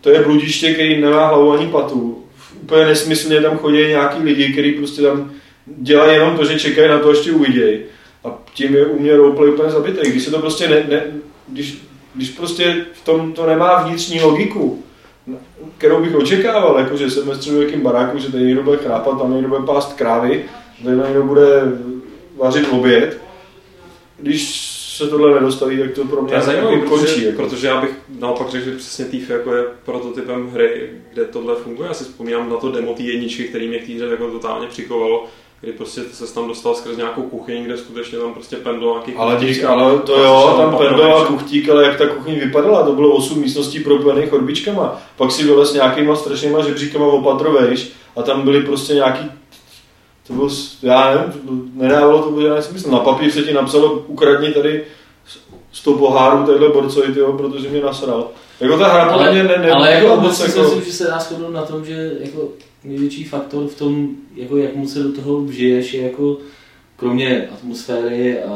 to 0.00 0.10
je 0.10 0.22
bludiště, 0.22 0.74
který 0.74 1.00
nemá 1.00 1.26
hlavu 1.26 1.52
ani 1.52 1.66
patu. 1.66 2.24
Úplně 2.62 2.86
nesmyslně 2.86 3.40
tam 3.40 3.58
chodí 3.58 3.78
nějaký 3.78 4.22
lidi, 4.22 4.52
kteří 4.52 4.72
prostě 4.72 5.02
tam 5.02 5.30
dělají 5.66 6.12
jenom 6.12 6.36
to, 6.36 6.44
že 6.44 6.60
čekají 6.60 6.88
na 6.88 6.98
to, 6.98 7.10
až 7.10 7.18
tě 7.18 7.32
uvidějí. 7.32 7.78
A 8.24 8.38
tím 8.54 8.74
je 8.74 8.86
u 8.86 8.98
mě 9.00 9.16
roleplay 9.16 9.50
úplně 9.50 9.70
zabitý. 9.70 10.10
Když 10.10 10.22
se 10.22 10.30
to 10.30 10.38
prostě 10.38 10.68
ne, 10.68 10.84
ne 10.88 11.02
když, 11.48 11.78
když 12.14 12.30
prostě 12.30 12.84
v 12.92 13.04
tom 13.04 13.32
to 13.32 13.46
nemá 13.46 13.82
vnitřní 13.82 14.20
logiku, 14.20 14.84
kterou 15.78 16.02
bych 16.02 16.14
očekával, 16.16 16.78
jako 16.78 16.96
že 16.96 17.10
jsem 17.10 17.26
ve 17.28 17.34
středověkém 17.34 17.80
baráku, 17.80 18.18
že 18.18 18.32
tady 18.32 18.44
někdo 18.44 18.62
bude 18.62 18.76
chrápat, 18.76 19.18
tam 19.18 19.32
někdo 19.34 19.48
bude 19.48 19.62
pást 19.66 19.92
krávy, 19.92 20.44
tady 20.84 20.96
někdo 20.96 21.22
bude 21.22 21.62
vařit 22.36 22.68
oběd. 22.70 23.20
Když 24.18 24.70
se 24.96 25.08
tohle 25.08 25.34
nedostaví, 25.34 25.78
tak 25.78 25.90
to 25.92 26.04
pro 26.04 26.22
mě 26.22 26.28
To 26.30 26.34
je 26.36 26.42
zajímavé, 26.42 26.74
jako 26.74 26.88
končí. 26.88 27.04
protože, 27.06 27.26
Jako. 27.26 27.42
protože 27.42 27.66
já 27.66 27.80
bych 27.80 27.90
naopak 28.18 28.48
řekl, 28.48 28.64
že 28.64 28.76
přesně 28.76 29.04
Thief 29.04 29.30
jako 29.30 29.54
je 29.54 29.64
prototypem 29.84 30.48
hry, 30.50 30.90
kde 31.12 31.24
tohle 31.24 31.54
funguje. 31.56 31.88
Já 31.88 31.94
si 31.94 32.04
vzpomínám 32.04 32.50
na 32.50 32.56
to 32.56 32.72
demo 32.72 32.94
té 32.94 33.02
jedničky, 33.02 33.44
který 33.44 33.68
mě 33.68 33.78
k 33.78 33.86
té 33.86 33.92
hře 33.92 34.04
jako 34.04 34.30
totálně 34.30 34.66
přikovalo, 34.66 35.26
kdy 35.64 35.72
prostě 35.72 36.00
se 36.12 36.34
tam 36.34 36.48
dostal 36.48 36.74
skrz 36.74 36.96
nějakou 36.96 37.22
kuchyň, 37.22 37.64
kde 37.64 37.76
skutečně 37.76 38.18
tam 38.18 38.34
prostě 38.34 38.56
pendlo 38.56 38.92
nějaký 38.92 39.14
Ale, 39.14 39.34
kuchtík 39.34 39.54
dík, 39.54 39.64
a- 39.64 39.68
ale 39.68 39.98
to 39.98 40.16
a 40.16 40.20
jo, 40.22 40.54
tam 40.56 40.76
pendela 40.78 41.20
že- 41.20 41.26
kuchtík, 41.26 41.68
ale 41.68 41.84
jak 41.84 41.98
ta 41.98 42.06
kuchyň 42.06 42.34
vypadala, 42.40 42.82
to 42.86 42.92
bylo 42.92 43.10
8 43.16 43.38
místností 43.40 43.80
propojených 43.80 44.30
chodbičkama. 44.30 45.02
Pak 45.16 45.30
si 45.32 45.44
vylez 45.44 45.72
nějakýma 45.72 46.16
strašnýma 46.16 46.62
žebříkama 46.64 47.06
opatrovejš 47.06 47.92
a 48.16 48.22
tam 48.22 48.42
byly 48.42 48.60
prostě 48.62 48.94
nějaký 48.94 49.30
to 50.26 50.32
byl, 50.32 50.48
já 50.82 51.14
nevím, 51.14 51.72
nedávalo 51.74 52.22
to 52.22 52.42
žádný 52.42 52.62
smysl. 52.62 52.90
Na 52.90 52.98
papír 52.98 53.30
se 53.30 53.42
ti 53.42 53.52
napsalo, 53.52 53.92
ukradni 54.06 54.52
tady 54.52 54.84
100 55.72 55.92
pohárů 55.92 56.46
téhle 56.46 56.68
borcovi, 56.68 57.12
tyjo, 57.14 57.32
protože 57.32 57.68
mě 57.68 57.80
nasral. 57.80 58.28
Jako 58.60 58.78
ta 58.78 58.88
hra 58.88 59.12
podle 59.12 59.32
mě 59.32 59.42
ne, 59.44 59.56
ne, 59.58 59.70
ale 59.72 59.90
jako 59.92 60.32
si 60.32 60.42
jako, 60.42 60.60
myslím, 60.62 60.84
že 60.84 60.92
se 60.92 61.04
dá 61.04 61.18
shodnout 61.18 61.52
na 61.52 61.62
tom, 61.62 61.84
že 61.84 62.12
jako 62.20 62.48
největší 62.84 63.24
faktor 63.24 63.66
v 63.66 63.78
tom, 63.78 64.08
jako 64.34 64.56
jak 64.56 64.76
moc 64.76 64.92
se 64.92 65.02
do 65.02 65.12
toho 65.12 65.44
vžiješ, 65.44 65.94
je 65.94 66.02
jako 66.02 66.38
kromě 66.96 67.48
atmosféry 67.48 68.42
a, 68.42 68.52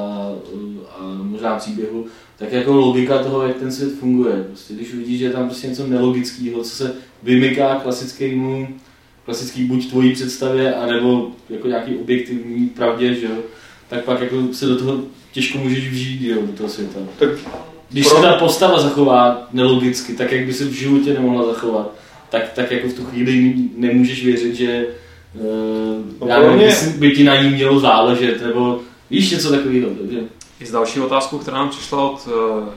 a 0.90 1.18
možná 1.22 1.56
příběhu, 1.56 2.06
tak 2.38 2.52
jako 2.52 2.72
logika 2.72 3.18
toho, 3.22 3.42
jak 3.42 3.56
ten 3.56 3.72
svět 3.72 3.92
funguje. 4.00 4.44
Prostě 4.48 4.74
když 4.74 4.94
uvidíš, 4.94 5.18
že 5.18 5.24
je 5.24 5.30
tam 5.30 5.46
prostě 5.46 5.66
něco 5.66 5.86
nelogického, 5.86 6.62
co 6.62 6.70
se 6.70 6.94
vymyká 7.22 7.74
klasickému, 7.74 8.68
klasický 9.24 9.64
buď 9.64 9.88
tvojí 9.88 10.12
představě, 10.12 10.74
anebo 10.74 11.30
jako 11.50 11.68
nějaký 11.68 11.96
objektivní 11.96 12.68
pravdě, 12.68 13.14
že 13.14 13.26
jo, 13.26 13.36
tak 13.88 14.04
pak 14.04 14.20
jako 14.20 14.36
se 14.52 14.66
do 14.66 14.78
toho 14.78 15.00
těžko 15.32 15.58
můžeš 15.58 15.88
vžít, 15.88 16.22
jo, 16.22 16.42
do 16.46 16.52
toho 16.52 16.68
světa. 16.68 17.00
tak 17.18 17.28
Když 17.90 18.08
Pro- 18.08 18.16
se 18.16 18.22
ta 18.22 18.32
postava 18.32 18.78
zachová 18.80 19.48
nelogicky, 19.52 20.12
tak 20.12 20.32
jak 20.32 20.46
by 20.46 20.52
se 20.52 20.64
v 20.64 20.72
životě 20.72 21.14
nemohla 21.14 21.46
zachovat, 21.46 21.94
tak, 22.30 22.52
tak 22.52 22.70
jako 22.70 22.88
v 22.88 22.92
tu 22.92 23.04
chvíli 23.04 23.54
nemůžeš 23.76 24.24
věřit, 24.24 24.54
že 24.54 24.86
uh, 25.34 26.28
já 26.28 26.40
nevím, 26.40 26.60
jestli 26.60 26.98
by 26.98 27.10
ti 27.10 27.24
na 27.24 27.42
ní 27.42 27.50
mělo 27.50 27.80
záležet, 27.80 28.42
nebo 28.42 28.80
víš 29.10 29.30
něco 29.30 29.50
takového. 29.50 29.90
Takže 29.90 30.20
I 30.60 30.66
s 30.66 30.70
další 30.70 31.00
otázkou, 31.00 31.38
která 31.38 31.56
nám 31.56 31.68
přišla 31.68 32.10
od 32.10 32.28
eh, 32.28 32.70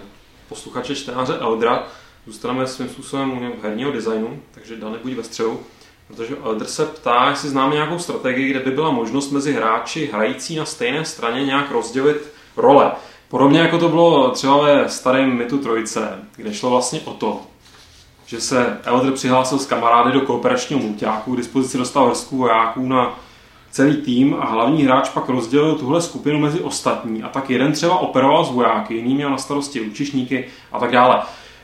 posluchače 0.49 0.95
čtenáře 0.95 1.33
Eldra, 1.39 1.87
zůstaneme 2.27 2.67
svým 2.67 2.89
způsobem 2.89 3.31
u 3.31 3.61
herního 3.63 3.91
designu, 3.91 4.39
takže 4.51 4.75
Dane 4.75 4.97
buď 5.03 5.13
ve 5.13 5.23
střelu, 5.23 5.59
protože 6.07 6.35
Elder 6.43 6.67
se 6.67 6.85
ptá, 6.85 7.29
jestli 7.29 7.49
známe 7.49 7.75
nějakou 7.75 7.99
strategii, 7.99 8.49
kde 8.49 8.59
by 8.59 8.71
byla 8.71 8.91
možnost 8.91 9.31
mezi 9.31 9.53
hráči 9.53 10.09
hrající 10.13 10.55
na 10.55 10.65
stejné 10.65 11.05
straně 11.05 11.45
nějak 11.45 11.71
rozdělit 11.71 12.33
role. 12.57 12.91
Podobně 13.29 13.59
jako 13.59 13.77
to 13.77 13.89
bylo 13.89 14.29
třeba 14.29 14.61
ve 14.61 14.89
starém 14.89 15.37
mitu 15.37 15.57
trojice, 15.57 16.19
kde 16.35 16.53
šlo 16.53 16.69
vlastně 16.69 16.99
o 17.05 17.13
to, 17.13 17.41
že 18.31 18.41
se 18.41 18.77
Elder 18.83 19.13
přihlásil 19.13 19.59
s 19.59 19.65
kamarády 19.65 20.11
do 20.11 20.21
kooperačního 20.21 20.81
mulťáku, 20.81 21.33
k 21.33 21.37
dispozici 21.37 21.77
dostal 21.77 22.07
hrstku 22.07 22.37
vojáků 22.37 22.87
na 22.87 23.19
celý 23.71 23.97
tým 23.97 24.35
a 24.39 24.45
hlavní 24.45 24.83
hráč 24.83 25.09
pak 25.09 25.29
rozdělil 25.29 25.75
tuhle 25.75 26.01
skupinu 26.01 26.39
mezi 26.39 26.59
ostatní 26.59 27.23
a 27.23 27.29
tak 27.29 27.49
jeden 27.49 27.71
třeba 27.71 27.99
operoval 27.99 28.45
s 28.45 28.51
vojáky, 28.51 28.95
jiný 28.95 29.15
měl 29.15 29.29
na 29.29 29.37
starosti 29.37 29.81
účišníky 29.81 30.45
a 30.71 30.79
tak 30.79 30.91
dále. 30.91 31.21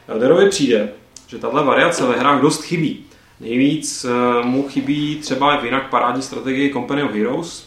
Elderovi 0.07 0.49
přijde, 0.49 0.93
že 1.27 1.37
tahle 1.37 1.63
variace 1.63 2.05
ve 2.05 2.19
hrách 2.19 2.41
dost 2.41 2.63
chybí. 2.63 3.05
Nejvíc 3.39 4.05
eh, 4.05 4.45
mu 4.45 4.67
chybí 4.67 5.15
třeba 5.21 5.57
v 5.57 5.65
jinak 5.65 5.89
parádní 5.89 6.21
strategii 6.21 6.73
Company 6.73 7.03
of 7.03 7.11
Heroes, 7.11 7.66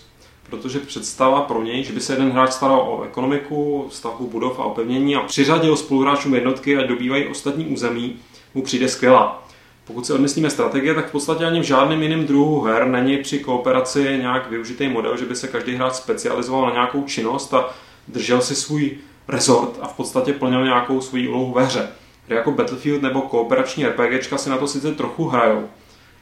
protože 0.51 0.79
představa 0.79 1.41
pro 1.41 1.63
něj, 1.63 1.85
že 1.85 1.93
by 1.93 2.01
se 2.01 2.13
jeden 2.13 2.31
hráč 2.31 2.53
staral 2.53 2.79
o 2.79 3.03
ekonomiku, 3.03 3.87
stavbu 3.91 4.27
budov 4.27 4.59
a 4.59 4.65
opevnění 4.65 5.17
a 5.17 5.21
přiřadil 5.21 5.77
spoluhráčům 5.77 6.35
jednotky 6.35 6.77
a 6.77 6.87
dobývají 6.87 7.27
ostatní 7.27 7.67
území, 7.67 8.17
mu 8.55 8.63
přijde 8.63 8.89
skvělá. 8.89 9.43
Pokud 9.85 10.07
se 10.07 10.15
odmyslíme 10.15 10.51
strategie, 10.51 10.95
tak 10.95 11.09
v 11.09 11.13
podstatě 11.13 11.45
ani 11.45 11.61
v 11.61 11.65
žádném 11.65 12.03
jiném 12.03 12.27
druhu 12.27 12.61
her 12.61 12.87
není 12.87 13.19
při 13.19 13.39
kooperaci 13.39 14.19
nějak 14.21 14.51
využitý 14.51 14.89
model, 14.89 15.17
že 15.17 15.25
by 15.25 15.37
se 15.37 15.49
každý 15.49 15.75
hráč 15.75 15.93
specializoval 15.93 16.67
na 16.67 16.73
nějakou 16.73 17.03
činnost 17.03 17.55
a 17.55 17.69
držel 18.09 18.41
si 18.41 18.55
svůj 18.55 18.99
resort 19.29 19.79
a 19.81 19.89
v 19.89 19.97
podstatě 19.97 20.33
plnil 20.33 20.65
nějakou 20.65 21.01
svou 21.01 21.19
úlohu 21.29 21.53
ve 21.53 21.65
hře. 21.65 21.89
Hry 22.27 22.37
jako 22.37 22.51
Battlefield 22.51 23.03
nebo 23.03 23.21
kooperační 23.21 23.87
RPGčka 23.87 24.39
si 24.39 24.51
na 24.51 24.59
to 24.59 24.67
sice 24.67 24.95
trochu 24.95 25.29
hrajou, 25.29 25.69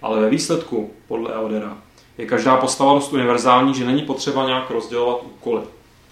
ale 0.02 0.20
ve 0.20 0.30
výsledku, 0.30 0.90
podle 1.08 1.34
Eldera, 1.34 1.76
je 2.18 2.26
každá 2.26 2.56
postava 2.56 2.94
dost 2.94 3.12
univerzální, 3.12 3.74
že 3.74 3.84
není 3.84 4.02
potřeba 4.02 4.46
nějak 4.46 4.70
rozdělovat 4.70 5.20
úkoly. 5.36 5.60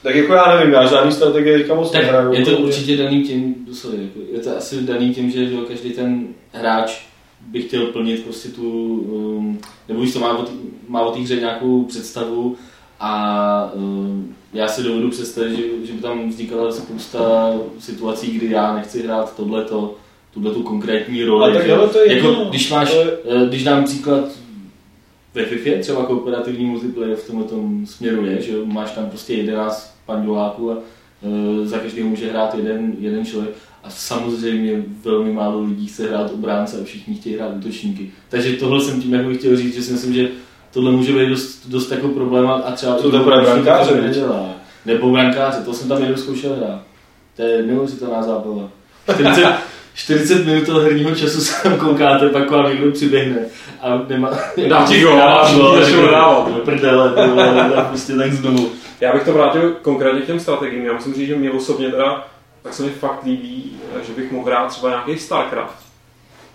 Tak 0.03 0.15
jako 0.15 0.33
já 0.35 0.57
nevím, 0.57 0.75
já 0.75 0.87
žádný 0.87 1.13
strategie 1.13 1.59
teďka 1.59 1.75
moc 1.75 1.91
Tak 1.91 2.03
nehraju. 2.03 2.33
je 2.33 2.45
to 2.45 2.51
určitě 2.59 2.97
daný 2.97 3.23
tím, 3.23 3.55
sorry, 3.73 3.99
jako, 4.03 4.19
je 4.33 4.41
to 4.41 4.57
asi 4.57 4.81
daný 4.83 5.15
tím, 5.15 5.31
že 5.31 5.45
jo, 5.53 5.61
každý 5.69 5.91
ten 5.91 6.27
hráč 6.53 7.01
by 7.41 7.63
chtěl 7.63 7.87
plnit 7.87 8.25
prostě 8.25 8.49
tu, 8.49 8.63
um, 8.99 9.59
nebo 9.89 10.01
už 10.01 10.13
to 10.13 10.19
má 10.21 10.39
o, 10.39 10.45
má 10.89 11.01
o 11.01 11.13
té 11.13 11.19
hře 11.21 11.37
nějakou 11.37 11.83
představu 11.85 12.57
a 13.01 13.71
um, 13.75 14.35
já 14.53 14.69
si 14.69 14.83
dovedu 14.83 15.11
představit, 15.11 15.57
že, 15.57 15.63
že 15.87 15.93
by 15.93 15.99
tam 16.03 16.29
vznikala 16.29 16.73
spousta 16.73 17.53
situací, 17.79 18.31
kdy 18.31 18.51
já 18.51 18.75
nechci 18.75 19.03
hrát 19.03 19.37
tohleto, 19.37 19.95
tuhle 20.35 20.51
tu 20.55 20.63
konkrétní 20.63 21.25
roli. 21.25 21.45
Ale 21.45 21.55
tak 21.55 21.67
že? 21.67 21.77
to 21.93 21.99
je 21.99 22.15
jako, 22.17 22.29
jedno. 22.29 22.45
když 22.45 22.71
máš, 22.71 22.91
To 22.91 22.97
je- 23.01 23.19
eh, 23.25 23.47
když 23.49 23.65
dám 23.65 23.85
příklad 23.85 24.25
ve 25.37 25.45
FIFA 25.45 25.71
třeba 25.81 26.05
kooperativní 26.05 26.65
multiplayer 26.65 27.17
v 27.17 27.27
tomhle 27.27 27.87
směru 27.87 28.27
je, 28.27 28.43
že 28.43 28.53
máš 28.65 28.91
tam 28.91 29.07
prostě 29.07 29.35
11 29.35 29.97
panduláků 30.07 30.73
a 30.73 30.77
e, 30.77 31.67
za 31.67 31.79
každého 31.79 32.09
může 32.09 32.31
hrát 32.31 32.55
jeden, 32.55 32.93
jeden 32.99 33.27
člověk 33.27 33.55
a 33.85 33.91
samozřejmě 33.91 34.83
velmi 35.05 35.33
málo 35.33 35.63
lidí 35.63 35.87
chce 35.87 36.09
hrát 36.09 36.31
obránce 36.33 36.81
a 36.81 36.85
všichni 36.85 37.15
chtějí 37.15 37.37
hrát 37.37 37.57
útočníky. 37.57 38.11
Takže 38.29 38.53
tohle 38.53 38.81
jsem 38.81 39.03
tím 39.03 39.15
jako 39.15 39.35
chtěl 39.35 39.57
říct, 39.57 39.75
že 39.75 39.83
si 39.83 39.93
myslím, 39.93 40.15
že 40.15 40.29
tohle 40.73 40.93
může 40.93 41.13
být 41.13 41.29
dost, 41.29 41.67
dost 41.69 41.91
jako 41.91 42.09
problém 42.09 42.49
a 42.49 42.73
třeba... 42.73 42.95
To 42.95 43.03
to 43.11 43.19
bude 43.19 43.41
brankáře, 43.41 44.01
nedělá. 44.03 44.51
Nebo 44.87 45.11
brankáře, 45.11 45.59
to 45.65 45.75
jsem 45.75 45.89
tam 45.89 46.03
jednou 46.03 46.17
zkoušel 46.17 46.57
hrát. 46.57 46.83
To 47.37 47.43
je 47.43 47.63
neuvěřitelná 47.63 48.23
zábava. 48.23 48.71
40, 49.15 49.47
40 49.97 50.45
minut 50.47 50.67
toho 50.67 50.81
herního 50.81 51.15
času 51.15 51.41
se 51.41 51.63
tam 51.63 51.79
koukáte, 51.79 52.29
pak 52.29 52.51
vám 52.51 52.69
někdo 52.69 52.93
přiběhne 52.93 53.47
a 53.81 54.05
nemá... 54.09 54.31
Dá 54.69 54.87
ti 54.87 55.01
gól, 55.01 55.17
Dá 55.17 55.35
a 55.35 55.49
ti 55.49 55.57
gól, 55.57 55.81
všichni 55.83 55.83
a 55.83 55.85
začnou 55.85 56.03
řekne, 56.03 56.11
dávat. 56.13 56.53
"Do 56.55 56.61
Prdele, 56.61 57.13
prostě 57.89 58.13
tak 58.17 58.33
znovu. 58.33 58.71
Já 59.01 59.13
bych 59.13 59.25
to 59.25 59.33
vrátil 59.33 59.77
konkrétně 59.83 60.21
k 60.21 60.27
těm 60.27 60.41
strategiím. 60.41 60.85
Já 60.85 60.93
musím 60.93 61.15
říct, 61.15 61.27
že 61.29 61.37
mě 61.37 61.51
osobně 61.51 61.91
teda, 61.91 62.27
tak 62.63 62.75
se 62.75 62.83
mi 62.83 62.91
fakt 62.91 63.25
líbí, 63.25 63.77
že 64.07 64.13
bych 64.13 64.33
mohl 64.33 64.47
hrát 64.47 64.67
třeba 64.69 64.89
nějaký 64.89 65.19
StarCraft. 65.19 65.87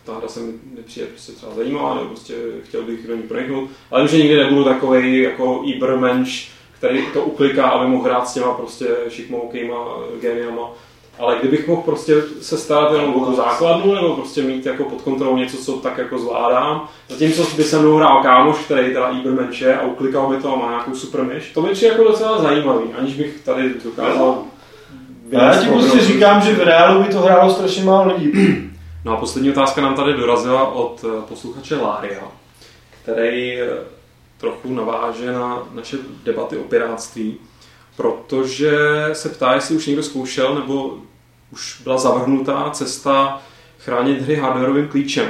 Ta 0.05 0.13
hra 0.17 0.27
se 0.27 0.39
mi 0.39 0.53
přijde 0.85 1.07
prostě 1.07 1.31
třeba 1.31 1.51
zajímavá, 1.55 1.95
nebo 1.95 2.05
prostě 2.07 2.33
chtěl 2.63 2.83
bych 2.83 3.07
do 3.07 3.15
ní 3.15 3.23
proniknout. 3.23 3.69
Ale 3.91 4.01
vím, 4.01 4.07
že 4.09 4.17
nikdy 4.17 4.37
nebudu 4.37 4.63
takový 4.63 5.21
jako 5.21 5.61
Ibermensch, 5.65 6.31
který 6.77 7.05
to 7.13 7.21
ukliká, 7.21 7.67
aby 7.69 7.87
mohl 7.89 8.03
hrát 8.03 8.27
s 8.29 8.33
těma 8.33 8.53
prostě 8.53 8.87
šikmoukýma 9.09 9.75
geniama. 10.21 10.69
Ale 11.19 11.37
kdybych 11.39 11.67
mohl 11.67 11.81
prostě 11.81 12.15
se 12.41 12.57
starat 12.57 12.93
jenom 12.93 13.15
o 13.15 13.25
tu 13.25 13.35
základnu, 13.35 13.95
nebo 13.95 14.15
prostě 14.15 14.41
mít 14.41 14.65
jako 14.65 14.83
pod 14.83 15.01
kontrolou 15.01 15.37
něco, 15.37 15.57
co 15.57 15.73
tak 15.73 15.97
jako 15.97 16.19
zvládám, 16.19 16.87
zatímco 17.09 17.47
by 17.57 17.63
se 17.63 17.79
mnou 17.79 17.95
hrál 17.95 18.23
kámoš, 18.23 18.57
který 18.57 18.93
teda 18.93 19.09
Ibermensch 19.09 19.61
je 19.61 19.77
a 19.77 19.85
uklikal 19.85 20.29
by 20.29 20.37
to 20.37 20.53
a 20.53 20.55
má 20.55 20.69
nějakou 20.69 20.95
super 20.95 21.23
myš, 21.23 21.51
to 21.53 21.61
by 21.61 21.69
přijde 21.69 21.91
jako 21.91 22.03
docela 22.03 22.41
zajímavý, 22.41 22.83
aniž 22.97 23.13
bych 23.13 23.41
tady 23.45 23.73
dokázal... 23.83 24.43
Já 25.31 25.55
ti 25.55 25.67
prostě 25.67 25.99
říkám, 25.99 26.41
že 26.41 26.53
v 26.53 26.61
reálu 26.61 27.03
by 27.03 27.09
to 27.09 27.19
hrálo 27.19 27.53
strašně 27.53 27.83
málo 27.83 28.13
lidí. 28.13 28.31
No 29.05 29.13
a 29.13 29.17
poslední 29.17 29.49
otázka 29.49 29.81
nám 29.81 29.95
tady 29.95 30.13
dorazila 30.13 30.71
od 30.73 31.05
eh, 31.07 31.21
posluchače 31.29 31.75
Lária, 31.75 32.21
který 33.01 33.61
eh, 33.61 33.67
trochu 34.37 34.73
naváže 34.73 35.31
na 35.31 35.63
naše 35.73 35.97
debaty 36.23 36.57
o 36.57 36.63
piráctví, 36.63 37.37
protože 38.01 38.79
se 39.13 39.29
ptá, 39.29 39.53
jestli 39.53 39.75
už 39.75 39.85
někdo 39.87 40.03
zkoušel 40.03 40.55
nebo 40.55 40.97
už 41.53 41.81
byla 41.83 41.97
zavrhnutá 41.97 42.69
cesta 42.73 43.41
chránit 43.79 44.21
hry 44.21 44.35
hardwareovým 44.35 44.87
klíčem. 44.87 45.27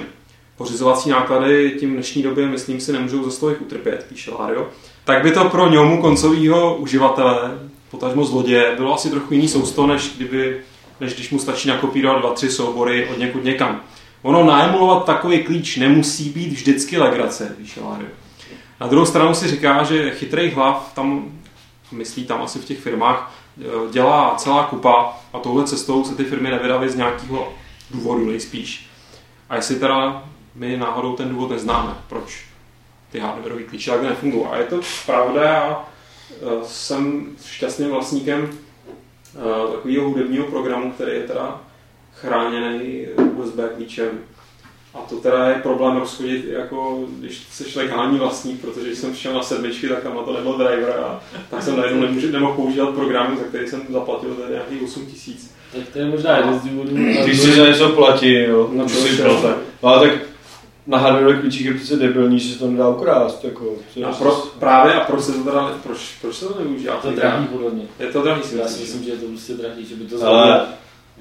Pořizovací 0.58 1.10
náklady 1.10 1.76
tím 1.80 1.90
v 1.90 1.94
dnešní 1.94 2.24
době, 2.24 2.48
myslím 2.48 2.80
si, 2.80 2.94
nemůžou 2.94 3.24
za 3.24 3.32
stolik 3.32 3.62
utrpět, 3.62 4.06
píše 4.10 4.32
Lário. 4.32 4.68
Tak 5.04 5.24
by 5.24 5.32
to 5.32 5.50
pro 5.50 5.70
němu 5.70 6.02
koncového 6.02 6.76
uživatele, 6.76 7.60
potažmo 7.92 8.26
zloděje, 8.26 8.76
bylo 8.76 8.94
asi 8.94 9.10
trochu 9.10 9.34
jiný 9.34 9.48
sousto, 9.48 9.88
než 9.88 10.14
kdyby 10.18 10.62
než 11.00 11.14
když 11.14 11.32
mu 11.32 11.40
stačí 11.40 11.68
nakopírovat 11.68 12.22
dva, 12.22 12.34
tři 12.34 12.50
soubory 12.50 13.08
od 13.10 13.18
někud 13.18 13.44
někam. 13.44 13.82
Ono 14.22 14.46
naemulovat 14.46 15.06
takový 15.06 15.44
klíč 15.44 15.78
nemusí 15.78 16.30
být 16.30 16.52
vždycky 16.52 16.98
legrace, 16.98 17.56
píše 17.58 17.82
Lário. 17.82 18.10
Na 18.82 18.88
druhou 18.88 19.06
stranu 19.06 19.34
si 19.34 19.48
říká, 19.48 19.84
že 19.84 20.12
chytrých 20.12 20.56
hlav 20.56 20.92
tam, 20.96 21.32
myslí 21.92 22.26
tam 22.26 22.42
asi 22.42 22.60
v 22.60 22.66
těch 22.66 22.80
firmách, 22.80 23.34
eh, 23.62 23.92
dělá 23.92 24.36
celá 24.36 24.64
kupa 24.64 25.18
a 25.34 25.40
touhle 25.40 25.64
cestou 25.64 26.04
se 26.04 26.16
ty 26.16 26.24
firmy 26.24 26.50
nevydaly 26.50 26.90
z 26.90 26.96
nějakého 26.96 27.54
důvodu 27.92 28.26
nejspíš. 28.26 28.90
A 29.50 29.56
jestli 29.56 29.76
teda 29.76 30.24
my 30.56 30.78
náhodou 30.78 31.16
ten 31.16 31.30
důvod 31.30 31.50
neznáme, 31.50 31.96
proč 32.08 32.46
ty 33.12 33.20
hardwareové 33.20 33.64
klíče 33.64 33.92
takhle 33.92 34.10
nefungují. 34.10 34.46
A 34.46 34.58
je 34.58 34.64
to 34.64 34.80
pravda, 35.06 35.44
já 35.44 35.86
eh, 36.32 36.66
jsem 36.66 37.30
šťastným 37.46 37.90
vlastníkem 37.90 38.50
eh, 38.52 39.72
takového 39.72 40.10
hudebního 40.10 40.46
programu, 40.46 40.92
který 40.92 41.12
je 41.12 41.24
teda 41.24 41.62
chráněný 42.14 43.08
USB 43.36 43.60
klíčem. 43.76 44.20
A 44.94 44.98
to 45.10 45.16
teda 45.16 45.50
je 45.50 45.56
problém 45.56 45.98
rozchodit, 45.98 46.46
jako 46.46 47.04
když 47.20 47.42
jsi 47.52 47.80
legální 47.80 48.20
vlastník, 48.20 48.62
protože 48.62 48.88
když 48.88 49.00
jsem 49.00 49.16
šel 49.16 49.34
na 49.34 49.44
sedmičky, 49.44 49.90
tak 49.90 50.04
tam 50.04 50.16
na 50.16 50.22
to 50.22 50.34
nebyl 50.34 50.54
driver 50.54 50.94
a 51.06 51.24
tak 51.50 51.64
jsem 51.64 51.78
najednou 51.78 52.02
nemůžu, 52.02 52.32
nemohl 52.32 52.54
používat 52.54 52.90
programy, 52.90 53.38
za 53.38 53.44
který 53.44 53.68
jsem 53.68 53.82
zaplatil 53.90 54.30
tady 54.36 54.54
nějakých 54.54 54.84
8 54.84 55.06
tisíc. 55.06 55.52
Tak 55.76 55.88
to 55.94 56.00
je 56.00 56.06
možná 56.06 56.38
jeden 56.38 56.60
z 56.60 56.64
důvodů. 56.64 56.96
Když 57.24 57.40
si 57.40 57.56
za 57.56 57.68
něco 57.68 57.90
platí, 57.90 58.34
jo. 58.34 58.70
No, 58.72 58.84
to 58.84 58.90
to 58.90 58.96
si 59.00 59.08
je 59.10 59.16
byl, 59.16 59.36
to. 59.36 59.42
tak. 59.48 59.58
No 59.84 59.90
ale 59.90 60.10
tak 60.10 60.20
na 60.88 60.98
hardware 60.98 61.40
klíčích 61.40 61.66
je 61.66 61.74
přece 61.74 61.96
debilní, 61.96 62.40
že 62.40 62.54
se 62.54 62.60
to 62.60 62.72
nedá 62.72 62.90
ukrást. 62.90 63.44
Jako, 63.44 63.74
A 64.06 64.12
pro, 64.12 64.32
právě 64.60 64.94
a 64.94 65.00
proč 65.00 65.24
se 65.24 65.32
to 65.32 65.44
teda, 65.44 65.78
proč, 65.84 66.18
proč 66.22 66.36
se 66.36 66.46
to 66.46 66.60
nevyužívá? 66.60 66.96
To 66.96 67.10
je 67.10 67.16
drahý 67.16 67.48
podle 67.48 67.72
mě. 67.72 67.84
Je 68.00 68.08
to 68.08 68.22
drahý 68.22 68.44
si 68.44 68.58
Já 68.58 68.68
si 68.68 68.80
myslím, 68.82 69.04
že 69.04 69.12
je 69.12 69.18
to 69.18 69.26
prostě 69.26 69.54
drahý, 69.54 69.86
že 69.86 69.96
by 69.96 70.06
to 70.06 70.16
Ale 70.16 70.22
zaujalo. 70.22 70.66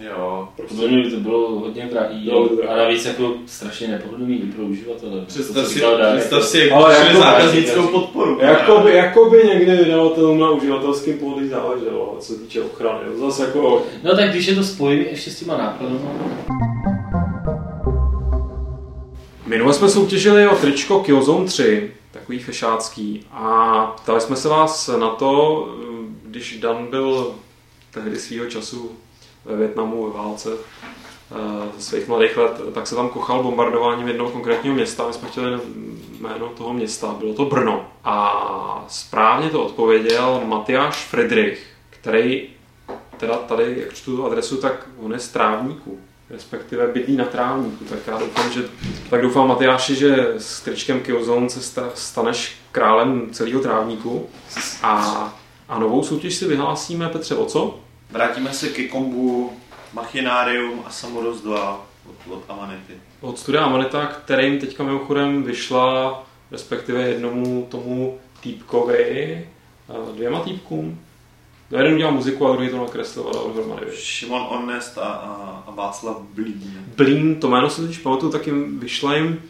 Jo. 0.07 0.49
Podle 0.69 0.89
mě 0.89 1.03
by 1.05 1.11
to 1.11 1.17
bylo 1.21 1.49
hodně 1.51 1.87
drahý 1.93 2.25
Bylo 2.25 2.49
by 2.49 2.57
drahý. 2.57 2.69
a 2.71 2.77
navíc 2.77 3.05
jako 3.05 3.35
strašně 3.47 3.89
nepohodlný 3.89 4.37
i 4.43 4.47
pro 4.47 4.65
uživatele. 4.65 5.25
Představ 5.27 5.67
si, 5.67 5.81
představ 6.17 6.45
si, 6.45 6.59
jak 6.59 6.73
Ale 6.73 6.95
jako- 6.95 7.19
zákaznickou 7.19 7.83
podporu. 7.87 8.39
Jakoby, 8.41 8.95
jakoby 8.97 9.43
někdy 9.55 9.77
vydavatelům 9.77 10.41
na 10.41 10.51
uživatelském 10.51 11.19
pohodlí 11.19 11.49
záleželo, 11.49 12.17
co 12.21 12.33
se 12.33 12.39
týče 12.41 12.63
ochrany. 12.63 12.99
jo. 13.07 13.19
Zase 13.31 13.45
jako, 13.45 13.83
No 14.05 14.17
tak 14.17 14.31
když 14.31 14.47
je 14.47 14.55
to 14.55 14.65
spojený 14.65 15.05
ještě 15.11 15.31
s 15.31 15.39
těma 15.39 15.57
nákladama, 15.57 16.11
Minule 19.47 19.75
jsme 19.75 19.89
soutěžili 19.89 20.49
o 20.49 20.57
tričko 20.57 21.01
Killzone 21.01 21.47
3, 21.47 21.91
takový 22.11 22.39
fešácký, 22.39 23.27
a 23.33 23.85
ptali 24.03 24.21
jsme 24.21 24.37
se 24.37 24.49
vás 24.49 24.91
na 25.01 25.09
to, 25.11 25.69
když 26.25 26.59
Dan 26.61 26.87
byl 26.91 27.35
tehdy 27.95 28.17
svýho 28.17 28.47
času 28.47 28.91
ve 29.45 29.57
Větnamu, 29.57 30.11
ve 30.11 30.19
válce, 30.19 30.51
eh, 30.53 31.69
ze 31.77 31.83
svých 31.83 32.09
mladých 32.09 32.37
let, 32.37 32.61
tak 32.75 32.87
se 32.87 32.95
tam 32.95 33.09
kochal 33.09 33.43
bombardováním 33.43 34.09
jednoho 34.09 34.31
konkrétního 34.31 34.75
města. 34.75 35.07
My 35.07 35.13
jsme 35.13 35.29
chtěli 35.29 35.61
jméno 36.21 36.49
toho 36.49 36.73
města, 36.73 37.15
bylo 37.19 37.35
to 37.35 37.45
Brno. 37.45 37.87
A 38.05 38.85
správně 38.89 39.51
to 39.51 39.65
odpověděl 39.65 40.41
Matyáš 40.45 41.07
Friedrich, 41.07 41.67
který 41.91 42.49
teda 43.17 43.35
tady, 43.37 43.77
jak 43.81 43.95
čtu 43.95 44.17
tu 44.17 44.27
adresu, 44.27 44.57
tak 44.57 44.89
on 44.99 45.13
je 45.13 45.19
z 45.19 45.29
Trávníku, 45.29 45.99
respektive 46.31 46.87
bydlí 46.87 47.17
na 47.17 47.25
Trávníku, 47.25 47.85
tak 47.85 47.99
já 48.07 48.19
doufám, 48.19 48.53
že, 48.53 48.65
tak 49.11 49.23
doufám 49.23 49.49
Matyáši, 49.49 49.95
že 49.95 50.35
s 50.39 50.61
tričkem 50.61 51.01
Killzone 51.01 51.51
se 51.51 51.61
sta- 51.61 51.91
staneš 51.95 52.57
králem 52.73 53.29
celého 53.33 53.61
Trávníku 53.61 54.29
a, 54.83 55.35
a 55.69 55.79
novou 55.79 56.03
soutěž 56.03 56.35
si 56.35 56.47
vyhlásíme, 56.49 57.09
Petře, 57.09 57.35
o 57.35 57.45
co? 57.45 57.79
Vrátíme 58.11 58.53
se 58.53 58.69
ke 58.69 58.89
kombu 58.89 59.53
Machinarium 59.93 60.83
a 60.87 60.91
Samoros 60.91 61.41
2 61.41 61.87
od, 62.09 62.33
od 62.33 62.45
Amanity. 62.49 62.93
Od 63.21 63.39
studia 63.39 63.65
Amanita, 63.65 64.07
kterým 64.07 64.59
teďka 64.59 64.85
mimochodem 64.85 65.43
vyšla, 65.43 66.23
respektive 66.51 67.03
jednomu 67.03 67.67
tomu 67.71 68.19
týpkovi, 68.41 69.49
uh, 69.89 70.15
dvěma 70.15 70.41
týpkům. 70.41 71.01
No 71.71 71.79
jeden 71.79 71.95
udělal 71.95 72.13
muziku 72.13 72.47
a 72.47 72.53
druhý 72.53 72.69
to 72.69 72.77
nakresloval 72.77 73.35
a 73.41 73.43
dohromady. 73.43 73.87
Šimon 73.93 74.47
Onest 74.49 74.99
a, 74.99 75.03
a, 75.03 75.65
a 75.67 75.71
Václav 75.71 76.21
Blín. 76.21 76.87
Blín, 76.97 77.41
to 77.41 77.49
jméno 77.49 77.71
si 77.71 77.81
totiž 77.81 77.99
pamatuju, 77.99 78.33
tak 78.33 78.47
jim 78.47 78.81
vyšla 78.81 79.15
jim, 79.15 79.43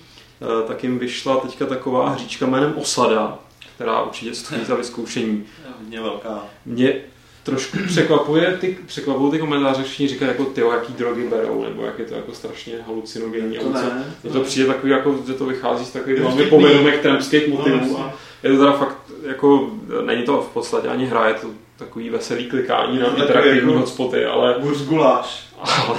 eh, 0.42 0.66
tak 0.66 0.84
jim 0.84 0.98
vyšla 0.98 1.36
teďka 1.36 1.66
taková 1.66 2.08
hříčka 2.08 2.46
jménem 2.46 2.74
Osada, 2.76 3.38
která 3.74 4.02
určitě 4.02 4.34
stojí 4.34 4.64
za 4.64 4.74
vyzkoušení. 4.74 5.44
Hodně 5.78 6.00
velká. 6.00 6.44
Mě 6.66 7.00
trošku 7.43 7.78
překvapuje 7.88 8.57
ty, 8.61 8.78
překvapují 8.86 9.30
ty 9.32 9.38
komentáře, 9.38 9.82
všichni 9.82 10.09
říkají 10.09 10.28
jako 10.28 10.45
ty, 10.45 10.61
jaký 10.61 10.93
drogy 10.93 11.28
berou, 11.28 11.64
nebo 11.64 11.84
jak 11.84 11.99
je 11.99 12.05
to 12.05 12.14
jako 12.14 12.32
strašně 12.32 12.74
halucinogenní. 12.86 13.57
To 13.59 13.72
ne. 13.72 14.05
Mně 14.22 14.32
to 14.32 14.41
přijde 14.41 14.66
takový, 14.66 14.93
jako, 14.93 15.14
že 15.26 15.32
to 15.34 15.45
vychází 15.47 15.84
z 15.84 15.91
takových 15.91 16.18
Je 16.18 16.22
velmi 16.24 16.36
vtipný. 16.43 16.51
povědomek 16.59 17.03
trampských 17.03 17.49
motivů. 17.49 17.93
No, 17.99 18.05
a 18.05 18.12
je 18.43 18.51
to 18.53 18.59
teda 18.59 18.72
fakt, 18.72 18.97
jako, 19.28 19.70
není 20.07 20.22
to 20.22 20.41
v 20.51 20.55
podstatě 20.55 20.88
ani 20.88 21.07
hra, 21.07 21.28
je 21.28 21.34
to 21.34 21.47
takový 21.76 22.11
veselý 22.11 22.47
klikání 22.47 22.99
na 22.99 23.05
Je 23.05 23.11
to 23.11 23.20
interaktivní 23.20 23.59
jako- 23.61 23.78
hotspoty, 23.80 24.24
ale, 24.24 24.55
Burz 24.61 24.82
guláš. 24.82 25.47
ale, 25.61 25.99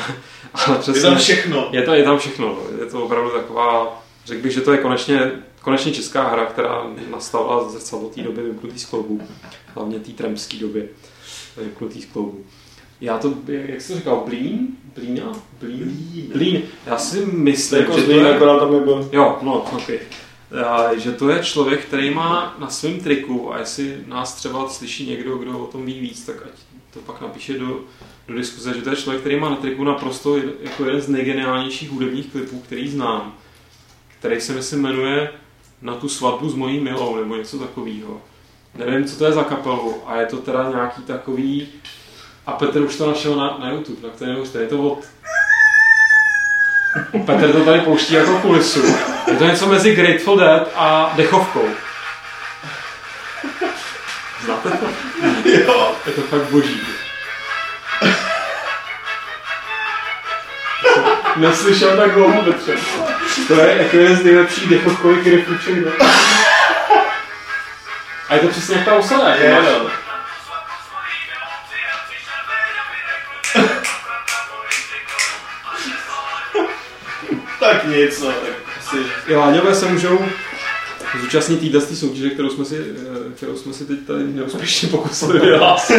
ale 0.54 0.76
Je 0.76 0.80
přesně, 0.80 1.02
tam 1.02 1.16
všechno. 1.18 1.70
je, 1.72 1.82
to, 1.82 1.94
je 1.94 2.04
tam 2.04 2.18
všechno. 2.18 2.48
no. 2.48 2.58
Je 2.84 2.92
to 2.92 3.04
opravdu 3.04 3.30
taková, 3.30 4.02
řekl 4.26 4.42
bych, 4.42 4.52
že 4.52 4.62
to 4.62 4.72
je 4.72 4.78
konečně, 4.78 5.32
konečně 5.62 5.92
česká 5.92 6.28
hra, 6.30 6.46
která 6.46 6.84
nastavila 7.12 7.70
zrcadlo 7.70 8.10
té 8.10 8.22
doby 8.22 8.42
vymknutý 8.42 8.80
z 8.80 8.86
kloubů. 8.86 9.22
Hlavně 9.76 10.00
té 10.00 10.12
trampské 10.12 10.58
doby 10.58 10.90
vymknutý 11.58 12.02
z 12.02 12.06
kloubů. 12.06 12.46
Já 13.02 13.18
to, 13.18 13.34
jak 13.48 13.82
jsi 13.82 13.88
to 13.94 14.00
říkal, 14.00 14.24
Blín? 14.26 14.68
Blína? 14.96 15.32
Blín? 15.60 15.98
Blín. 16.34 16.62
Já 16.86 16.98
si 16.98 17.26
myslím, 17.26 17.80
Jako 17.82 18.00
že 18.00 18.04
to 18.06 18.12
je... 18.12 18.36
akorát 18.36 18.60
tam 18.60 18.72
nebyl. 18.74 19.10
Jo, 19.12 19.38
no, 19.42 19.62
ok. 19.62 19.90
A, 20.66 20.96
že 20.98 21.12
to 21.12 21.30
je 21.30 21.44
člověk, 21.44 21.86
který 21.86 22.10
má 22.10 22.56
na 22.60 22.70
svém 22.70 23.00
triku 23.00 23.54
a 23.54 23.60
jestli 23.60 23.98
nás 24.08 24.36
třeba 24.36 24.70
slyší 24.70 25.10
někdo, 25.10 25.38
kdo 25.38 25.60
o 25.60 25.66
tom 25.68 25.86
ví 25.86 26.00
víc, 26.00 26.26
tak 26.26 26.36
ať 26.46 26.52
to 26.94 27.00
pak 27.00 27.22
napíše 27.22 27.60
do, 27.60 27.80
do 28.28 28.34
diskuze, 28.36 28.74
že 28.74 28.82
to 28.82 28.90
je 28.90 28.96
člověk, 28.96 29.22
který 29.22 29.40
má 29.40 29.50
na 29.50 29.56
triku 29.56 29.84
naprosto 29.84 30.36
jed- 30.38 30.54
jako 30.62 30.86
jeden 30.86 31.02
z 31.02 31.08
nejgeniálnějších 31.08 31.90
hudebních 31.90 32.28
klipů, 32.32 32.60
který 32.60 32.90
znám, 32.90 33.36
který 34.20 34.42
se 34.42 34.54
myslím 34.54 34.82
jmenuje 34.82 35.32
Na 35.82 35.96
tu 35.96 36.10
svatbu 36.10 36.50
s 36.50 36.56
mojí 36.56 36.80
milou 36.80 37.16
nebo 37.16 37.36
něco 37.36 37.60
takového. 37.60 38.22
Nevím, 38.76 39.06
co 39.06 39.18
to 39.18 39.26
je 39.26 39.32
za 39.32 39.44
kapelu 39.44 40.04
a 40.06 40.16
je 40.16 40.26
to 40.26 40.38
teda 40.38 40.70
nějaký 40.70 41.02
takový 41.02 41.68
a 42.46 42.52
Petr 42.52 42.82
už 42.82 42.96
to 42.96 43.08
našel 43.08 43.36
na, 43.36 43.58
na 43.60 43.72
YouTube, 43.72 44.08
na 44.08 44.14
kterém 44.14 44.40
už 44.40 44.48
je 44.54 44.68
to 44.68 44.82
od 44.82 45.00
Petr 47.26 47.52
to 47.52 47.66
tady 47.66 47.80
pouští 47.80 48.14
jako 48.14 48.40
kulisu. 48.40 48.96
Je 49.28 49.36
to 49.38 49.44
něco 49.44 49.68
mezi 49.68 49.96
Grateful 49.96 50.38
Dead 50.38 50.72
a 50.76 51.14
dechovkou. 51.16 51.68
Znáte 54.46 54.70
to? 54.70 54.86
Jo. 55.50 55.96
Je 56.06 56.12
to 56.14 56.22
fakt 56.22 56.52
boží. 56.52 56.82
Neslyšel 61.36 61.98
tak 61.98 62.14
dlouho 62.14 62.42
Petře. 62.42 62.74
To 63.48 63.62
je 63.62 63.78
jako 63.78 63.98
jeden 63.98 64.16
z 64.16 64.24
nejlepších 64.24 64.70
dechovkových 64.70 65.28
riffů. 65.28 65.54
A 68.32 68.36
je 68.36 68.40
to 68.42 68.48
přesně 68.48 68.76
jak 68.76 68.86
ta 68.86 68.94
osada. 68.96 69.36
Je, 69.36 69.54
máš- 69.56 69.66
no. 69.66 69.90
Tak 77.60 77.88
nic, 77.88 78.22
no, 78.22 78.28
tak 78.28 78.54
asi... 78.80 78.98
I 79.28 79.36
Láďové 79.36 79.76
se 79.76 79.86
můžou 79.86 80.20
zúčastnit 81.22 81.72
této 81.72 81.96
soutěže, 81.96 82.30
kterou 82.30 82.50
jsme 82.50 82.66
si, 82.66 82.78
eh, 82.78 83.34
kterou 83.36 83.56
jsme 83.56 83.74
si 83.74 83.86
teď 83.86 83.98
tady 84.08 84.24
neúspěšně 84.24 84.90
pokusili 84.90 85.40
vyhlásit. 85.50 85.98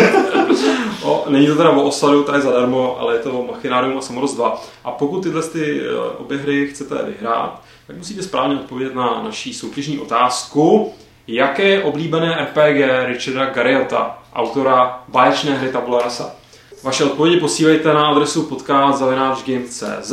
o, 1.02 1.24
není 1.28 1.46
to 1.46 1.56
teda 1.56 1.70
o 1.70 1.82
osadu, 1.82 2.22
ta 2.24 2.34
je 2.36 2.40
zadarmo, 2.42 3.00
ale 3.00 3.14
je 3.14 3.18
to 3.20 3.30
o 3.32 3.46
Machinarium 3.52 3.98
a 3.98 4.00
Samorost 4.00 4.34
2. 4.36 4.62
A 4.84 4.90
pokud 4.90 5.22
tyhle 5.22 5.42
ty 5.42 5.80
eh, 5.80 5.94
obě 6.18 6.38
hry 6.38 6.68
chcete 6.68 6.94
vyhrát, 7.06 7.62
tak 7.86 7.96
musíte 7.96 8.22
správně 8.22 8.56
odpovědět 8.56 8.94
na 8.94 9.22
naší 9.22 9.54
soutěžní 9.54 9.98
otázku. 9.98 10.94
Jaké 11.26 11.62
je 11.62 11.82
oblíbené 11.82 12.44
RPG 12.44 13.06
Richarda 13.06 13.44
Garriota, 13.46 14.18
autora 14.34 15.04
báječné 15.08 15.54
hry 15.54 15.72
Tabula 15.72 16.02
Rasa? 16.02 16.34
Vaše 16.82 17.04
odpovědi 17.04 17.36
posílejte 17.40 17.94
na 17.94 18.08
adresu 18.08 18.42
podcast.games.cz, 18.42 20.12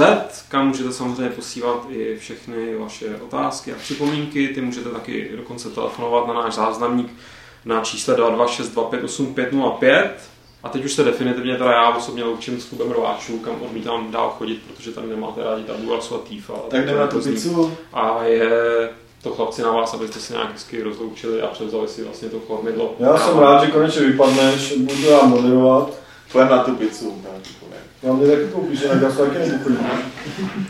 kam 0.49 0.67
můžete 0.67 0.91
samozřejmě 0.91 1.29
posílat 1.29 1.85
i 1.89 2.17
všechny 2.17 2.75
vaše 2.75 3.05
otázky 3.25 3.73
a 3.73 3.75
připomínky. 3.75 4.47
Ty 4.47 4.61
můžete 4.61 4.89
taky 4.89 5.31
dokonce 5.35 5.69
telefonovat 5.69 6.27
na 6.27 6.33
náš 6.33 6.53
záznamník 6.53 7.13
na 7.65 7.81
čísle 7.81 8.15
2262585. 8.15 10.09
A 10.63 10.69
teď 10.69 10.85
už 10.85 10.93
se 10.93 11.03
definitivně 11.03 11.55
teda 11.55 11.71
já 11.71 11.89
osobně 11.89 12.23
loučím 12.23 12.61
s 12.61 12.65
klubem 12.65 12.91
rváčů, 12.91 13.39
kam 13.39 13.61
odmítám 13.61 14.11
dál 14.11 14.35
chodit, 14.37 14.61
protože 14.67 14.91
tam 14.91 15.09
nemáte 15.09 15.43
rádi 15.43 15.63
tabu 15.63 15.93
a 15.93 15.99
týfa. 16.29 16.53
Tak 16.69 16.85
jdeme 16.85 16.99
na 16.99 17.07
tu 17.07 17.21
pizzu. 17.21 17.77
A 17.93 18.23
je 18.23 18.49
to 19.23 19.29
chlapci 19.29 19.61
na 19.61 19.71
vás, 19.71 19.93
abyste 19.93 20.19
se 20.19 20.33
nějak 20.33 20.51
hezky 20.51 20.83
rozloučili 20.83 21.41
a 21.41 21.47
převzali 21.47 21.87
si 21.87 22.03
vlastně 22.03 22.29
to 22.29 22.39
kormidlo. 22.39 22.95
Já 22.99 23.17
jsem 23.17 23.39
rád, 23.39 23.65
že 23.65 23.71
konečně 23.71 24.01
vypadneš, 24.01 24.73
budu 24.77 25.09
já 25.09 25.21
moderovat. 25.23 25.89
Půjdeme 26.31 26.51
na 26.51 26.63
tu 26.63 26.75
pizzu. 26.75 27.21
Já 28.03 28.13
mě 28.13 28.27
taky 28.27 28.47
koupíš, 28.51 28.81
jinak 28.81 29.01
já 29.01 29.11
se 29.11 29.17
taky 29.17 29.49
nebudu 29.49 29.77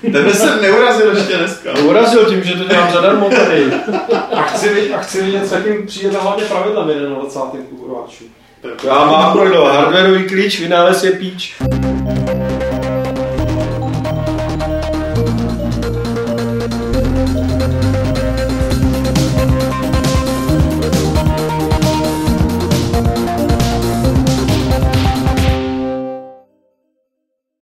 Tebe 0.01 0.33
jsem 0.33 0.61
neurazil 0.61 1.17
ještě 1.17 1.37
dneska. 1.37 1.73
Urazil 1.73 2.25
tím, 2.25 2.43
že 2.43 2.53
to 2.53 2.63
dělám 2.63 2.93
zadarmo 2.93 3.29
tady. 3.29 3.73
A 4.33 4.41
chci, 4.41 4.73
vidět, 4.73 4.93
a 4.93 4.97
chci 4.97 5.21
vidět, 5.21 5.47
s 5.47 5.51
jakým 5.51 5.87
přijde 5.87 6.17
hlavně 6.17 6.43
pravidla 6.45 6.85
v 6.85 6.87
21. 6.87 7.67
klubu 7.69 7.87
rváčů. 7.87 8.23
Já 8.83 9.05
mám 9.05 9.33
projdo 9.33 9.63
hardwareový 9.63 10.27
klíč, 10.27 10.59
vynález 10.59 11.03
je 11.03 11.11
píč. 11.11 11.55